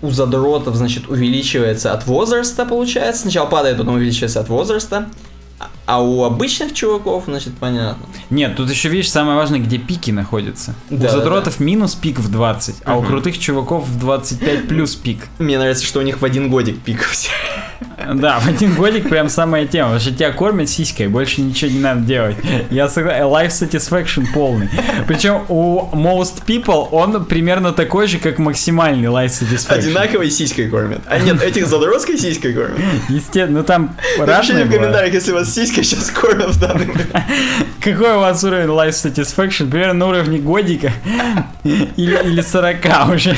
[0.00, 3.22] у задротов, значит, увеличивается от возраста, получается.
[3.22, 5.08] Сначала падает, потом увеличивается от возраста.
[5.88, 8.06] А- у обычных чуваков, значит, понятно.
[8.30, 10.74] Нет, тут еще видишь, самое важное, где пики находятся.
[10.90, 15.28] Да, у задротов минус пик в 20, а у крутых чуваков в 25 плюс пик.
[15.38, 17.30] Мне нравится, что у них в один годик пик все.
[18.14, 21.78] Да, в один годик прям самая тема, потому что тебя кормят сиськой, больше ничего не
[21.80, 22.36] надо делать.
[22.70, 24.68] Я согласен, life satisfaction полный.
[25.06, 29.74] Причем у most people он примерно такой же, как максимальный life satisfaction.
[29.78, 31.00] Одинаковой сиськой кормят.
[31.06, 32.78] А нет, этих задротской сиськой кормят.
[33.08, 34.72] Естественно, ну там Напишите разные в бывают.
[34.82, 35.52] комментариях, если вас
[35.82, 37.16] сиськой сейчас кормят в данный момент.
[37.80, 39.70] Какой у вас уровень life satisfaction?
[39.70, 40.92] Примерно на уровне годика
[41.64, 42.76] или, или 40
[43.14, 43.36] уже.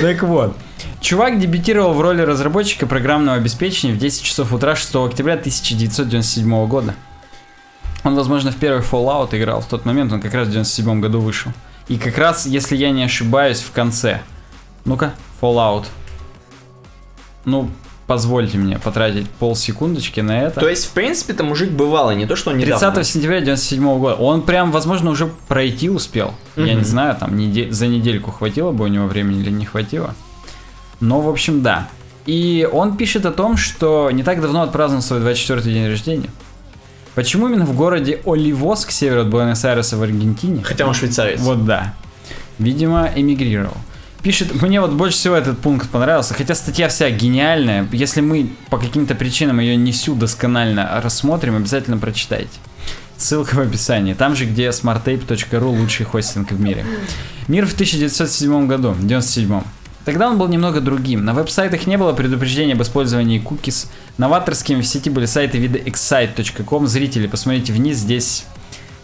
[0.00, 0.56] Так вот.
[1.00, 6.94] Чувак дебютировал в роли разработчика программного обеспечения в 10 часов утра 6 октября 1997 года.
[8.04, 11.20] Он, возможно, в первый Fallout играл в тот момент, он как раз в 97 году
[11.20, 11.52] вышел.
[11.88, 14.20] И как раз, если я не ошибаюсь, в конце.
[14.84, 15.86] Ну-ка, Fallout.
[17.46, 17.70] Ну,
[18.10, 20.58] позвольте мне потратить полсекундочки на это.
[20.58, 22.90] То есть, в принципе, это мужик бывалый, не то, что он недавно.
[22.90, 24.16] 30 сентября 97 года.
[24.16, 26.34] Он прям, возможно, уже пройти успел.
[26.56, 26.78] Я Мгм.
[26.78, 30.16] не знаю, там неде- за недельку хватило бы у него времени или не хватило.
[30.98, 31.86] Но, в общем, да.
[32.26, 36.30] И он пишет о том, что не так давно отпраздновал свой 24-й день рождения.
[37.14, 40.64] Почему именно в городе Оливос к северу от Буэнос-Айреса в Аргентине?
[40.64, 41.38] Хотя он швейцарец.
[41.42, 41.94] Вот да.
[42.58, 43.76] Видимо, эмигрировал.
[44.22, 47.88] Пишет, мне вот больше всего этот пункт понравился, хотя статья вся гениальная.
[47.90, 52.50] Если мы по каким-то причинам ее не всю досконально рассмотрим, обязательно прочитайте.
[53.16, 54.14] Ссылка в описании.
[54.14, 56.84] Там же, где smarttape.ru лучший хостинг в мире.
[57.48, 59.62] Мир в 1907 году, 97
[60.04, 61.24] Тогда он был немного другим.
[61.24, 63.86] На веб-сайтах не было предупреждения об использовании cookies.
[64.16, 66.86] Новаторскими в сети были сайты вида excite.com.
[66.86, 68.44] Зрители, посмотрите вниз, здесь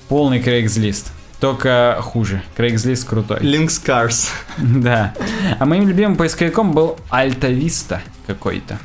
[0.09, 1.07] полный Craigslist.
[1.41, 2.43] Только хуже.
[2.57, 3.41] Craigslist крутой.
[3.41, 4.29] Links Cars.
[4.59, 5.13] Да.
[5.59, 8.79] А моим любимым поисковиком был Alta Vista какой-то.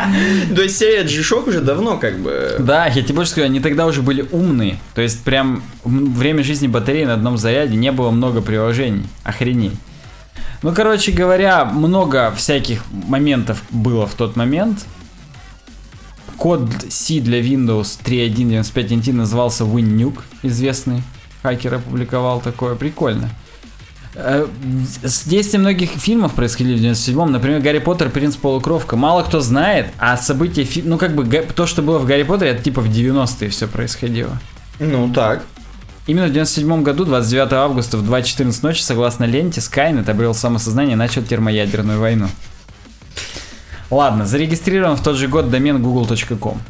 [0.56, 2.56] То есть серия G-Shock уже давно как бы...
[2.58, 4.78] Да, я тебе больше скажу, они тогда уже были умные.
[4.94, 9.04] То есть прям время жизни батареи на одном заряде не было много приложений.
[9.24, 9.74] Охренеть.
[10.62, 14.86] Ну, короче говоря, много всяких моментов было в тот момент.
[16.38, 21.02] Код C для Windows 3.1.95 назывался WinNuke, известный
[21.42, 23.28] хакер опубликовал такое, прикольно.
[24.16, 24.46] Э,
[25.04, 28.96] с- Действия многих фильмов происходили в 97-м, например, Гарри Поттер, Принц Полукровка.
[28.96, 31.24] Мало кто знает, а события, ну как бы
[31.54, 34.38] то, что было в Гарри Поттере, это типа в 90-е все происходило.
[34.78, 35.42] Ну так.
[36.06, 40.96] Именно в 97 году, 29 августа в 2.14 ночи, согласно ленте, Скайнет обрел самосознание и
[40.96, 42.28] начал термоядерную войну.
[43.90, 46.60] Ладно, зарегистрирован в тот же год домен google.com.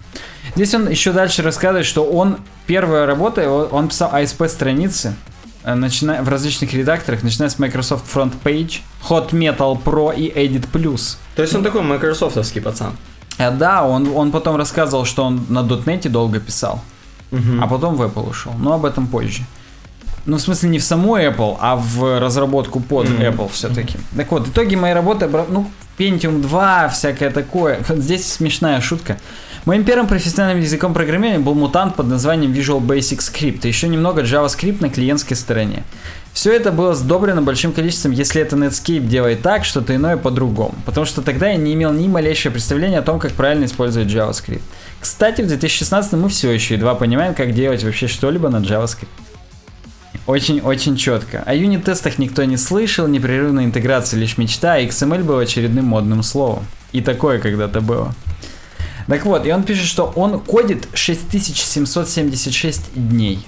[0.54, 5.34] Здесь он еще дальше рассказывает, что он, первая работа, он писал ASP-страницы э,
[5.64, 11.16] начиная, в различных редакторах, начиная с Microsoft Front Page, Hot Metal Pro и Edit Plus.
[11.36, 12.92] То есть он такой майкрософтовский пацан.
[13.38, 16.82] А да, он, он потом рассказывал, что он на .NET долго писал.
[17.60, 18.52] а потом в Apple ушел.
[18.58, 19.42] Но об этом позже.
[20.26, 23.22] Ну, в смысле, не в саму Apple, а в разработку под Мгм.
[23.22, 23.98] Apple все-таки.
[24.16, 25.66] Так вот, итоги моей работы, ну,
[25.98, 27.78] Pentium 2, всякое такое.
[27.88, 29.18] Вот Здесь смешная шутка.
[29.64, 34.20] Моим первым профессиональным языком программирования был мутант под названием Visual Basic Script, и еще немного
[34.20, 35.84] JavaScript на клиентской стороне.
[36.34, 40.74] Все это было сдобрено большим количеством, если это Netscape делает так, что-то иное по-другому.
[40.84, 44.60] Потому что тогда я не имел ни малейшего представления о том, как правильно использовать JavaScript.
[45.00, 49.08] Кстати, в 2016 мы все еще едва понимаем, как делать вообще что-либо на JavaScript.
[50.26, 51.42] Очень-очень четко.
[51.46, 56.66] О юнит-тестах никто не слышал, непрерывная интеграция лишь мечта, а XML был очередным модным словом.
[56.92, 58.14] И такое когда-то было.
[59.06, 63.47] Так вот, и он пишет, что он кодит 6776 дней.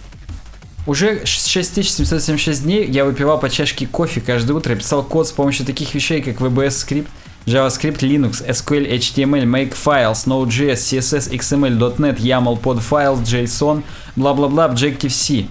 [0.86, 5.66] Уже 6776 дней я выпивал по чашке кофе каждое утро и писал код с помощью
[5.66, 7.10] таких вещей, как VBS скрипт,
[7.46, 13.82] JavaScript, Linux, SQL, HTML, Makefiles, Node.js, CSS, XML, .NET, YAML, PodFiles, JSON,
[14.16, 15.46] бла-бла-бла, Objective-C.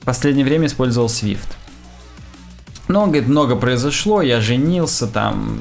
[0.00, 1.48] В последнее время использовал Swift.
[2.88, 5.58] Но он говорит, много произошло, я женился, там,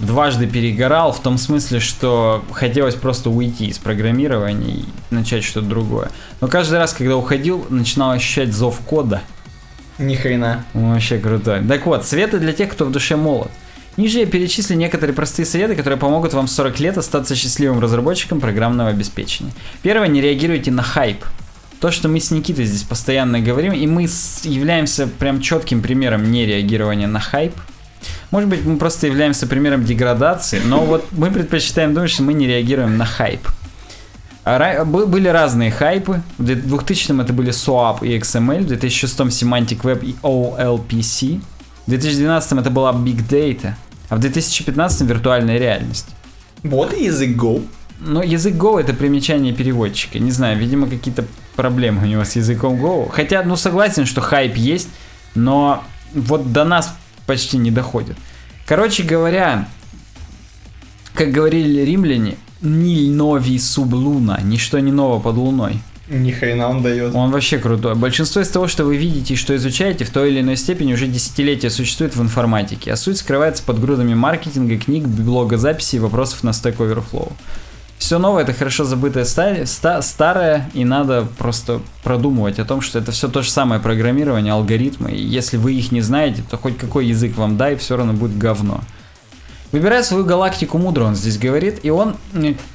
[0.00, 6.10] дважды перегорал, в том смысле, что хотелось просто уйти из программирования и начать что-то другое.
[6.40, 9.22] Но каждый раз, когда уходил, начинал ощущать зов кода.
[9.98, 10.64] Ни хрена.
[10.74, 11.62] Вообще крутой.
[11.66, 13.50] Так вот, советы для тех, кто в душе молод.
[13.96, 18.40] Ниже я перечислю некоторые простые советы, которые помогут вам в 40 лет остаться счастливым разработчиком
[18.40, 19.52] программного обеспечения.
[19.82, 21.24] Первое, не реагируйте на хайп.
[21.80, 24.02] То, что мы с Никитой здесь постоянно говорим, и мы
[24.42, 27.54] являемся прям четким примером нереагирования на хайп.
[28.30, 32.46] Может быть, мы просто являемся примером деградации, но вот мы предпочитаем думать, что мы не
[32.46, 33.46] реагируем на хайп.
[34.44, 36.22] А Были разные хайпы.
[36.38, 41.40] В 2000-м это были SOAP и XML, в 2006-м Semantic Web и OLPC.
[41.86, 43.74] В 2012 это была Big Data.
[44.08, 46.06] а в 2015 виртуальная реальность.
[46.62, 47.64] Вот и язык Go.
[47.98, 50.18] Но язык Go это примечание переводчика.
[50.18, 51.24] Не знаю, видимо, какие-то
[51.56, 53.10] проблемы у него с языком Go.
[53.10, 54.88] Хотя, ну, согласен, что хайп есть,
[55.34, 55.82] но
[56.14, 56.94] вот до нас
[57.26, 58.16] почти не доходит.
[58.66, 59.68] Короче говоря,
[61.14, 65.80] как говорили римляне, «Ниль нови суб луна», ничто не ново под луной.
[66.08, 67.14] Ни хрена он дает.
[67.14, 67.96] Он вообще крутой.
[67.96, 71.08] Большинство из того, что вы видите и что изучаете, в той или иной степени уже
[71.08, 76.50] десятилетия существует в информатике, а суть скрывается под грудами маркетинга, книг, блогозаписей и вопросов на
[76.50, 77.32] Stack Overflow.
[78.06, 83.00] Все новое это хорошо забытое ста- ста- старое, и надо просто продумывать о том, что
[83.00, 85.10] это все то же самое программирование, алгоритмы.
[85.10, 88.38] И если вы их не знаете, то хоть какой язык вам дай, все равно будет
[88.38, 88.80] говно.
[89.72, 92.14] Выбирай свою галактику мудро, он здесь говорит, и он,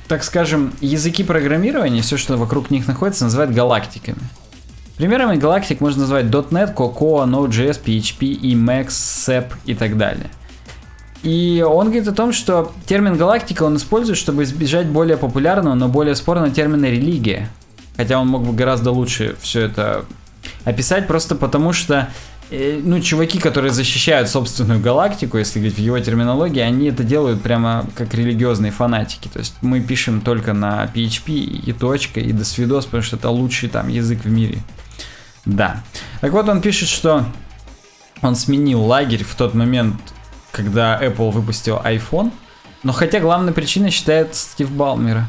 [0.10, 4.20] так скажем, языки программирования, все, что вокруг них находится, называет галактиками.
[4.98, 10.30] Примерами галактик можно назвать .NET, Cocoa, Node.js, PHP, Emacs, SEP и так далее.
[11.24, 15.88] И он говорит о том, что термин галактика он использует, чтобы избежать более популярного, но
[15.88, 17.50] более спорного термина религия.
[17.96, 20.06] Хотя он мог бы гораздо лучше все это
[20.64, 22.10] описать, просто потому что
[22.50, 27.44] э, ну, чуваки, которые защищают собственную галактику, если говорить в его терминологии, они это делают
[27.44, 29.28] прямо как религиозные фанатики.
[29.28, 33.30] То есть мы пишем только на PHP и точка, и до свидос, потому что это
[33.30, 34.60] лучший там язык в мире.
[35.46, 35.84] Да.
[36.22, 37.26] Так вот, он пишет, что
[38.22, 39.96] он сменил лагерь в тот момент,
[40.52, 42.32] когда Apple выпустил iPhone,
[42.84, 45.28] но хотя главной причиной считает Стив Балмера.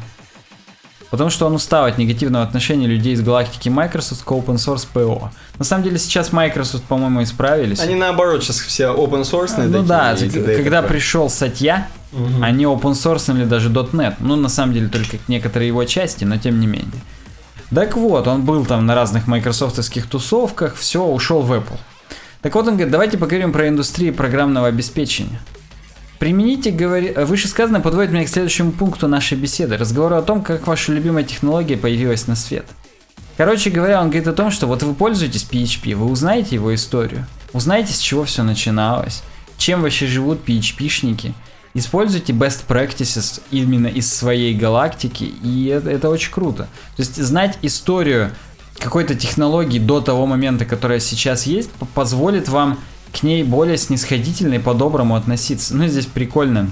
[1.09, 5.29] Потому что он устал от негативного отношения людей из галактики Microsoft к open source PO.
[5.59, 7.79] На самом деле сейчас Microsoft, по-моему, исправились.
[7.79, 10.15] Они наоборот сейчас все open source ну да,
[10.55, 12.43] когда пришел Сатья, Мгм.
[12.43, 14.15] они open source даже .NET.
[14.19, 17.01] Ну, на самом деле, только некоторые его части, но тем не менее.
[17.73, 21.79] Так вот, он был там на разных майкрософтовских тусовках, все, ушел в Apple.
[22.43, 25.39] Так вот, он говорит, давайте поговорим про индустрию программного обеспечения.
[26.19, 27.13] Примените, говори...
[27.13, 29.77] вышесказанное подводит меня к следующему пункту нашей беседы.
[29.77, 32.65] Разговору о том, как ваша любимая технология появилась на свет.
[33.37, 37.25] Короче говоря, он говорит о том, что вот вы пользуетесь PHP, вы узнаете его историю,
[37.53, 39.23] узнаете, с чего все начиналось,
[39.57, 41.33] чем вообще живут PHP-шники,
[41.73, 46.63] используйте best practices именно из своей галактики, и это, это очень круто.
[46.95, 48.31] То есть знать историю
[48.77, 52.79] какой-то технологии до того момента, которая сейчас есть, позволит вам
[53.11, 55.75] к ней более снисходительно и по-доброму относиться.
[55.75, 56.69] Ну, здесь прикольно.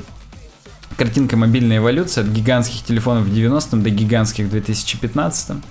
[0.98, 5.64] Картинка мобильной эволюции от гигантских телефонов в 90-м до гигантских в 2015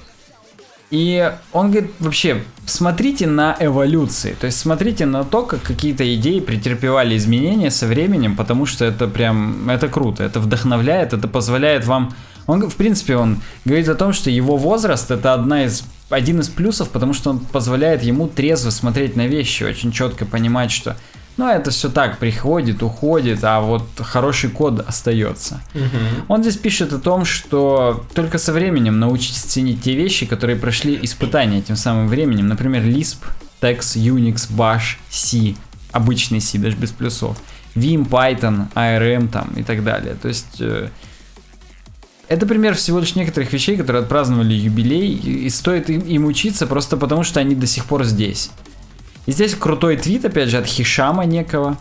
[0.91, 6.41] и он говорит, вообще, смотрите на эволюции, то есть смотрите на то, как какие-то идеи
[6.41, 12.13] претерпевали изменения со временем, потому что это прям, это круто, это вдохновляет, это позволяет вам...
[12.49, 16.49] Он, в принципе, он говорит о том, что его возраст это одна из один из
[16.49, 20.97] плюсов, потому что он позволяет ему трезво смотреть на вещи, очень четко понимать, что
[21.37, 25.63] ну это все так приходит, уходит, а вот хороший код остается.
[25.73, 26.27] Мгм.
[26.29, 30.99] Он здесь пишет о том, что только со временем научитесь ценить те вещи, которые прошли
[31.01, 32.49] испытания тем самым временем.
[32.49, 33.19] Например, Lisp,
[33.63, 35.55] Tex, Unix, Bash, C,
[35.93, 37.39] обычный C, даже без плюсов,
[37.75, 40.17] Vim, Python, ARM там и так далее.
[40.21, 40.89] То есть э,
[42.31, 46.97] это пример всего лишь некоторых вещей, которые отпраздновали юбилей, и стоит им, им учиться просто
[46.97, 48.51] потому, что они до сих пор здесь.
[49.27, 51.77] И здесь крутой твит, опять же, от Хишама некого.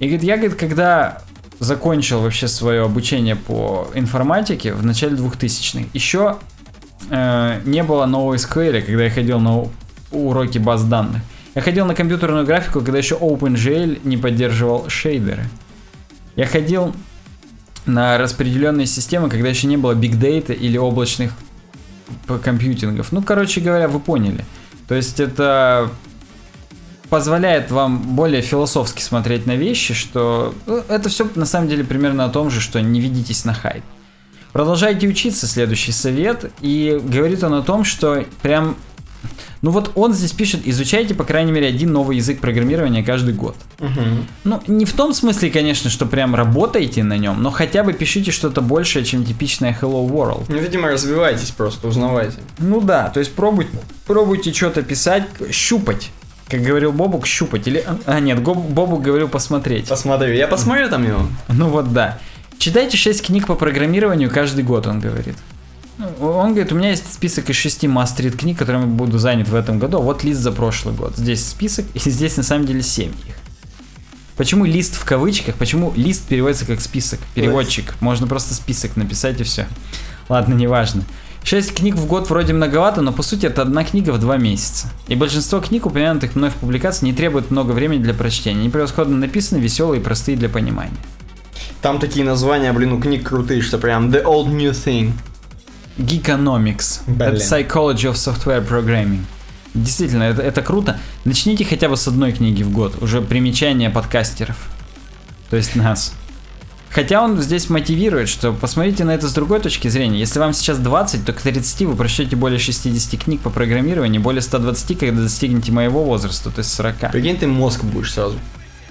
[0.00, 1.22] И говорит, я, говорит, когда
[1.60, 6.38] закончил вообще свое обучение по информатике в начале 2000-х, еще
[7.08, 9.68] э, не было нового SQL, когда я ходил на
[10.10, 11.22] уроки баз данных.
[11.54, 15.44] Я ходил на компьютерную графику, когда еще OpenGL не поддерживал шейдеры.
[16.34, 16.92] Я ходил
[17.86, 21.32] на распределенные системы, когда еще не было Data или облачных
[22.42, 23.12] компьютингов.
[23.12, 24.44] Ну, короче говоря, вы поняли.
[24.88, 25.90] То есть это
[27.08, 32.24] позволяет вам более философски смотреть на вещи, что ну, это все на самом деле примерно
[32.24, 33.84] о том же, что не ведитесь на хайп.
[34.52, 38.76] Продолжайте учиться, следующий совет, и говорит он о том, что прям,
[39.62, 43.56] ну вот он здесь пишет, изучайте по крайней мере один новый язык программирования каждый год.
[43.78, 44.26] Мгм.
[44.44, 48.30] Ну, не в том смысле, конечно, что прям работаете на нем, но хотя бы пишите
[48.30, 50.46] что-то большее, чем типичное Hello World.
[50.48, 52.38] Ну, видимо, развивайтесь просто, узнавайте.
[52.58, 53.70] Ну да, то есть пробуйте,
[54.06, 56.10] пробуйте что-то писать, щупать.
[56.48, 57.66] Как говорил Бобук, щупать.
[57.66, 57.84] Или...
[58.06, 59.88] А, нет, Гоб- Бобук говорил посмотреть.
[59.88, 60.32] Посмотрю.
[60.32, 61.22] Я посмотрю там его.
[61.48, 62.20] Ну вот да.
[62.58, 65.34] Читайте 6 книг по программированию каждый год, он говорит.
[65.98, 69.54] Ну, Он говорит, у меня есть список из 6 мастерит книг, которыми буду занят в
[69.54, 70.00] этом году.
[70.00, 71.16] Вот лист за прошлый год.
[71.16, 73.36] Здесь список, и здесь на самом деле 7 их.
[74.36, 75.54] Почему лист в кавычках?
[75.54, 77.20] Почему лист переводится как список?
[77.34, 77.94] Переводчик.
[78.00, 79.66] Можно просто список написать и все.
[80.28, 81.04] Ладно, неважно.
[81.44, 84.88] 6 книг в год вроде многовато, но по сути это одна книга в два месяца.
[85.06, 88.60] И большинство книг, упомянутых мной в публикации, не требует много времени для прочтения.
[88.60, 90.98] Они превосходно написаны, веселые и простые для понимания.
[91.80, 95.12] Там такие названия, блин, у книг крутые, что прям The Old New Thing.
[95.98, 97.00] Geekonomics.
[97.06, 97.20] Блин.
[97.34, 99.24] Это Psychology of Software Programming.
[99.74, 100.98] Действительно, это, это круто.
[101.24, 103.02] Начните хотя бы с одной книги в год.
[103.02, 104.56] Уже примечание подкастеров.
[105.50, 106.14] То есть нас.
[106.90, 110.18] Хотя он здесь мотивирует, что посмотрите на это с другой точки зрения.
[110.18, 114.40] Если вам сейчас 20, то к 30 вы прочтете более 60 книг по программированию, более
[114.40, 117.10] 120, когда достигнете моего возраста, то есть 40.
[117.12, 118.38] Прикинь, ты мозг будешь сразу.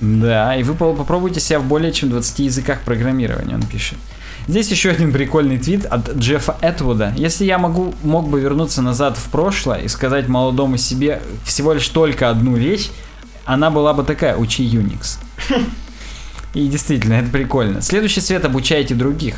[0.01, 3.97] Да, и вы по- попробуйте себя в более чем 20 языках программирования, он пишет.
[4.47, 7.13] Здесь еще один прикольный твит от Джеффа Этвуда.
[7.17, 11.87] Если я могу, мог бы вернуться назад в прошлое и сказать молодому себе всего лишь
[11.89, 12.91] только одну вещь,
[13.45, 15.17] она была бы такая, учи Unix.
[16.53, 17.81] И действительно, это прикольно.
[17.81, 19.35] Следующий совет обучайте других.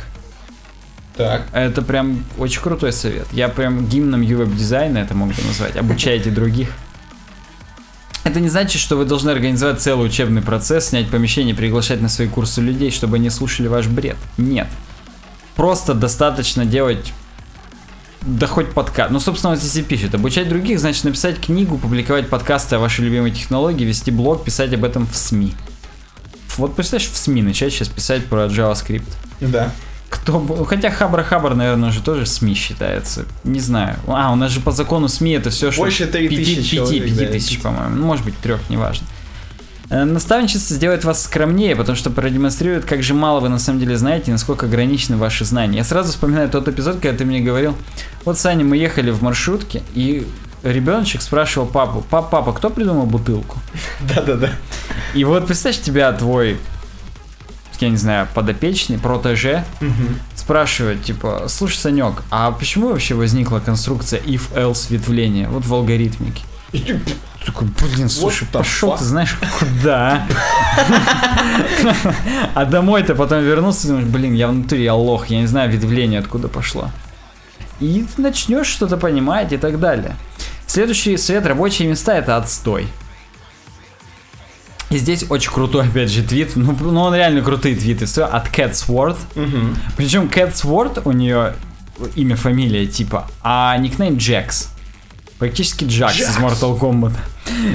[1.16, 1.48] Так.
[1.52, 3.26] Это прям очень крутой совет.
[3.32, 5.76] Я прям гимном ювеб-дизайна это мог бы назвать.
[5.76, 6.70] Обучайте других.
[8.22, 12.28] Это не значит, что вы должны организовать целый учебный процесс, снять помещение, приглашать на свои
[12.28, 14.16] курсы людей, чтобы они слушали ваш бред.
[14.36, 14.68] Нет.
[15.58, 17.12] Просто достаточно делать
[18.22, 19.10] да хоть подкаст.
[19.10, 20.14] Ну, собственно, вот здесь и пишет.
[20.14, 24.84] Обучать других, значит написать книгу, публиковать подкасты о вашей любимой технологии, вести блог, писать об
[24.84, 25.54] этом в СМИ.
[26.58, 29.10] Вот представляешь, в СМИ начать сейчас писать про JavaScript.
[29.40, 29.72] Да.
[30.08, 30.64] Кто.
[30.64, 33.24] Хотя Хабра Хабр, наверное, уже тоже СМИ считается.
[33.42, 33.96] Не знаю.
[34.06, 35.80] А, у нас же по закону СМИ это все, что...
[35.80, 37.62] Больше 3000 человек, да, тысяч, пяти.
[37.62, 37.96] по-моему.
[37.96, 39.08] Ну, может быть, трех, неважно.
[39.90, 43.96] Э, Наставничество сделает вас скромнее, потому что продемонстрирует, как же мало вы на самом деле
[43.96, 45.78] знаете, и насколько ограничены ваши знания.
[45.78, 47.74] Я сразу вспоминаю тот эпизод, когда ты мне говорил,
[48.24, 50.26] вот, Саня, мы ехали в маршрутке, и
[50.62, 53.58] ребеночек спрашивал папу, пап, папа, кто придумал бутылку?
[54.14, 54.50] Да-да-да.
[55.14, 56.58] И вот представь, тебя твой,
[57.80, 59.64] я не знаю, подопечный, протеже,
[60.34, 66.42] спрашивает, типа, слушай, Санек, а почему вообще возникла конструкция if-else ветвления, вот в алгоритмике?
[66.72, 67.00] И ты-
[67.46, 70.26] Такой, блин, слушай, the пошел ты знаешь куда.
[72.54, 76.20] А домой-то потом вернулся и думаешь, блин, я внутри, я лох, я не знаю ветвление
[76.20, 76.90] откуда пошло.
[77.80, 80.16] И ты начнешь что-то понимать и так далее.
[80.66, 82.88] Следующий совет рабочие места это отстой.
[84.90, 86.56] И здесь очень крутой, опять же, твит.
[86.56, 88.06] Ну, ну он реально крутые твиты.
[88.06, 89.16] Все от Cat Sword.
[89.34, 89.76] Мгм.
[89.96, 91.54] Причем Cat Sword у нее
[92.14, 94.70] имя, фамилия типа, а никнейм Джекс.
[95.38, 96.36] Практически Джакс из.
[96.38, 97.12] Mortal Kombat.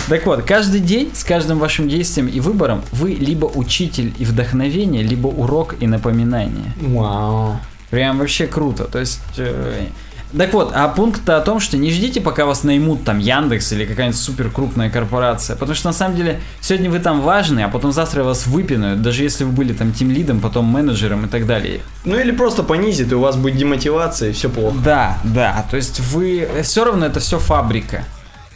[0.10, 5.04] Так вот, каждый день с каждым вашим действием и выбором вы либо учитель и вдохновение,
[5.04, 6.74] либо урок и напоминание.
[6.80, 7.60] Вау.
[7.90, 8.86] Прям вообще круто.
[8.86, 9.22] То есть...
[9.38, 9.88] э,
[10.36, 13.86] Так вот, а пункт о том, что не ждите, пока вас наймут там Яндекс или
[13.86, 15.56] какая-нибудь супер крупная корпорация.
[15.56, 19.24] Потому что на самом деле сегодня вы там важны, а потом завтра вас выпинают, даже
[19.24, 21.82] если вы были там тим лидом, потом менеджером и так далее.
[22.04, 24.76] Ну или просто понизит, и у вас будет демотивация, и все плохо.
[24.84, 26.48] Да, да, то есть вы...
[26.64, 28.04] Все равно это все фабрика.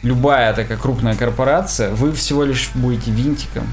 [0.02, 3.66] Любая такая крупная корпорация, вы всего лишь будете винтиком.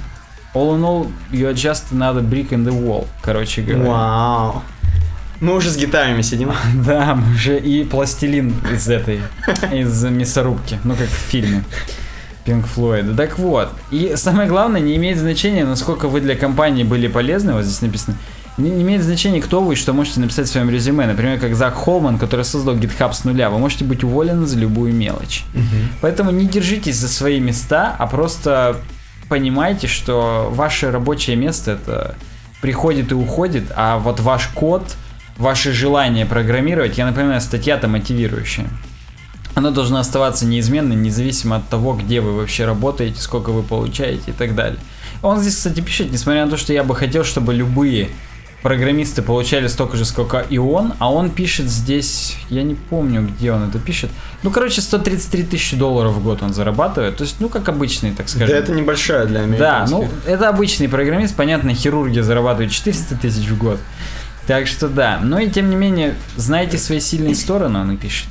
[0.53, 3.90] All in all, you are just another brick in the wall, короче говоря.
[3.90, 4.64] Вау.
[5.41, 6.52] Мы уже с гитарами сидим.
[6.86, 9.22] Да, мы уже и пластилин из этой,
[9.72, 11.64] из мясорубки, ну как в фильме.
[12.45, 13.16] Pink Floyd.
[13.16, 17.66] Так вот, и самое главное, не имеет значения, насколько вы для компании были полезны, вот
[17.66, 18.16] здесь написано,
[18.57, 21.06] не, не имеет значения, кто вы и что можете написать в своем резюме.
[21.07, 23.49] Например, как Зак Холман, который создал GitHub с нуля.
[23.49, 25.44] Вы можете быть уволены за любую мелочь.
[26.02, 28.78] Поэтому не держитесь за свои места, а просто
[29.28, 32.16] понимайте, что ваше рабочее место это
[32.62, 34.95] приходит и уходит, а вот ваш код,
[35.38, 38.68] ваше желание программировать, я напоминаю, статья-то мотивирующая.
[39.53, 44.34] Оно должно оставаться неизменным, независимо от того, где вы вообще работаете, сколько вы получаете и
[44.34, 44.80] так далее.
[45.22, 48.10] Он здесь, кстати, пишет, несмотря на то, что я бы хотел, чтобы любые
[48.62, 53.52] программисты получали столько же, сколько и он, а он пишет здесь, я не помню, где
[53.52, 54.10] он это пишет.
[54.44, 58.26] Ну, короче, 133 тысячи долларов в год он зарабатывает, то есть, ну, как обычный, так
[58.26, 58.56] Да скажем.
[58.57, 59.95] это небольшая для Да, американских.
[59.98, 63.80] ну, это обычный программист, понятно, хирурги зарабатывают 400 тысяч в год.
[64.47, 68.27] Так что да, но и тем не менее, знайте свои сильные стороны, он пишет.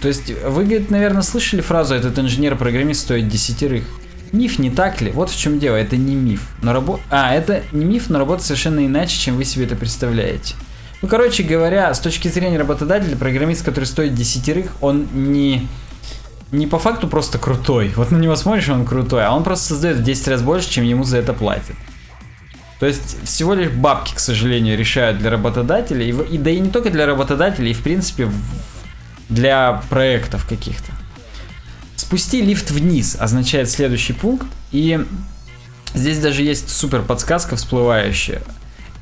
[0.00, 3.84] То есть, вы, говорит, наверное, слышали фразу «этот инженер-программист стоит десятерых».
[4.32, 5.10] Миф, не так ли?
[5.10, 6.48] Вот в чем дело, это не миф.
[6.62, 7.00] Но рабо...
[7.10, 10.54] А, это не миф, но работает совершенно иначе, чем вы себе это представляете.
[11.02, 15.66] Ну, короче говоря, с точки зрения работодателя, программист, который стоит десятерых, он не
[16.52, 17.92] не по факту просто крутой.
[17.96, 20.84] Вот на него смотришь, он крутой, а он просто создает в 10 раз больше, чем
[20.84, 21.76] ему за это платят.
[22.80, 26.70] То есть всего лишь бабки, к сожалению, решают для работодателей, и, и да и не
[26.70, 28.30] только для работодателей, и в принципе
[29.28, 30.90] для проектов каких-то.
[31.94, 35.04] Спусти лифт вниз означает следующий пункт, и
[35.94, 38.40] здесь даже есть супер подсказка всплывающая.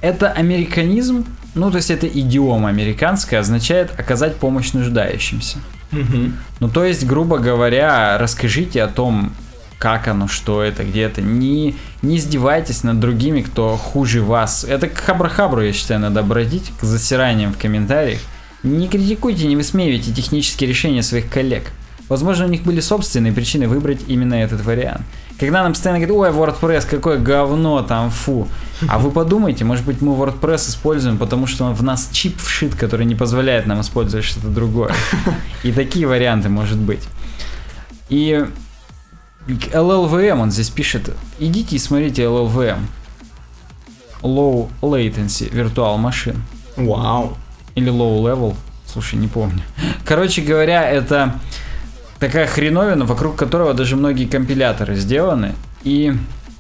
[0.00, 1.24] Это американизм,
[1.54, 5.58] ну, то есть это идиома американская, означает оказать помощь нуждающимся.
[5.92, 6.36] Мгм.
[6.58, 9.32] Ну, то есть, грубо говоря, расскажите о том,
[9.78, 11.22] как оно, что это, где это.
[11.22, 14.64] Не, не издевайтесь над другими, кто хуже вас.
[14.64, 18.20] Это к хабра-хабру, я считаю, надо обратить, к засираниям в комментариях.
[18.62, 21.70] Не критикуйте, не высмеивайте технические решения своих коллег.
[22.08, 25.02] Возможно, у них были собственные причины выбрать именно этот вариант.
[25.38, 28.48] Когда нам постоянно говорят, ой, WordPress, какое говно там, фу.
[28.88, 32.74] А вы подумайте, может быть, мы WordPress используем, потому что он в нас чип вшит,
[32.74, 34.92] который не позволяет нам использовать что-то другое.
[35.62, 37.02] И такие варианты может быть.
[38.08, 38.44] И
[39.48, 42.80] LLVM он здесь пишет, идите и смотрите LLVM.
[44.22, 46.38] Low Latency Virtual Machine.
[46.76, 47.36] Вау.
[47.74, 48.54] Или Low Level.
[48.86, 49.62] Слушай, не помню.
[50.04, 51.34] Короче говоря, это
[52.18, 55.54] такая хреновина, вокруг которого даже многие компиляторы сделаны.
[55.84, 56.12] И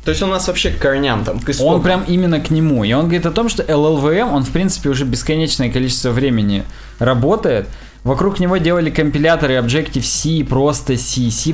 [0.04, 2.84] То есть он у нас вообще к корням там, к он прям именно к нему.
[2.84, 6.64] И он говорит о том, что LLVM, он в принципе уже бесконечное количество времени
[6.98, 7.68] работает.
[8.04, 11.52] Вокруг него делали компиляторы Objective-C, просто C, C++.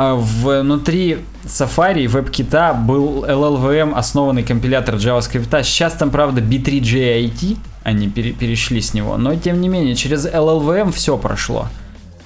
[0.00, 5.64] А внутри Safari WebKit был LLVM, основанный компилятор JavaScript.
[5.64, 9.16] Сейчас там, правда, B3JIT, они пере- перешли с него.
[9.16, 11.66] Но, тем не менее, через LLVM все прошло,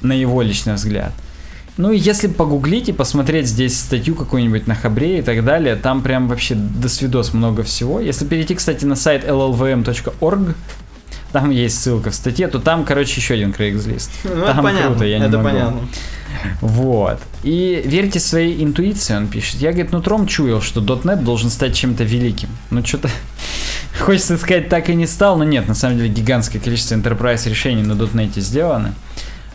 [0.02, 1.12] на его личный взгляд.
[1.78, 6.02] Ну и если погуглить и посмотреть здесь статью какую-нибудь на Хабре и так далее, там
[6.02, 8.00] прям вообще до свидос много всего.
[8.00, 10.54] Если перейти, кстати, на сайт llvm.org,
[11.32, 14.10] там есть ссылка в статье, то там, короче, еще один Craigslist.
[14.24, 15.48] Ну, там это понятно, круто, я не это могу.
[15.48, 15.80] понятно.
[16.60, 17.20] Вот.
[17.42, 19.56] И верьте своей интуиции, он пишет.
[19.60, 22.48] Я, говорит, нутром чуял, что .NET должен стать чем-то великим.
[22.70, 23.08] Ну, что-то...
[23.98, 27.82] Хочется сказать, так и не стал, но нет, на самом деле гигантское количество enterprise решений
[27.82, 28.94] на .NET сделаны.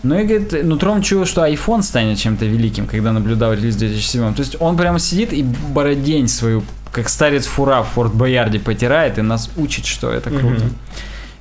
[0.03, 4.33] Ну и, говорит, нутром чуял, что iPhone станет чем-то великим, когда наблюдал релиз в 2007.
[4.35, 9.17] То есть он прямо сидит и бородень свою, как старец фура в Форт Боярде потирает
[9.17, 10.65] и нас учит, что это круто.
[10.65, 10.75] Мгм.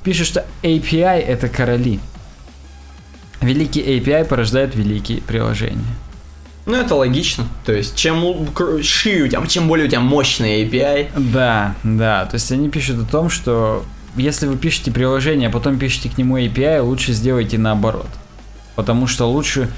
[0.03, 2.01] Пишет, что API это короли.
[3.41, 5.85] Великий API порождает великие приложения.
[6.65, 7.45] Ну, это логично.
[7.65, 8.21] То есть, чем
[8.83, 12.25] шире у тебя, чем более у тебя мощный API, Да, да.
[12.27, 13.85] То есть они пишут о том, что
[14.17, 18.09] если вы пишете приложение, а потом пишете к нему API, лучше сделайте наоборот.
[18.75, 19.69] Потому что лучше...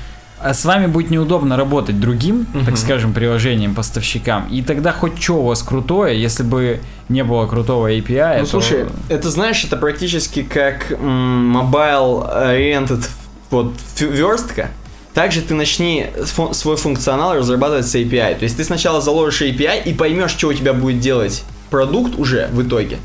[0.41, 2.65] А с вами будет неудобно работать другим, Мгм.
[2.65, 4.47] так скажем, приложением, поставщикам.
[4.49, 6.79] И тогда хоть что у вас крутое, если бы
[7.09, 13.05] не было крутого API, Ну то- слушай, это знаешь, это практически как м, mobile oriented
[13.51, 14.71] вот верстка.
[15.15, 18.37] Также ты начни фу- свой функционал разрабатывать с API.
[18.39, 22.49] То есть ты сначала заложишь API и поймешь, что у тебя будет делать продукт уже
[22.53, 22.99] в итоге.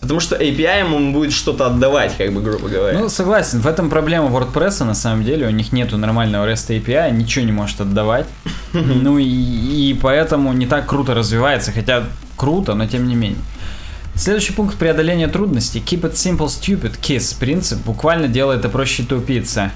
[0.00, 2.96] Потому что API ему будет что-то отдавать, как бы грубо говоря.
[3.00, 7.10] Ну, согласен, в этом проблема WordPress, на самом деле, у них нету нормального REST API,
[7.10, 8.26] ничего не может отдавать.
[8.72, 12.04] Ну и, и поэтому не так круто развивается, хотя
[12.36, 13.38] круто, но тем не менее.
[14.14, 15.80] Следующий пункт преодоления трудностей.
[15.84, 17.38] Keep it simple, stupid, KISS.
[17.40, 19.72] Принцип буквально делает это проще тупица.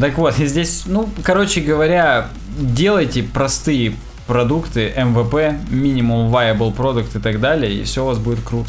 [0.00, 3.94] Так вот, и здесь, ну, короче говоря, делайте простые
[4.26, 8.68] продукты, MVP, Minimum Viable Product и так далее, и все у вас будет круто.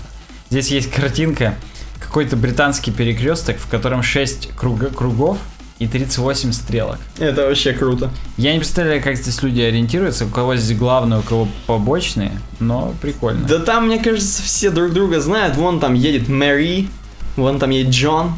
[0.50, 1.56] Здесь есть картинка,
[2.00, 5.38] какой-то британский перекресток, в котором 6 кругов
[5.78, 6.98] и 38 стрелок.
[7.20, 8.10] Это вообще круто.
[8.38, 12.94] Я не представляю, как здесь люди ориентируются, у кого здесь главные, у кого побочные, но
[13.02, 13.46] прикольно.
[13.48, 15.56] Да там, мне кажется, все друг друга знают.
[15.56, 16.90] Вон там едет Мэри,
[17.36, 18.34] вон там едет Джон.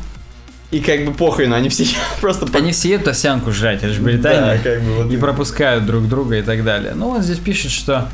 [0.71, 1.85] И как бы похрен, они все
[2.21, 2.47] просто...
[2.57, 4.57] Они все едут овсянку жрать, это же Да, Британия.
[4.57, 6.93] как бы вот и пропускают друг друга и так далее.
[6.95, 8.09] Ну, он здесь пишет, что,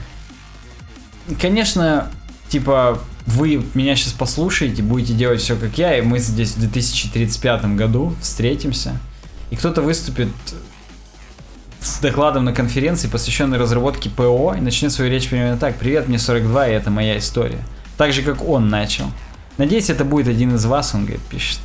[1.40, 2.12] конечно,
[2.50, 7.76] типа, вы меня сейчас послушаете, будете делать все как я, и мы здесь в 2035
[7.76, 8.98] году встретимся,
[9.52, 10.30] и кто-то выступит
[11.80, 15.76] с докладом на конференции, посвященной разработке ПО, и начнет свою речь примерно так.
[15.76, 17.60] Привет, мне 42, и это моя история.
[17.98, 19.06] Так же, как он начал.
[19.58, 21.60] Надеюсь, это будет один из вас, он, говорит, пишет.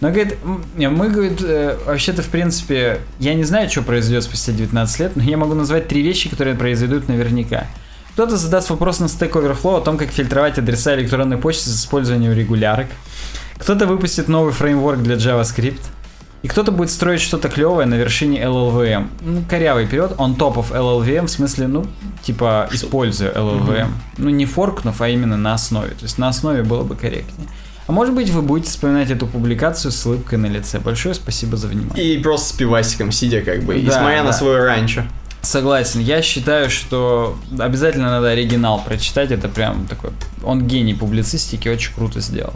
[0.00, 5.00] Но, говорит, мы, говорит, э, вообще-то, в принципе, я не знаю, что произойдет спустя 19
[5.00, 7.66] лет, но я могу назвать три вещи, которые произойдут наверняка.
[8.12, 12.32] Кто-то задаст вопрос на Stack Overflow о том, как фильтровать адреса электронной почты с использованием
[12.32, 12.86] регулярок.
[13.58, 15.80] Кто-то выпустит новый фреймворк для JavaScript.
[16.42, 19.08] И кто-то будет строить что-то клевое на вершине LLVM.
[19.22, 21.86] Ну, корявый период, top of LLVM, в смысле, ну,
[22.22, 23.88] типа, используя LLVM.
[24.18, 25.90] Ну, не форкнув, а именно на основе.
[25.90, 27.48] То есть на основе было бы корректнее.
[27.88, 30.78] А может быть, вы будете вспоминать эту публикацию с улыбкой на лице.
[30.78, 32.16] Большое спасибо за внимание.
[32.16, 34.36] И просто с пивасиком сидя, как бы, и Да, смотря на да.
[34.36, 35.04] свое ранчо.
[35.40, 36.00] Согласен.
[36.00, 39.30] Я считаю, что обязательно надо оригинал прочитать.
[39.30, 40.10] Это прям такой...
[40.44, 42.52] Он гений публицистики, очень круто сделал.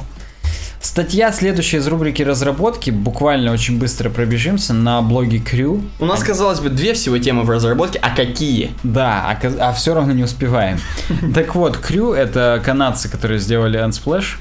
[0.82, 5.82] Статья, следующая из рубрики разработки, буквально очень быстро пробежимся, на блоге Crew.
[5.98, 8.72] У нас, казалось бы, две всего темы в разработке, а какие?
[8.82, 10.78] Да, а, все равно не успеваем.
[11.34, 14.34] Так вот, Crew это канадцы, которые сделали Unsplash.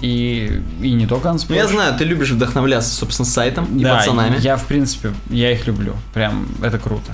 [0.00, 1.56] И, и не только Ну, Unsplash.
[1.56, 4.38] я знаю, ты любишь вдохновляться, собственно, сайтом и да, пацанами.
[4.40, 5.94] я, в принципе, я их люблю.
[6.14, 7.12] Прям, это круто.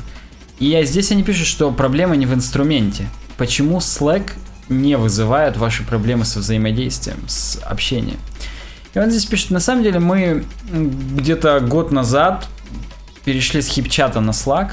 [0.58, 3.08] И а здесь они пишут, что проблема не в инструменте.
[3.36, 4.32] Почему Slack
[4.68, 8.18] не вызывает ваши проблемы со взаимодействием, с общением?
[8.94, 12.46] И он здесь пишет, на самом деле мы где-то год назад
[13.24, 14.72] перешли с хипчата на Slack,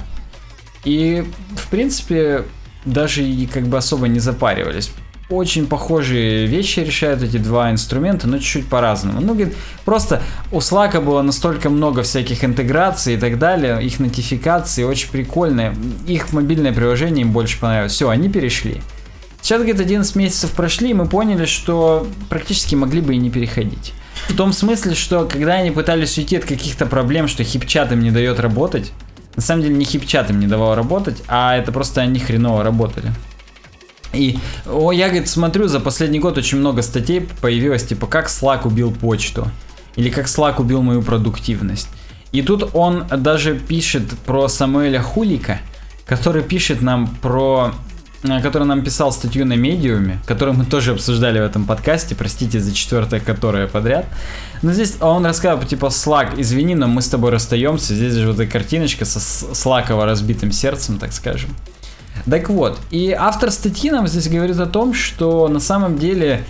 [0.84, 1.26] и,
[1.56, 2.44] в принципе,
[2.86, 4.92] даже и как бы особо не запаривались.
[5.32, 9.22] Очень похожие вещи решают эти два инструмента, но чуть-чуть по-разному.
[9.22, 9.56] Ну, говорит,
[9.86, 10.22] просто
[10.52, 15.74] у Slack было настолько много всяких интеграций и так далее, их нотификации очень прикольные,
[16.06, 17.94] их мобильное приложение им больше понравилось.
[17.94, 18.82] Все, они перешли.
[19.42, 23.94] Сейчас, говорит, 11 месяцев прошли, и мы поняли, что практически могли бы и не переходить.
[24.28, 28.12] В том смысле, что когда они пытались уйти от каких-то проблем, что хипчат им не
[28.12, 28.92] дает работать,
[29.36, 33.12] на самом деле не хипчат им не давал работать, а это просто они хреново работали.
[34.14, 38.68] И о, я, говорит, смотрю, за последний год очень много статей появилось, типа, как Slack
[38.68, 39.48] убил почту.
[39.96, 41.88] Или как Slack убил мою продуктивность.
[42.32, 45.60] И тут он даже пишет про Самуэля Хулика,
[46.06, 47.74] который пишет нам про
[48.24, 52.60] э, который нам писал статью на медиуме, которую мы тоже обсуждали в этом подкасте, простите
[52.62, 54.06] за четвертое которое подряд.
[54.62, 57.96] Но здесь он рассказывал, типа, Слак, извини, но мы с тобой расстаемся.
[57.96, 61.50] Здесь же вот эта картиночка со с- Слаково разбитым сердцем, так скажем.
[62.30, 66.44] Так вот, и автор статьи нам здесь говорит о том, что на самом деле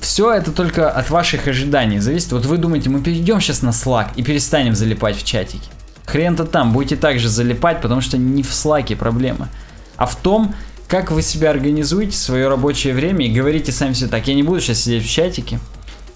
[0.00, 2.32] все это только от ваших ожиданий зависит.
[2.32, 5.68] Вот вы думаете, мы перейдем сейчас на Slack и перестанем залипать в чатике.
[6.06, 9.48] Хрен-то там, будете также залипать, потому что не в Slack проблема,
[9.96, 10.54] а в том,
[10.88, 14.60] как вы себя организуете, свое рабочее время и говорите сами себе так, я не буду
[14.60, 15.58] сейчас сидеть в чатике,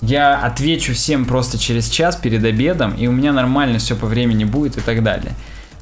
[0.01, 4.45] я отвечу всем просто через час перед обедом, и у меня нормально все по времени
[4.45, 5.33] будет и так далее.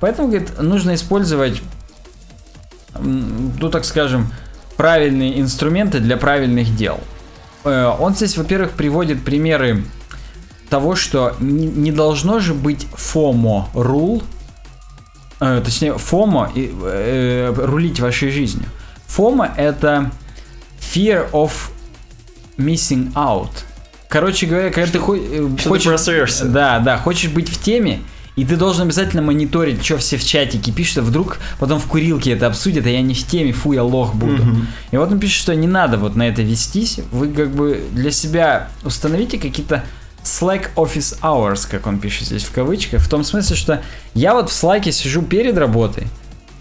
[0.00, 1.60] Поэтому, говорит, нужно использовать,
[3.00, 4.32] ну так скажем,
[4.76, 7.00] правильные инструменты для правильных дел.
[7.64, 9.84] Э, Он здесь, во-первых, приводит примеры
[10.70, 14.22] того, что не должно же быть FOMO rule,
[15.40, 18.66] э, точнее FOMO и, э, рулить вашей жизнью.
[19.08, 20.10] FOMO это
[20.80, 21.52] fear of
[22.58, 23.50] missing out.
[24.08, 26.44] Короче говоря, когда ты хо- э, Что ты хочешь, просрёшься.
[26.46, 28.00] да, да, хочешь быть в теме,
[28.36, 32.32] и ты должен обязательно мониторить, что все в чатике пишут, а вдруг потом в курилке
[32.32, 34.42] это обсудят, а я не в теме, фу, я лох буду.
[34.90, 38.10] И вот он пишет, что не надо вот на это вестись, вы как бы для
[38.10, 39.82] себя установите какие-то
[40.22, 43.82] Slack Office Hours, как он пишет здесь в кавычках, в том смысле, что
[44.12, 46.08] я вот в Slack сижу перед работой,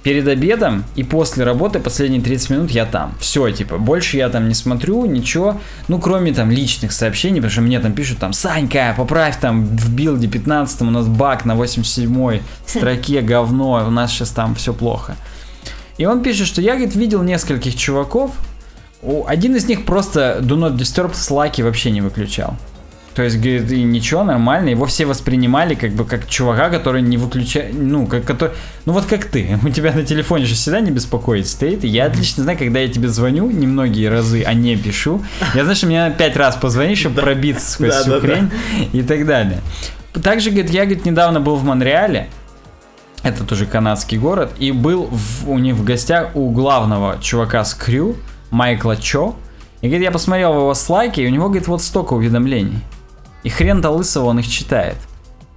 [0.05, 3.15] перед обедом и после работы последние 30 минут я там.
[3.19, 7.61] Все, типа, больше я там не смотрю, ничего, ну, кроме там личных сообщений, потому что
[7.61, 12.39] мне там пишут там, Санька, поправь там в билде 15 у нас баг на 87
[12.67, 15.15] строке, говно, у нас сейчас там все плохо.
[15.97, 18.29] И он пишет, что я, говорит, видел нескольких чуваков,
[19.25, 22.55] один из них просто Do Not Disturb Slack вообще не выключал.
[23.15, 27.15] То есть, говорит, и ничего, нормально, его все воспринимали как бы как чувака, который не
[27.15, 28.51] выключает, ну, как, который,
[28.85, 32.07] ну вот как ты, у тебя на телефоне же всегда не беспокоит стоит, и я
[32.07, 35.23] отлично знаю, когда я тебе звоню, немногие разы, а не пишу,
[35.53, 38.51] я знаю, что мне пять раз позвонить, чтобы пробиться сквозь всю хрень
[38.91, 39.61] и так далее.
[40.21, 42.27] Также, говорит, я, говорит, недавно был в Монреале,
[43.23, 47.73] это тоже канадский город, и был в- у них в гостях у главного чувака с
[47.73, 48.17] Крю,
[48.51, 49.35] Майкла Чо.
[49.81, 52.79] И говорит, я посмотрел его слайки, и у него, говорит, вот столько уведомлений.
[53.45, 54.95] И хрен-то лысого он их читает.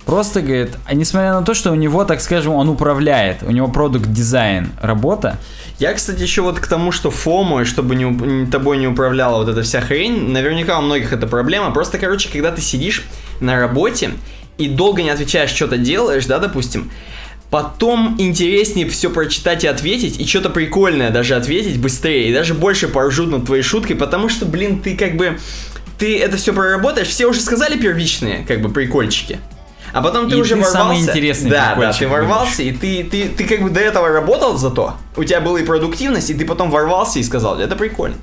[0.05, 3.69] Просто, говорит, а несмотря на то, что у него, так скажем, он управляет, у него
[3.69, 5.39] продукт дизайн работа,
[5.79, 9.49] Я, кстати, еще вот к тому, что фомо, и чтобы не- тобой не управляла вот
[9.49, 11.71] эта вся хрень, наверняка у многих это проблема.
[11.71, 13.05] Просто, короче, когда ты сидишь
[13.41, 14.11] на работе
[14.59, 16.91] и долго не отвечаешь, что-то делаешь, да, допустим,
[17.51, 22.89] потом интереснее все прочитать и ответить, и что-то прикольное даже ответить быстрее, и даже больше
[22.89, 25.39] поржут над твоей шуткой, потому что, блин, ты как бы,
[25.99, 29.39] ты это все проработаешь, все уже сказали первичные, как бы, прикольчики.
[29.93, 30.79] А потом ты И уже ты ворвался.
[30.79, 34.57] самый интересный да, да, ты ворвался, и ты, ты, ты как бы до этого работал
[34.59, 34.95] зато.
[35.17, 38.17] У тебя была и продуктивность, и ты потом ворвался и сказал, это прикольно.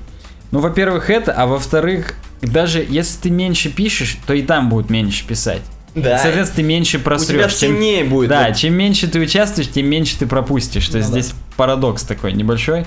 [0.52, 5.26] Ну, во-первых, это, а во-вторых, даже если ты меньше пишешь, то и там будут меньше
[5.26, 5.62] писать.
[5.96, 6.18] Да.
[6.18, 7.54] Соответственно, ты меньше У тебя просрешь.
[7.56, 8.28] Чем- будет.
[8.28, 8.56] Да, Вот.
[8.56, 10.86] чем меньше ты участвуешь, тем меньше ты пропустишь.
[10.88, 11.20] То есть Ну да.
[11.20, 12.84] здесь парадокс такой небольшой.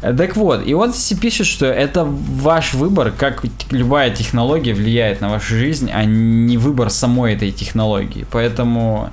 [0.00, 5.54] Так вот, и он пишет, что это ваш выбор, как любая технология влияет на вашу
[5.54, 8.26] жизнь, а не выбор самой этой технологии.
[8.30, 9.10] Поэтому,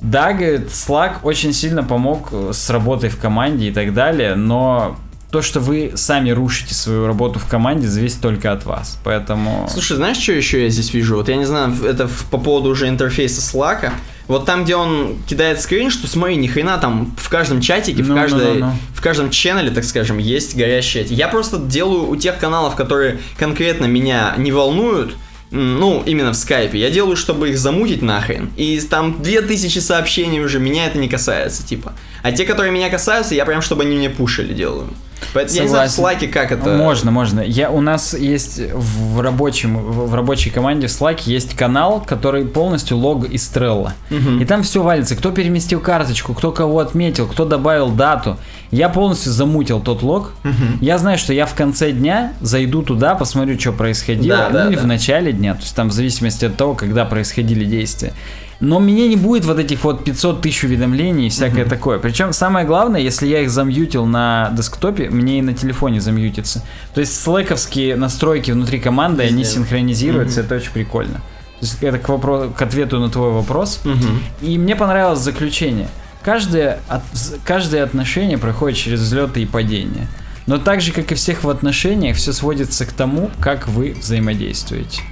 [0.00, 4.96] да, говорит, Slack очень сильно помог с работой в команде и так далее, но
[5.36, 8.98] то, что вы сами рушите свою работу в команде, зависит только от вас.
[9.04, 9.68] Поэтому...
[9.70, 11.16] Слушай, знаешь, что еще я здесь вижу?
[11.16, 13.90] Вот я не знаю, это в- по поводу уже интерфейса Slack.
[14.28, 18.08] Вот там, где он кидает скрин, что смотри, ни хрена там в каждом чатике, в,
[18.08, 18.72] Ну, ну, каждой, ну, ну.
[18.94, 21.12] в каждом ченнеле, так скажем, есть горящие эти.
[21.12, 25.16] Я просто делаю у тех каналов, которые конкретно меня не волнуют,
[25.50, 28.50] ну, именно в скайпе, я делаю, чтобы их замутить нахрен.
[28.56, 31.92] И там 2000 сообщений уже, меня это не касается, типа.
[32.22, 34.88] А те, которые меня касаются, я прям, чтобы они мне пушили делаю.
[35.32, 36.70] Поэтому я не знаю в слаке, как это...
[36.70, 37.40] Можно, можно.
[37.40, 42.96] Я, у нас есть в, рабочем, в, рабочей команде в Slack есть канал, который полностью
[42.96, 43.92] лог из Trello.
[44.10, 44.40] Мгм.
[44.40, 45.16] И там все валится.
[45.16, 48.36] Кто переместил карточку, кто кого отметил, кто добавил дату.
[48.70, 50.32] Я полностью замутил тот лог.
[50.80, 54.36] Я знаю, что я в конце дня зайду туда, посмотрю, что происходило.
[54.36, 54.82] Да, ну да, или да.
[54.82, 55.54] в начале дня.
[55.54, 58.12] То есть там в зависимости от того, когда происходили действия.
[58.58, 61.98] Но мне не будет вот этих вот 500 тысяч уведомлений и всякое такое.
[61.98, 66.62] Причем самое главное, если я их замьютил на десктопе, мне и на телефоне замьютится.
[66.94, 69.56] То есть слэковские настройки внутри команды, они Везде.
[69.56, 71.16] синхронизируются, это очень прикольно.
[71.60, 73.80] То есть это к, вопро- к ответу на твой вопрос.
[73.84, 74.20] Мгм.
[74.40, 75.88] И мне понравилось заключение.
[76.22, 77.02] Каждое, от-
[77.44, 80.06] каждое отношение проходит через взлеты и падения.
[80.46, 85.02] Но так же, как и всех в отношениях, все сводится к тому, как вы взаимодействуете.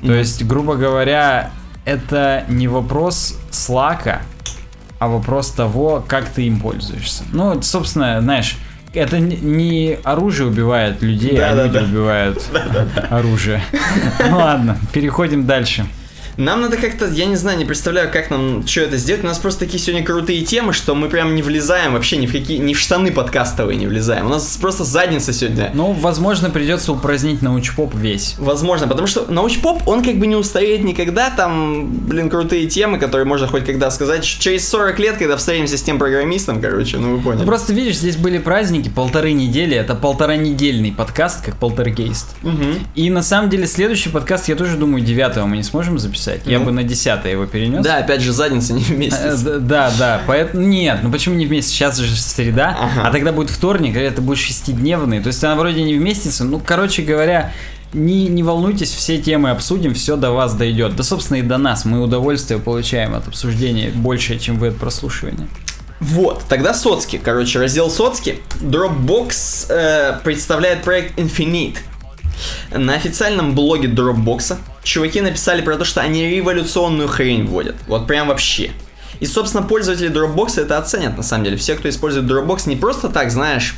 [0.00, 0.14] То Мгм.
[0.14, 1.50] есть, грубо говоря,
[1.86, 4.20] это не вопрос слака,
[4.98, 7.24] а вопрос того, как ты им пользуешься.
[7.32, 8.58] Ну, собственно, знаешь,
[8.92, 11.80] это не оружие убивает людей, а Да-да-да.
[11.80, 12.42] люди убивают
[13.10, 13.62] оружие.
[14.28, 15.86] Ну ладно, переходим дальше.
[16.36, 19.24] Нам надо как-то, я не знаю, не представляю, как нам что это сделать.
[19.24, 22.32] У нас просто такие сегодня крутые темы, что мы прям не влезаем вообще ни в
[22.32, 24.26] какие, ни в штаны подкастовые не влезаем.
[24.26, 25.70] У нас просто задница сегодня.
[25.72, 28.34] Ну, возможно, придется упразднить научпоп весь.
[28.38, 33.26] Возможно, потому что научпоп, он как бы не устареет никогда, там, блин, крутые темы, которые
[33.26, 34.24] можно хоть когда сказать.
[34.24, 37.40] Через 40 лет, когда встретимся с тем программистом, короче, ну вы поняли.
[37.40, 42.36] Ну, просто видишь, здесь были праздники, полторы недели, это полтора недельный подкаст, как полтергейст.
[42.42, 42.86] Мгм.
[42.94, 46.25] И на самом деле следующий подкаст, я тоже думаю, 9 мы не сможем записать.
[46.46, 46.64] Я Ну.
[46.66, 47.84] бы на 10 его перенес.
[47.84, 49.30] Да, опять же, задница не Э, вместе.
[49.36, 51.72] д- Да, да, поэтому нет, ну почему не вместе?
[51.72, 55.82] Сейчас же среда, а тогда будет вторник, а это будет шестидневный, то есть она вроде
[55.82, 56.44] не вместится.
[56.44, 57.52] Ну, короче говоря,
[57.92, 60.96] не, не волнуйтесь, все темы обсудим, все до вас дойдет.
[60.96, 61.84] Да, собственно, и до нас.
[61.84, 65.46] Мы удовольствие получаем от обсуждения больше, чем вы от прослушивания.
[66.00, 67.18] Вот, тогда соцки.
[67.22, 68.36] Короче, раздел соцки.
[68.60, 71.76] Dropbox э, представляет проект Infinite.
[72.72, 77.76] На официальном блоге Dropbox чуваки написали про то, что они революционную хрень вводят.
[77.86, 78.70] Вот прям вообще.
[79.20, 81.56] И, собственно, пользователи Dropbox это оценят, на самом деле.
[81.56, 83.74] Все, кто использует Dropbox, не просто так, знаешь,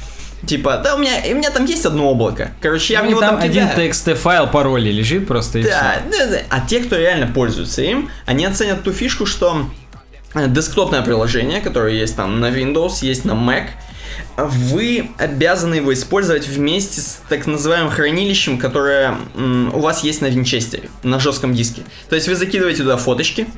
[0.47, 2.51] типа, да, у меня, у меня там есть одно облако.
[2.61, 3.67] Короче, я в Ну, и него там, там, один.
[3.69, 6.19] TXT файл пароля лежит просто и Да, все.
[6.19, 6.39] да, да.
[6.49, 9.67] А те, кто реально пользуется им, они оценят ту фишку, что
[10.35, 13.69] э, десктопное приложение, которое есть там на Windows, есть на Mac,
[14.39, 20.91] вы обязаны его использовать вместе с так называемым хранилищем, которое у вас есть на винчестере,
[21.03, 21.83] на жестком диске.
[22.09, 23.49] То есть вы закидываете туда фоточки,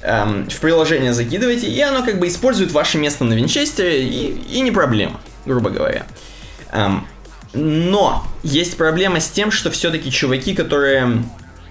[0.00, 4.60] эм, в приложение закидываете, и оно как бы использует ваше место на винчестере, и, и
[4.60, 6.06] не проблема, грубо говоря.
[6.72, 7.06] Эм,
[7.52, 11.24] но есть проблема с тем, что все-таки чуваки, которые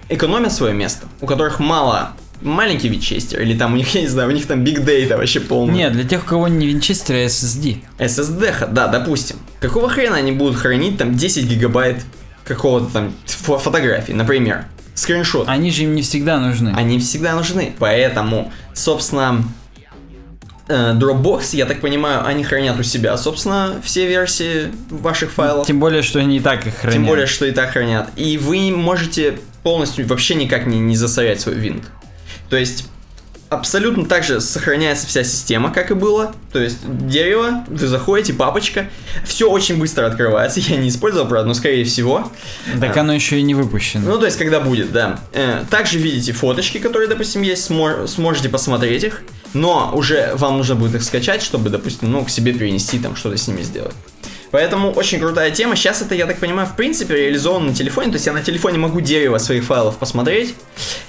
[0.08, 4.28] экономят свое место, у которых мало маленький винчестер, или там у них, я не знаю,
[4.28, 5.74] у них там big data вообще полный.
[5.74, 7.78] Нет, для тех, у кого не винчестер, а SSD.
[7.98, 9.36] SSD, да, допустим.
[9.60, 12.04] Какого хрена они будут хранить там 10 гигабайт
[12.44, 15.48] какого-то там фо- фотографий, например, скриншот.
[15.48, 16.72] Они же им не всегда нужны.
[16.76, 17.74] Они всегда нужны.
[17.78, 19.44] Поэтому, собственно,
[20.68, 25.66] э, Dropbox, я так понимаю, они хранят у себя, собственно, все версии ваших файлов.
[25.66, 26.94] Тем более, что они и так их хранят.
[26.94, 28.08] Тем более, что и так хранят.
[28.16, 31.84] И вы можете полностью вообще никак не, не засорять свой винт.
[32.50, 32.86] То есть,
[33.48, 36.34] абсолютно так же сохраняется вся система, как и было.
[36.52, 38.88] То есть, дерево, вы заходите, папочка.
[39.24, 40.60] Все очень быстро открывается.
[40.60, 42.30] Я не использовал, правда, но скорее всего.
[42.80, 44.10] Так оно еще и не выпущено.
[44.12, 45.20] Ну, то есть, когда будет, да.
[45.32, 49.22] Э, также видите фоточки, которые, допустим, есть, смо- сможете посмотреть их.
[49.52, 53.36] Но уже вам нужно будет их скачать, чтобы, допустим, ну, к себе перенести, там, что-то
[53.36, 53.94] с ними сделать.
[54.50, 55.76] Поэтому очень крутая тема.
[55.76, 58.08] Сейчас это, я так понимаю, в принципе, реализовано на телефоне.
[58.08, 60.54] То есть я на телефоне могу дерево своих файлов посмотреть,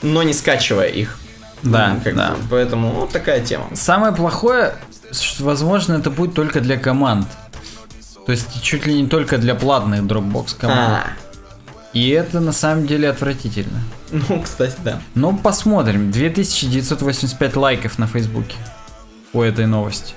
[0.01, 1.17] но не скачивая их.
[1.63, 2.31] Да, Ну, как да.
[2.31, 3.67] бы, поэтому вот такая тема.
[3.73, 4.75] Самое плохое,
[5.11, 7.27] что, возможно, это будет только для команд.
[8.25, 11.05] То есть чуть ли не только для платных Dropbox команд.
[11.05, 11.07] А,
[11.93, 13.81] И это на самом деле отвратительно.
[14.11, 15.01] ну, кстати, да.
[15.15, 16.11] Ну, посмотрим.
[16.11, 18.55] 2985 лайков на Фейсбуке
[19.33, 20.13] у этой новости.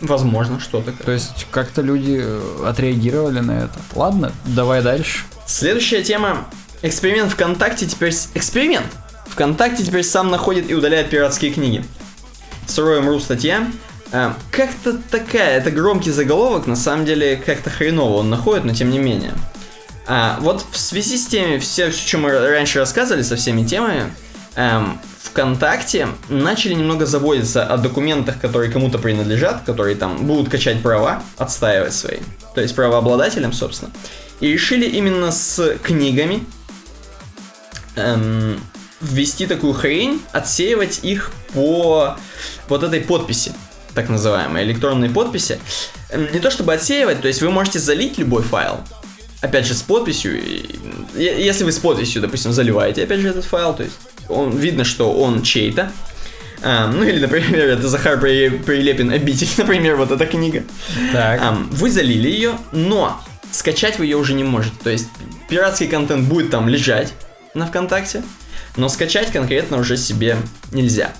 [0.00, 0.92] Возможно, что-то.
[0.92, 3.78] То есть как-то люди э, отреагировали на это.
[3.94, 5.24] Ладно, давай дальше.
[5.46, 6.44] Следующая тема.
[6.82, 8.12] Эксперимент ВКонтакте теперь...
[8.34, 8.86] Эксперимент!
[9.34, 11.84] ВКонтакте теперь сам находит и удаляет пиратские книги.
[12.68, 13.66] Суровым.ру статья.
[14.12, 18.90] А, как-то такая, это громкий заголовок, на самом деле как-то хреново он находит, но тем
[18.90, 19.32] не менее.
[20.06, 24.14] А, вот в связи с теми, все, все, что мы раньше рассказывали со всеми темами,
[24.54, 31.24] эм, ВКонтакте начали немного заботиться о документах, которые кому-то принадлежат, которые там будут качать права,
[31.38, 32.18] отстаивать свои,
[32.54, 33.90] то есть правообладателям, собственно.
[34.38, 36.46] И решили именно с книгами
[37.96, 38.60] эм,
[39.04, 42.16] ввести такую хрень, отсеивать их по
[42.68, 43.52] вот этой подписи,
[43.94, 45.58] так называемой, электронной подписи.
[46.32, 48.80] Не то чтобы отсеивать, то есть вы можете залить любой файл,
[49.40, 50.40] опять же, с подписью.
[51.14, 53.96] Если вы с подписью, допустим, заливаете, опять же, этот файл, то есть
[54.28, 55.92] он, видно, что он чей-то.
[56.62, 60.64] А, ну или, например, это Захар При- Прилепин «Обитель», например, вот эта книга.
[61.12, 61.40] Так.
[61.42, 63.20] Ам, вы залили ее, но
[63.52, 64.74] скачать вы ее уже не можете.
[64.82, 65.08] То есть
[65.48, 67.12] пиратский контент будет там лежать
[67.52, 68.22] на ВКонтакте,
[68.76, 70.36] но скачать конкретно уже себе
[70.72, 71.12] нельзя.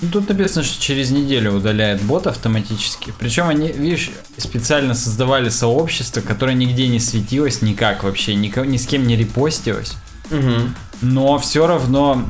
[0.00, 3.12] Ну, Тут написано, что через неделю удаляет бот автоматически.
[3.18, 8.86] Причем они, видишь, специально создавали сообщество, которое нигде не светилось никак вообще, нико- ни с
[8.86, 9.94] кем не репостилось.
[10.30, 10.74] Мгм.
[11.00, 12.26] Но все равно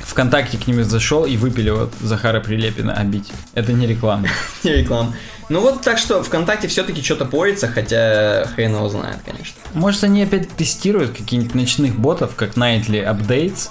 [0.00, 3.34] ВКонтакте к ним зашел и выпили вот Захара Прилепина обитель.
[3.54, 4.28] Это не реклама.
[4.64, 5.14] Не реклам.
[5.48, 9.54] Ну вот так что ВКонтакте все-таки что-то порится, хотя хрен его знает, конечно.
[9.74, 13.68] Может, они опять тестируют каких-нибудь ночных ботов, как Nightly Updates.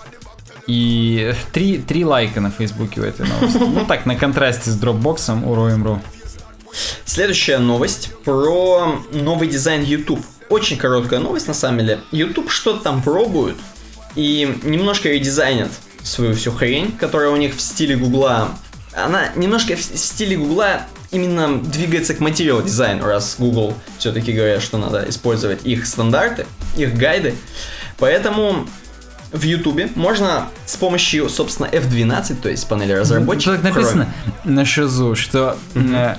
[0.68, 3.58] И три, три лайка на Фейсбуке у этой новости.
[3.58, 6.02] Ну так, на контрасте с дропбоксом у Роем.ру.
[7.06, 10.24] Следующая новость про новый дизайн YouTube.
[10.50, 12.00] Очень короткая новость на самом деле.
[12.12, 13.58] YouTube что-то там пробуют
[14.16, 15.70] и немножко редизайнят
[16.04, 18.50] свою всю хрень, которая у них в стиле Гугла.
[18.94, 24.78] Она немножко в стиле Гугла именно двигается к материал дизайну, раз Google все-таки говорят, что
[24.78, 26.46] надо использовать их стандарты,
[26.78, 27.36] их гайды.
[27.98, 28.68] Поэтому
[29.32, 33.56] в YouTube можно с помощью, собственно, F12, то есть панели разработчиков.
[33.56, 34.14] Тут написано
[34.44, 36.16] на шизу, что э,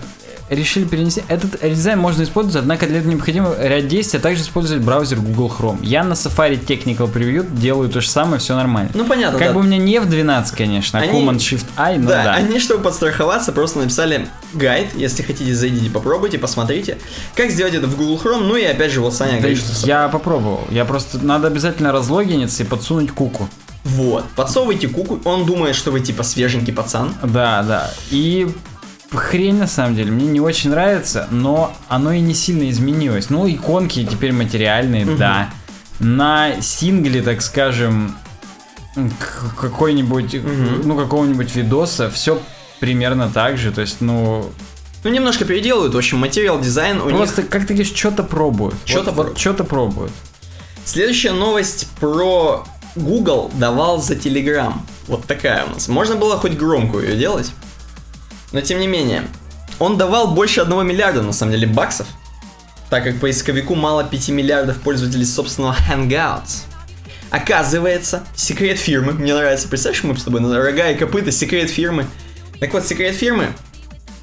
[0.54, 1.22] решили перенести...
[1.28, 5.52] Этот дизайн можно использовать, однако для этого необходимо ряд действий, а также использовать браузер Google
[5.58, 5.78] Chrome.
[5.82, 8.90] Я на Safari Technical Preview делаю то же самое, все нормально.
[8.94, 9.54] Ну понятно, как да.
[9.54, 12.34] бы у меня не в 12, конечно, а Они- Command Shift I, ну да, да.
[12.34, 14.88] они, чтобы подстраховаться, просто написали гайд.
[14.94, 16.98] Если хотите, зайдите, попробуйте, посмотрите,
[17.34, 18.42] как сделать это в Google Chrome.
[18.44, 20.66] Ну и опять же, вот Саня Да говорит, что я попробовал.
[20.70, 23.48] Я просто надо обязательно разлогиниться и подсунуть куку.
[23.84, 27.14] вот, подсовывайте куку, он думает, что вы типа свеженький пацан.
[27.22, 27.90] Да, да.
[28.10, 28.48] И
[29.18, 33.30] хрень на самом деле мне не очень нравится, но оно и не сильно изменилось.
[33.30, 35.50] Ну, иконки теперь материальные, да.
[36.00, 38.14] На сингле, так скажем,
[39.60, 40.82] какой-нибудь, Мгм.
[40.84, 42.40] ну, какого-нибудь видоса, все
[42.80, 43.72] примерно так же.
[43.72, 44.50] То есть, ну,
[45.04, 47.16] Ну, немножко переделывают, в общем, материал дизайн у них.
[47.16, 48.76] просто, как ты говоришь, что-то пробуют.
[48.84, 50.12] Чё-то Вот- пор- Что-то пробуют.
[50.84, 52.64] Следующая новость про
[52.94, 54.74] Google давал за Telegram.
[55.08, 55.88] Вот такая у нас.
[55.88, 57.50] Можно было хоть громкую ее делать,
[58.52, 59.24] но тем не менее.
[59.78, 62.06] Он давал больше одного миллиарда, на самом деле, баксов,
[62.90, 66.64] так как поисковику мало 5 миллиардов пользователей собственного Hangouts.
[67.30, 72.06] Оказывается, секрет фирмы, мне нравится, представляешь, мы с тобой на рога и копыта, секрет фирмы.
[72.60, 73.48] Так вот, секрет фирмы,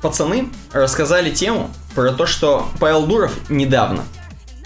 [0.02, 4.04] пацаны рассказали тему про то, что Павел Дуров недавно,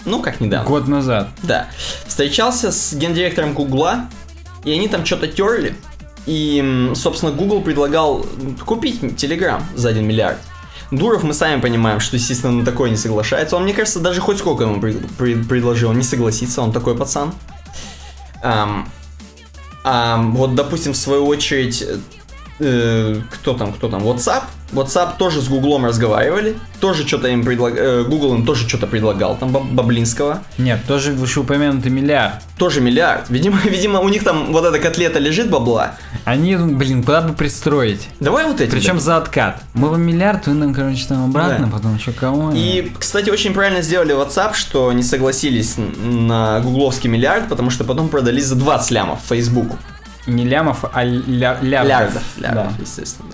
[0.04, 1.30] ну как недавно, Год назад.
[1.42, 1.68] да.
[2.06, 4.10] Встречался с гендиректором Гугла,
[4.64, 5.74] и они там что-то терли.
[6.26, 8.24] И, собственно, Google предлагал
[8.64, 10.38] купить Telegram за 1 миллиард.
[10.90, 13.56] Дуров мы сами понимаем, что, естественно, на такое не соглашается.
[13.56, 17.32] Он, мне кажется, даже хоть сколько ему пред- пред- предложил, не согласится, он такой пацан.
[18.42, 18.88] Ам,
[19.82, 21.84] ам, вот, допустим, в свою очередь,
[22.60, 24.42] э, э, кто там, кто там, WhatsApp.
[24.72, 29.52] WhatsApp тоже с Гуглом разговаривали, тоже что-то им предлагал, Google им тоже что-то предлагал, там
[29.52, 30.42] баб- Баблинского.
[30.58, 32.42] Нет, тоже вышеупомянутый миллиард.
[32.58, 33.30] Тоже миллиард.
[33.30, 35.94] Видимо, видимо, у них там вот эта котлета лежит бабла.
[36.24, 38.08] Они, блин, куда бы пристроить?
[38.18, 38.70] Давай вот эти.
[38.70, 39.62] Причем за откат.
[39.74, 41.72] Мы вам миллиард, вы нам, короче, там обратно, Да.
[41.72, 42.50] потом что кого?
[42.52, 48.08] И, кстати, очень правильно сделали WhatsApp, что не согласились на гугловский миллиард, потому что потом
[48.08, 49.78] продали за 20 лямов Фейсбуку.
[50.26, 51.88] Не лямов, а ля- лярдов.
[51.88, 52.82] Лярдов, лярдов, Да.
[52.82, 53.28] естественно.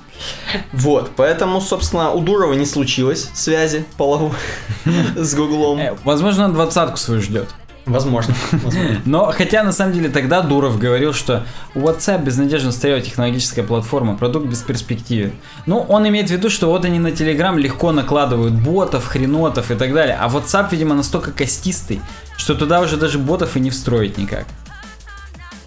[0.72, 4.32] Вот, поэтому, собственно, у Дурова не случилось связи половой
[5.16, 5.78] с Гуглом.
[5.78, 7.48] Э, возможно, он двадцатку свою ждет.
[7.86, 8.34] Возможно.
[8.52, 9.00] возможно.
[9.06, 11.44] Но, хотя, на самом деле, тогда Дуров говорил, что
[11.74, 15.32] WhatsApp безнадежно устаревая технологическая платформа, продукт без перспективы.
[15.66, 19.74] Ну, он имеет в виду, что вот они на Telegram легко накладывают ботов, хренотов и
[19.76, 22.00] так далее, а WhatsApp, видимо, настолько костистый,
[22.36, 24.44] что туда уже даже ботов и не встроить никак.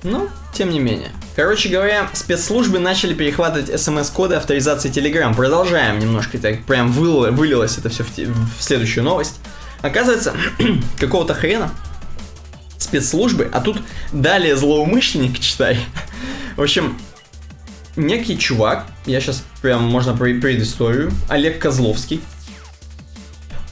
[0.03, 1.11] Ну, тем не менее.
[1.35, 5.33] Короче говоря, спецслужбы начали перехватывать смс-коды авторизации Telegram.
[5.33, 9.39] Продолжаем немножко, так прям вылилось это все в, в следующую новость.
[9.81, 10.33] Оказывается,
[10.99, 11.71] какого-то хрена
[12.77, 13.81] спецслужбы, а тут
[14.11, 15.79] далее злоумышленник, читай.
[16.57, 16.99] В общем,
[17.95, 22.21] некий чувак, я сейчас прям можно предысторию, Олег Козловский,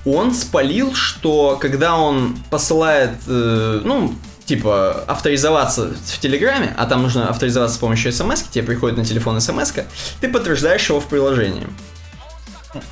[0.05, 4.15] он спалил, что когда он посылает, э, ну,
[4.51, 9.39] типа, авторизоваться в Телеграме, а там нужно авторизоваться с помощью смс, тебе приходит на телефон
[9.39, 9.71] смс,
[10.19, 11.65] ты подтверждаешь его в приложении.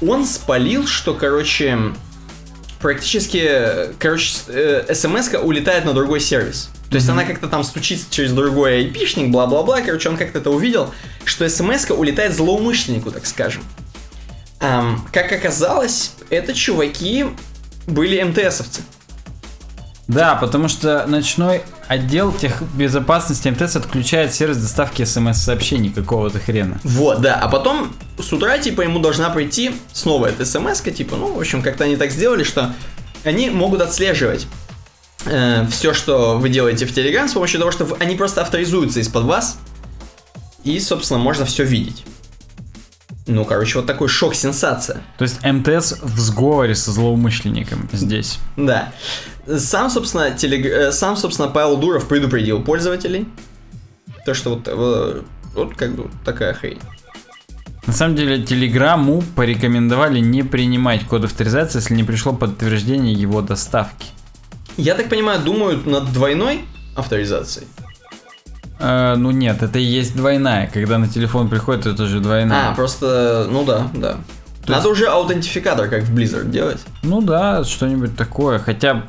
[0.01, 1.77] Он спалил, что, короче,
[2.79, 4.35] практически, короче,
[4.93, 6.69] смс улетает на другой сервис.
[6.89, 7.11] То есть mm-hmm.
[7.11, 9.81] она как-то там стучится через другой айпишник, бла-бла-бла.
[9.81, 10.93] Короче, он как-то это увидел,
[11.25, 13.63] что смс улетает злоумышленнику, так скажем.
[14.61, 17.25] Um, как оказалось, это чуваки
[17.85, 18.81] были МТСовцы.
[20.09, 26.79] Да, потому что ночной отдел техбезопасности МТС отключает сервис доставки смс-сообщений какого-то хрена.
[26.83, 27.35] Вот, да.
[27.35, 31.61] А потом с утра, типа, ему должна прийти снова эта смс типа, ну, в общем,
[31.61, 32.73] как-то они так сделали, что
[33.23, 34.47] они могут отслеживать
[35.25, 39.25] э, все, что вы делаете в Telegram с помощью того, что они просто авторизуются из-под
[39.25, 39.59] вас,
[40.63, 42.03] и, собственно, можно все видеть.
[43.29, 45.03] Ну, короче, вот такой шок-сенсация.
[45.19, 48.39] То есть МТС в сговоре со злоумышленником здесь.
[48.57, 48.91] Да.
[49.47, 50.65] Сам, собственно, телег...
[50.65, 53.27] Э, сам, собственно, Павел Дуров предупредил пользователей.
[54.25, 56.79] То, что вот, вот, вот как бы такая хрень.
[57.85, 64.07] На самом деле, Телеграму порекомендовали не принимать код авторизации, если не пришло подтверждение его доставки.
[64.75, 66.61] Я так понимаю, думают над двойной
[66.95, 67.67] авторизацией.
[68.79, 70.69] Э, ну нет, это и есть двойная.
[70.73, 72.69] Когда на телефон приходит, это же двойная.
[72.71, 74.17] А, просто, ну да, да.
[74.65, 75.01] То Надо есть...
[75.01, 76.79] уже аутентификатор, как в Blizzard, делать.
[77.03, 78.59] Ну да, что-нибудь такое.
[78.59, 79.03] Хотя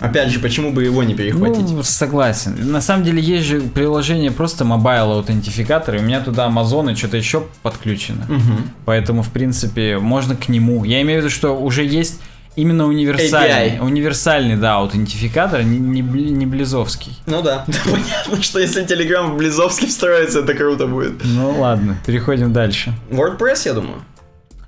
[0.00, 1.70] Опять же, почему бы его не перехватить?
[1.70, 2.70] Ну, согласен.
[2.70, 6.94] На самом деле есть же приложение просто mobile аутентификатор, и у меня туда Amazon и
[6.94, 8.24] что-то еще подключено.
[8.28, 8.68] Угу.
[8.84, 10.84] Поэтому, в принципе, можно к нему.
[10.84, 12.20] Я имею в виду, что уже есть
[12.56, 13.78] Именно универсальный.
[13.78, 13.80] API.
[13.80, 17.16] Универсальный, да, аутентификатор, не, не, не близовский.
[17.26, 17.64] Ну да.
[17.84, 21.22] Понятно, что если Telegram в близовский встроится, это круто будет.
[21.24, 22.92] Ну ладно, переходим дальше.
[23.10, 24.02] WordPress, я думаю.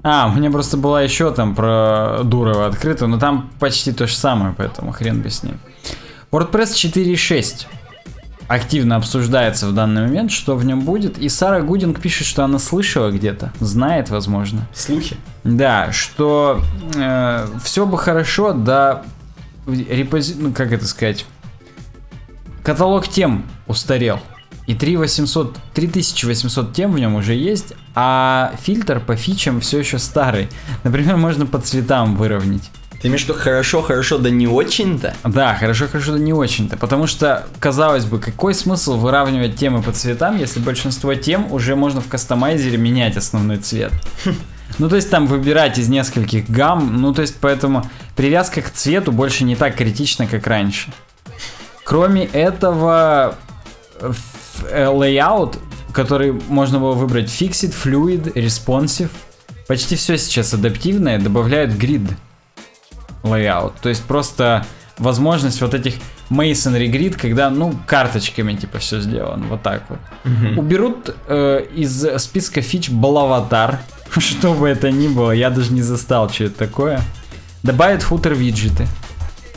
[0.02, 4.14] А, у меня просто была еще там про Дурова открыта, но там почти то же
[4.14, 5.58] самое, поэтому хрен с ним.
[6.32, 7.66] WordPress 4.6
[8.50, 11.18] активно обсуждается в данный момент, что в нем будет.
[11.18, 14.66] И Сара Гудинг пишет, что она слышала где-то, знает, возможно.
[14.74, 15.16] Слухи.
[15.44, 16.60] Да, что
[16.96, 19.04] э, все бы хорошо, да,
[19.68, 20.34] репози...
[20.36, 21.26] ну как это сказать,
[22.64, 24.18] каталог тем устарел.
[24.66, 30.48] И 3800, 3800 тем в нем уже есть, а фильтр по фичам все еще старый.
[30.82, 32.68] Например, можно по цветам выровнять.
[33.00, 35.14] Ты имеешь в виду хорошо, хорошо, да не очень-то?
[35.24, 36.76] Да, хорошо, хорошо, да не очень-то.
[36.76, 42.02] Потому что, казалось бы, какой смысл выравнивать темы по цветам, если большинство тем уже можно
[42.02, 43.92] в кастомайзере менять основной цвет?
[44.78, 49.10] Ну, то есть там выбирать из нескольких гамм, ну, то есть поэтому привязка к цвету
[49.10, 50.92] больше не так критична, как раньше.
[51.84, 53.34] Кроме этого,
[54.62, 55.58] layout,
[55.92, 59.10] который можно было выбрать Fixed, Fluid, Responsive,
[59.66, 62.02] почти все сейчас адаптивное, добавляют грид
[63.22, 63.74] layout.
[63.82, 64.66] То есть просто
[64.98, 65.94] возможность вот этих
[66.30, 69.98] Masonry Grid, когда, ну, карточками типа все сделано, вот так вот.
[70.24, 70.58] Mm-hmm.
[70.58, 73.80] Уберут э, из списка фич балаватар,
[74.18, 77.00] что бы это ни было, я даже не застал, что это такое.
[77.62, 78.86] Добавят футер виджеты.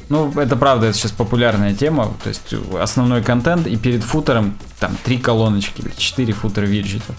[0.09, 4.97] Ну, это правда, это сейчас популярная тема, то есть основной контент, и перед футером там
[5.03, 7.15] три колоночки или четыре футер виджетов.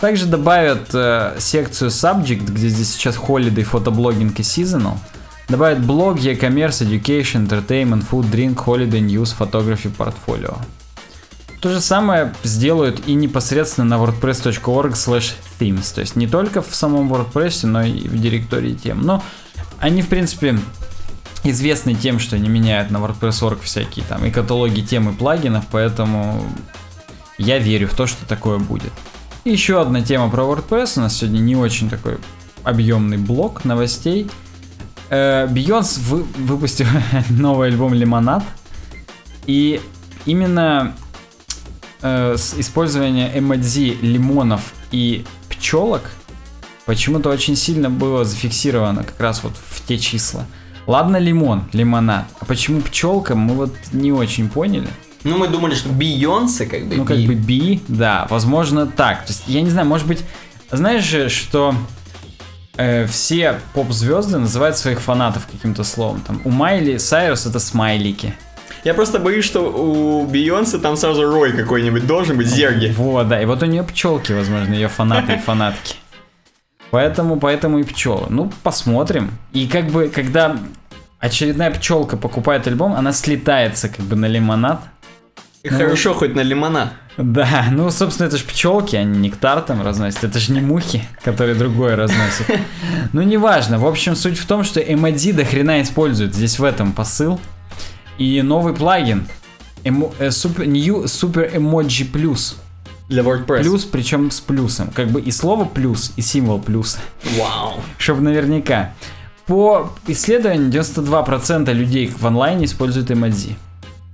[0.00, 4.96] Также добавят э, секцию Subject, где здесь сейчас Holiday, фотоблогинг и Seasonal.
[5.48, 10.56] Добавят блог, e-commerce, education, entertainment, food, drink, holiday, news, photography, portfolio.
[11.60, 15.94] То же самое сделают и непосредственно на wordpress.org slash themes.
[15.94, 19.02] То есть не только в самом WordPress, но и в директории тем.
[19.02, 19.22] Но
[19.78, 20.58] они, в принципе,
[21.42, 26.42] известны тем, что они меняют на WordPress.org всякие там и каталоги тем и плагинов, поэтому
[27.38, 28.92] я верю в то, что такое будет.
[29.44, 30.94] И еще одна тема про WordPress.
[30.96, 32.18] У нас сегодня не очень такой
[32.62, 34.30] объемный блок новостей.
[35.10, 36.86] Бейонс вы, выпустил
[37.30, 38.42] новый альбом Лимонад.
[39.46, 39.80] И
[40.26, 40.94] именно
[42.02, 46.10] э, с использования эмодзи лимонов и пчелок
[46.86, 50.46] почему-то очень сильно было зафиксировано как раз вот в те числа.
[50.86, 52.26] Ладно, лимон, лимонад.
[52.40, 54.88] А почему пчелка, мы вот не очень поняли.
[55.24, 59.24] Ну, мы думали, что Бейонсе как бы Ну, как бы Би, да, возможно так.
[59.24, 60.22] То есть, я не знаю, может быть,
[60.70, 61.74] знаешь же, что
[62.76, 66.20] э, все поп-звезды называют своих фанатов каким-то словом.
[66.26, 68.34] Там, у Майли Сайрус это смайлики.
[68.84, 72.92] Я просто боюсь, что у Бейонсе там сразу рой какой-нибудь должен быть, зерги.
[72.94, 75.96] Вот, да, и вот у нее пчелки, возможно, ее фанаты и фанатки.
[76.90, 78.26] Поэтому, поэтому и пчелы.
[78.28, 79.30] Ну, посмотрим.
[79.52, 80.56] И как бы, когда
[81.18, 84.82] очередная пчелка покупает альбом, она слетается как бы на лимонад.
[85.62, 86.92] И ну, хорошо, хоть на лимонад.
[87.16, 90.24] Да, ну, собственно, это же пчелки, они нектар там разносят.
[90.24, 92.46] Это же не мухи, которые другое разносят.
[93.12, 93.78] Ну, неважно.
[93.78, 96.34] В общем, суть в том, что эмодзи до хрена используют.
[96.34, 97.40] Здесь в этом посыл.
[98.18, 99.26] И новый плагин
[99.84, 102.56] эмо- э, супер, new super emoji плюс.
[103.08, 103.60] Для WordPress.
[103.60, 104.88] Плюс, причем с плюсом.
[104.88, 106.98] Как бы и слово плюс, и символ плюс.
[107.38, 107.74] Вау.
[107.98, 108.92] Чтобы наверняка.
[109.46, 113.56] По исследованию 92% людей в онлайне используют эмодзи.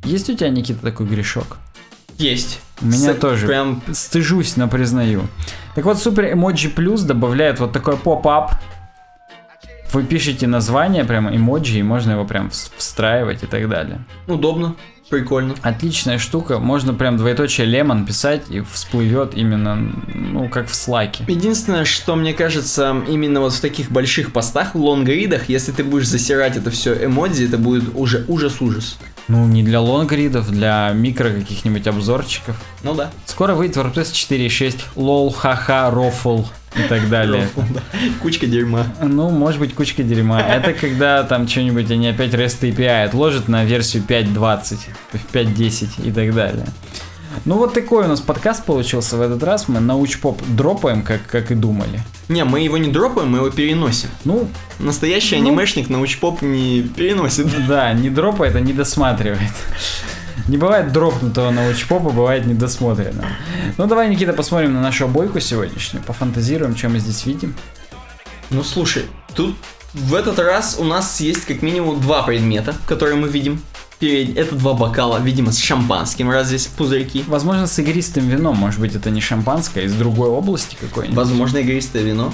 [0.05, 1.59] Есть у тебя, Никита, такой грешок?
[2.20, 2.60] Есть.
[2.82, 3.47] У меня С- тоже.
[3.47, 5.22] Прям Стыжусь, но признаю.
[5.74, 8.52] Так вот, Super Emoji Plus добавляет вот такой поп-ап.
[9.92, 14.05] Вы пишете название, прям эмоджи, и можно его прям вс- встраивать и так далее.
[14.28, 14.76] удобно.
[15.09, 15.56] Прикольно.
[15.62, 21.24] Отличная штука, можно прям двоеточие лемон писать и всплывет именно, ну, как в слайке.
[21.26, 26.06] Единственное, что мне кажется, именно вот в таких больших постах, в лонгридах, если ты будешь
[26.06, 28.98] засирать это все эмодзи, это будет уже ужас-ужас.
[29.31, 32.57] Ну, не для лонгридов, для микро каких-нибудь обзорчиков.
[32.82, 33.12] Ну да.
[33.27, 36.43] Скоро выйдет WordPress 4.6, лол, ха-ха, рофл
[36.74, 37.48] и так далее.
[38.20, 38.86] Кучка дерьма.
[39.01, 40.40] Ну, может быть, кучка дерьма.
[40.40, 44.78] Это когда там что-нибудь они опять REST API отложат на версию 5.20,
[45.32, 46.66] 5.10 и так далее.
[47.44, 49.69] Ну, вот такой у нас подкаст получился в этот раз.
[49.69, 52.01] Мы научпоп дропаем, как, как и думали.
[52.28, 54.09] Не, мы его не дропаем, мы его переносим.
[54.24, 54.48] Ну,
[54.78, 55.43] Настоящий Ну.
[55.48, 57.47] анимешник научпоп не переносит.
[57.69, 59.52] да, не дропает, а не досматривает.
[60.48, 63.28] Не бывает дропнутого научпопа, бывает недосмотренного.
[63.78, 67.55] Ну, давай, Никита, посмотрим на нашу обойку сегодняшнюю, пофантазируем, что мы здесь видим.
[68.51, 69.05] Ну слушай,
[69.36, 69.55] тут
[69.94, 73.62] в этот раз у нас есть как минимум два предмета, которые мы видим.
[74.01, 77.22] Перед- Это два бокала, видимо, с шампанским, раз здесь пузырьки.
[77.28, 81.16] Возможно, с игристым вином, может быть, это не шампанское, из другой области какой-нибудь.
[81.16, 82.32] Возможно, игристое вино.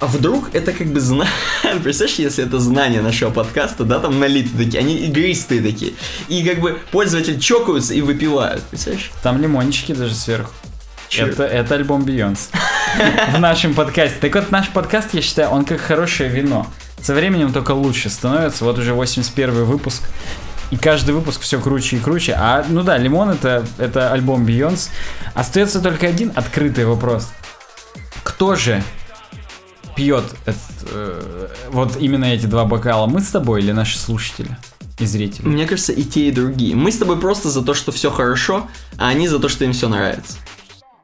[0.00, 1.32] А вдруг это как бы знание,
[1.82, 5.94] представляешь, если это знание нашего подкаста, да, там налиты такие, они игристые такие.
[6.28, 9.10] И как бы пользователи чокаются и выпивают, представляешь?
[9.22, 10.52] Там лимончики даже сверху.
[11.08, 11.26] Чё?
[11.28, 12.50] Это, это альбом Бейонс.
[13.34, 14.18] В нашем подкасте.
[14.20, 16.66] Так вот, наш подкаст, я считаю, он как хорошее вино.
[17.00, 18.64] Со временем только лучше становится.
[18.64, 20.02] Вот уже 81 выпуск.
[20.70, 22.34] И каждый выпуск все круче и круче.
[22.36, 24.90] А, ну да, Лимон это, это альбом Бейонс.
[25.34, 27.28] Остается только один открытый вопрос.
[28.24, 28.82] Кто же
[29.94, 30.56] пьет эт-
[30.90, 33.06] э, вот именно эти два бокала?
[33.06, 34.56] Мы с тобой или наши слушатели
[34.98, 35.46] и зрители?
[35.46, 36.74] Мне кажется, и те, и другие.
[36.74, 38.68] Мы с тобой просто за то, что все хорошо,
[38.98, 40.34] а они за то, что им все нравится.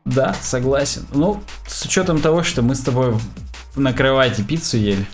[0.04, 1.06] Да, согласен.
[1.12, 3.14] Ну, с учетом того, что мы с тобой
[3.76, 5.06] на кровати пиццу ели,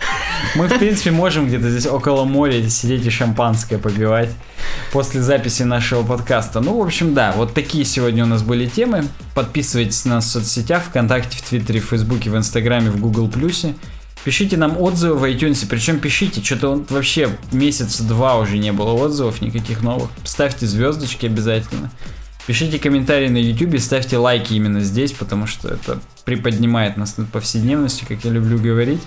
[0.55, 4.31] мы, в принципе, можем где-то здесь около моря сидеть и шампанское попивать
[4.93, 6.60] после записи нашего подкаста.
[6.60, 9.05] Ну, в общем, да, вот такие сегодня у нас были темы.
[9.35, 13.74] Подписывайтесь на нас в соцсетях, ВКонтакте, в Твиттере, в Фейсбуке, в Инстаграме, в Гугл Плюсе.
[14.24, 18.93] Пишите нам отзывы в iTunes, причем пишите, что-то он вообще месяца два уже не было
[18.93, 20.10] отзывов, никаких новых.
[20.24, 21.90] Ставьте звездочки обязательно.
[22.47, 28.09] Пишите комментарии на YouTube, ставьте лайки именно здесь, потому что это приподнимает нас над повседневностью,
[28.09, 29.02] как я люблю говорить.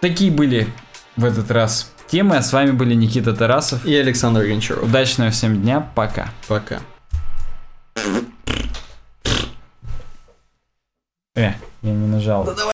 [0.00, 0.68] Такие были
[1.16, 3.84] в этот раз темы, а с вами были Никита Тарасов.
[3.86, 4.84] И Александр Гончаров.
[4.84, 6.28] Удачного всем дня, пока.
[6.48, 6.80] Пока.
[11.34, 11.52] Э,
[11.82, 12.44] я не нажал.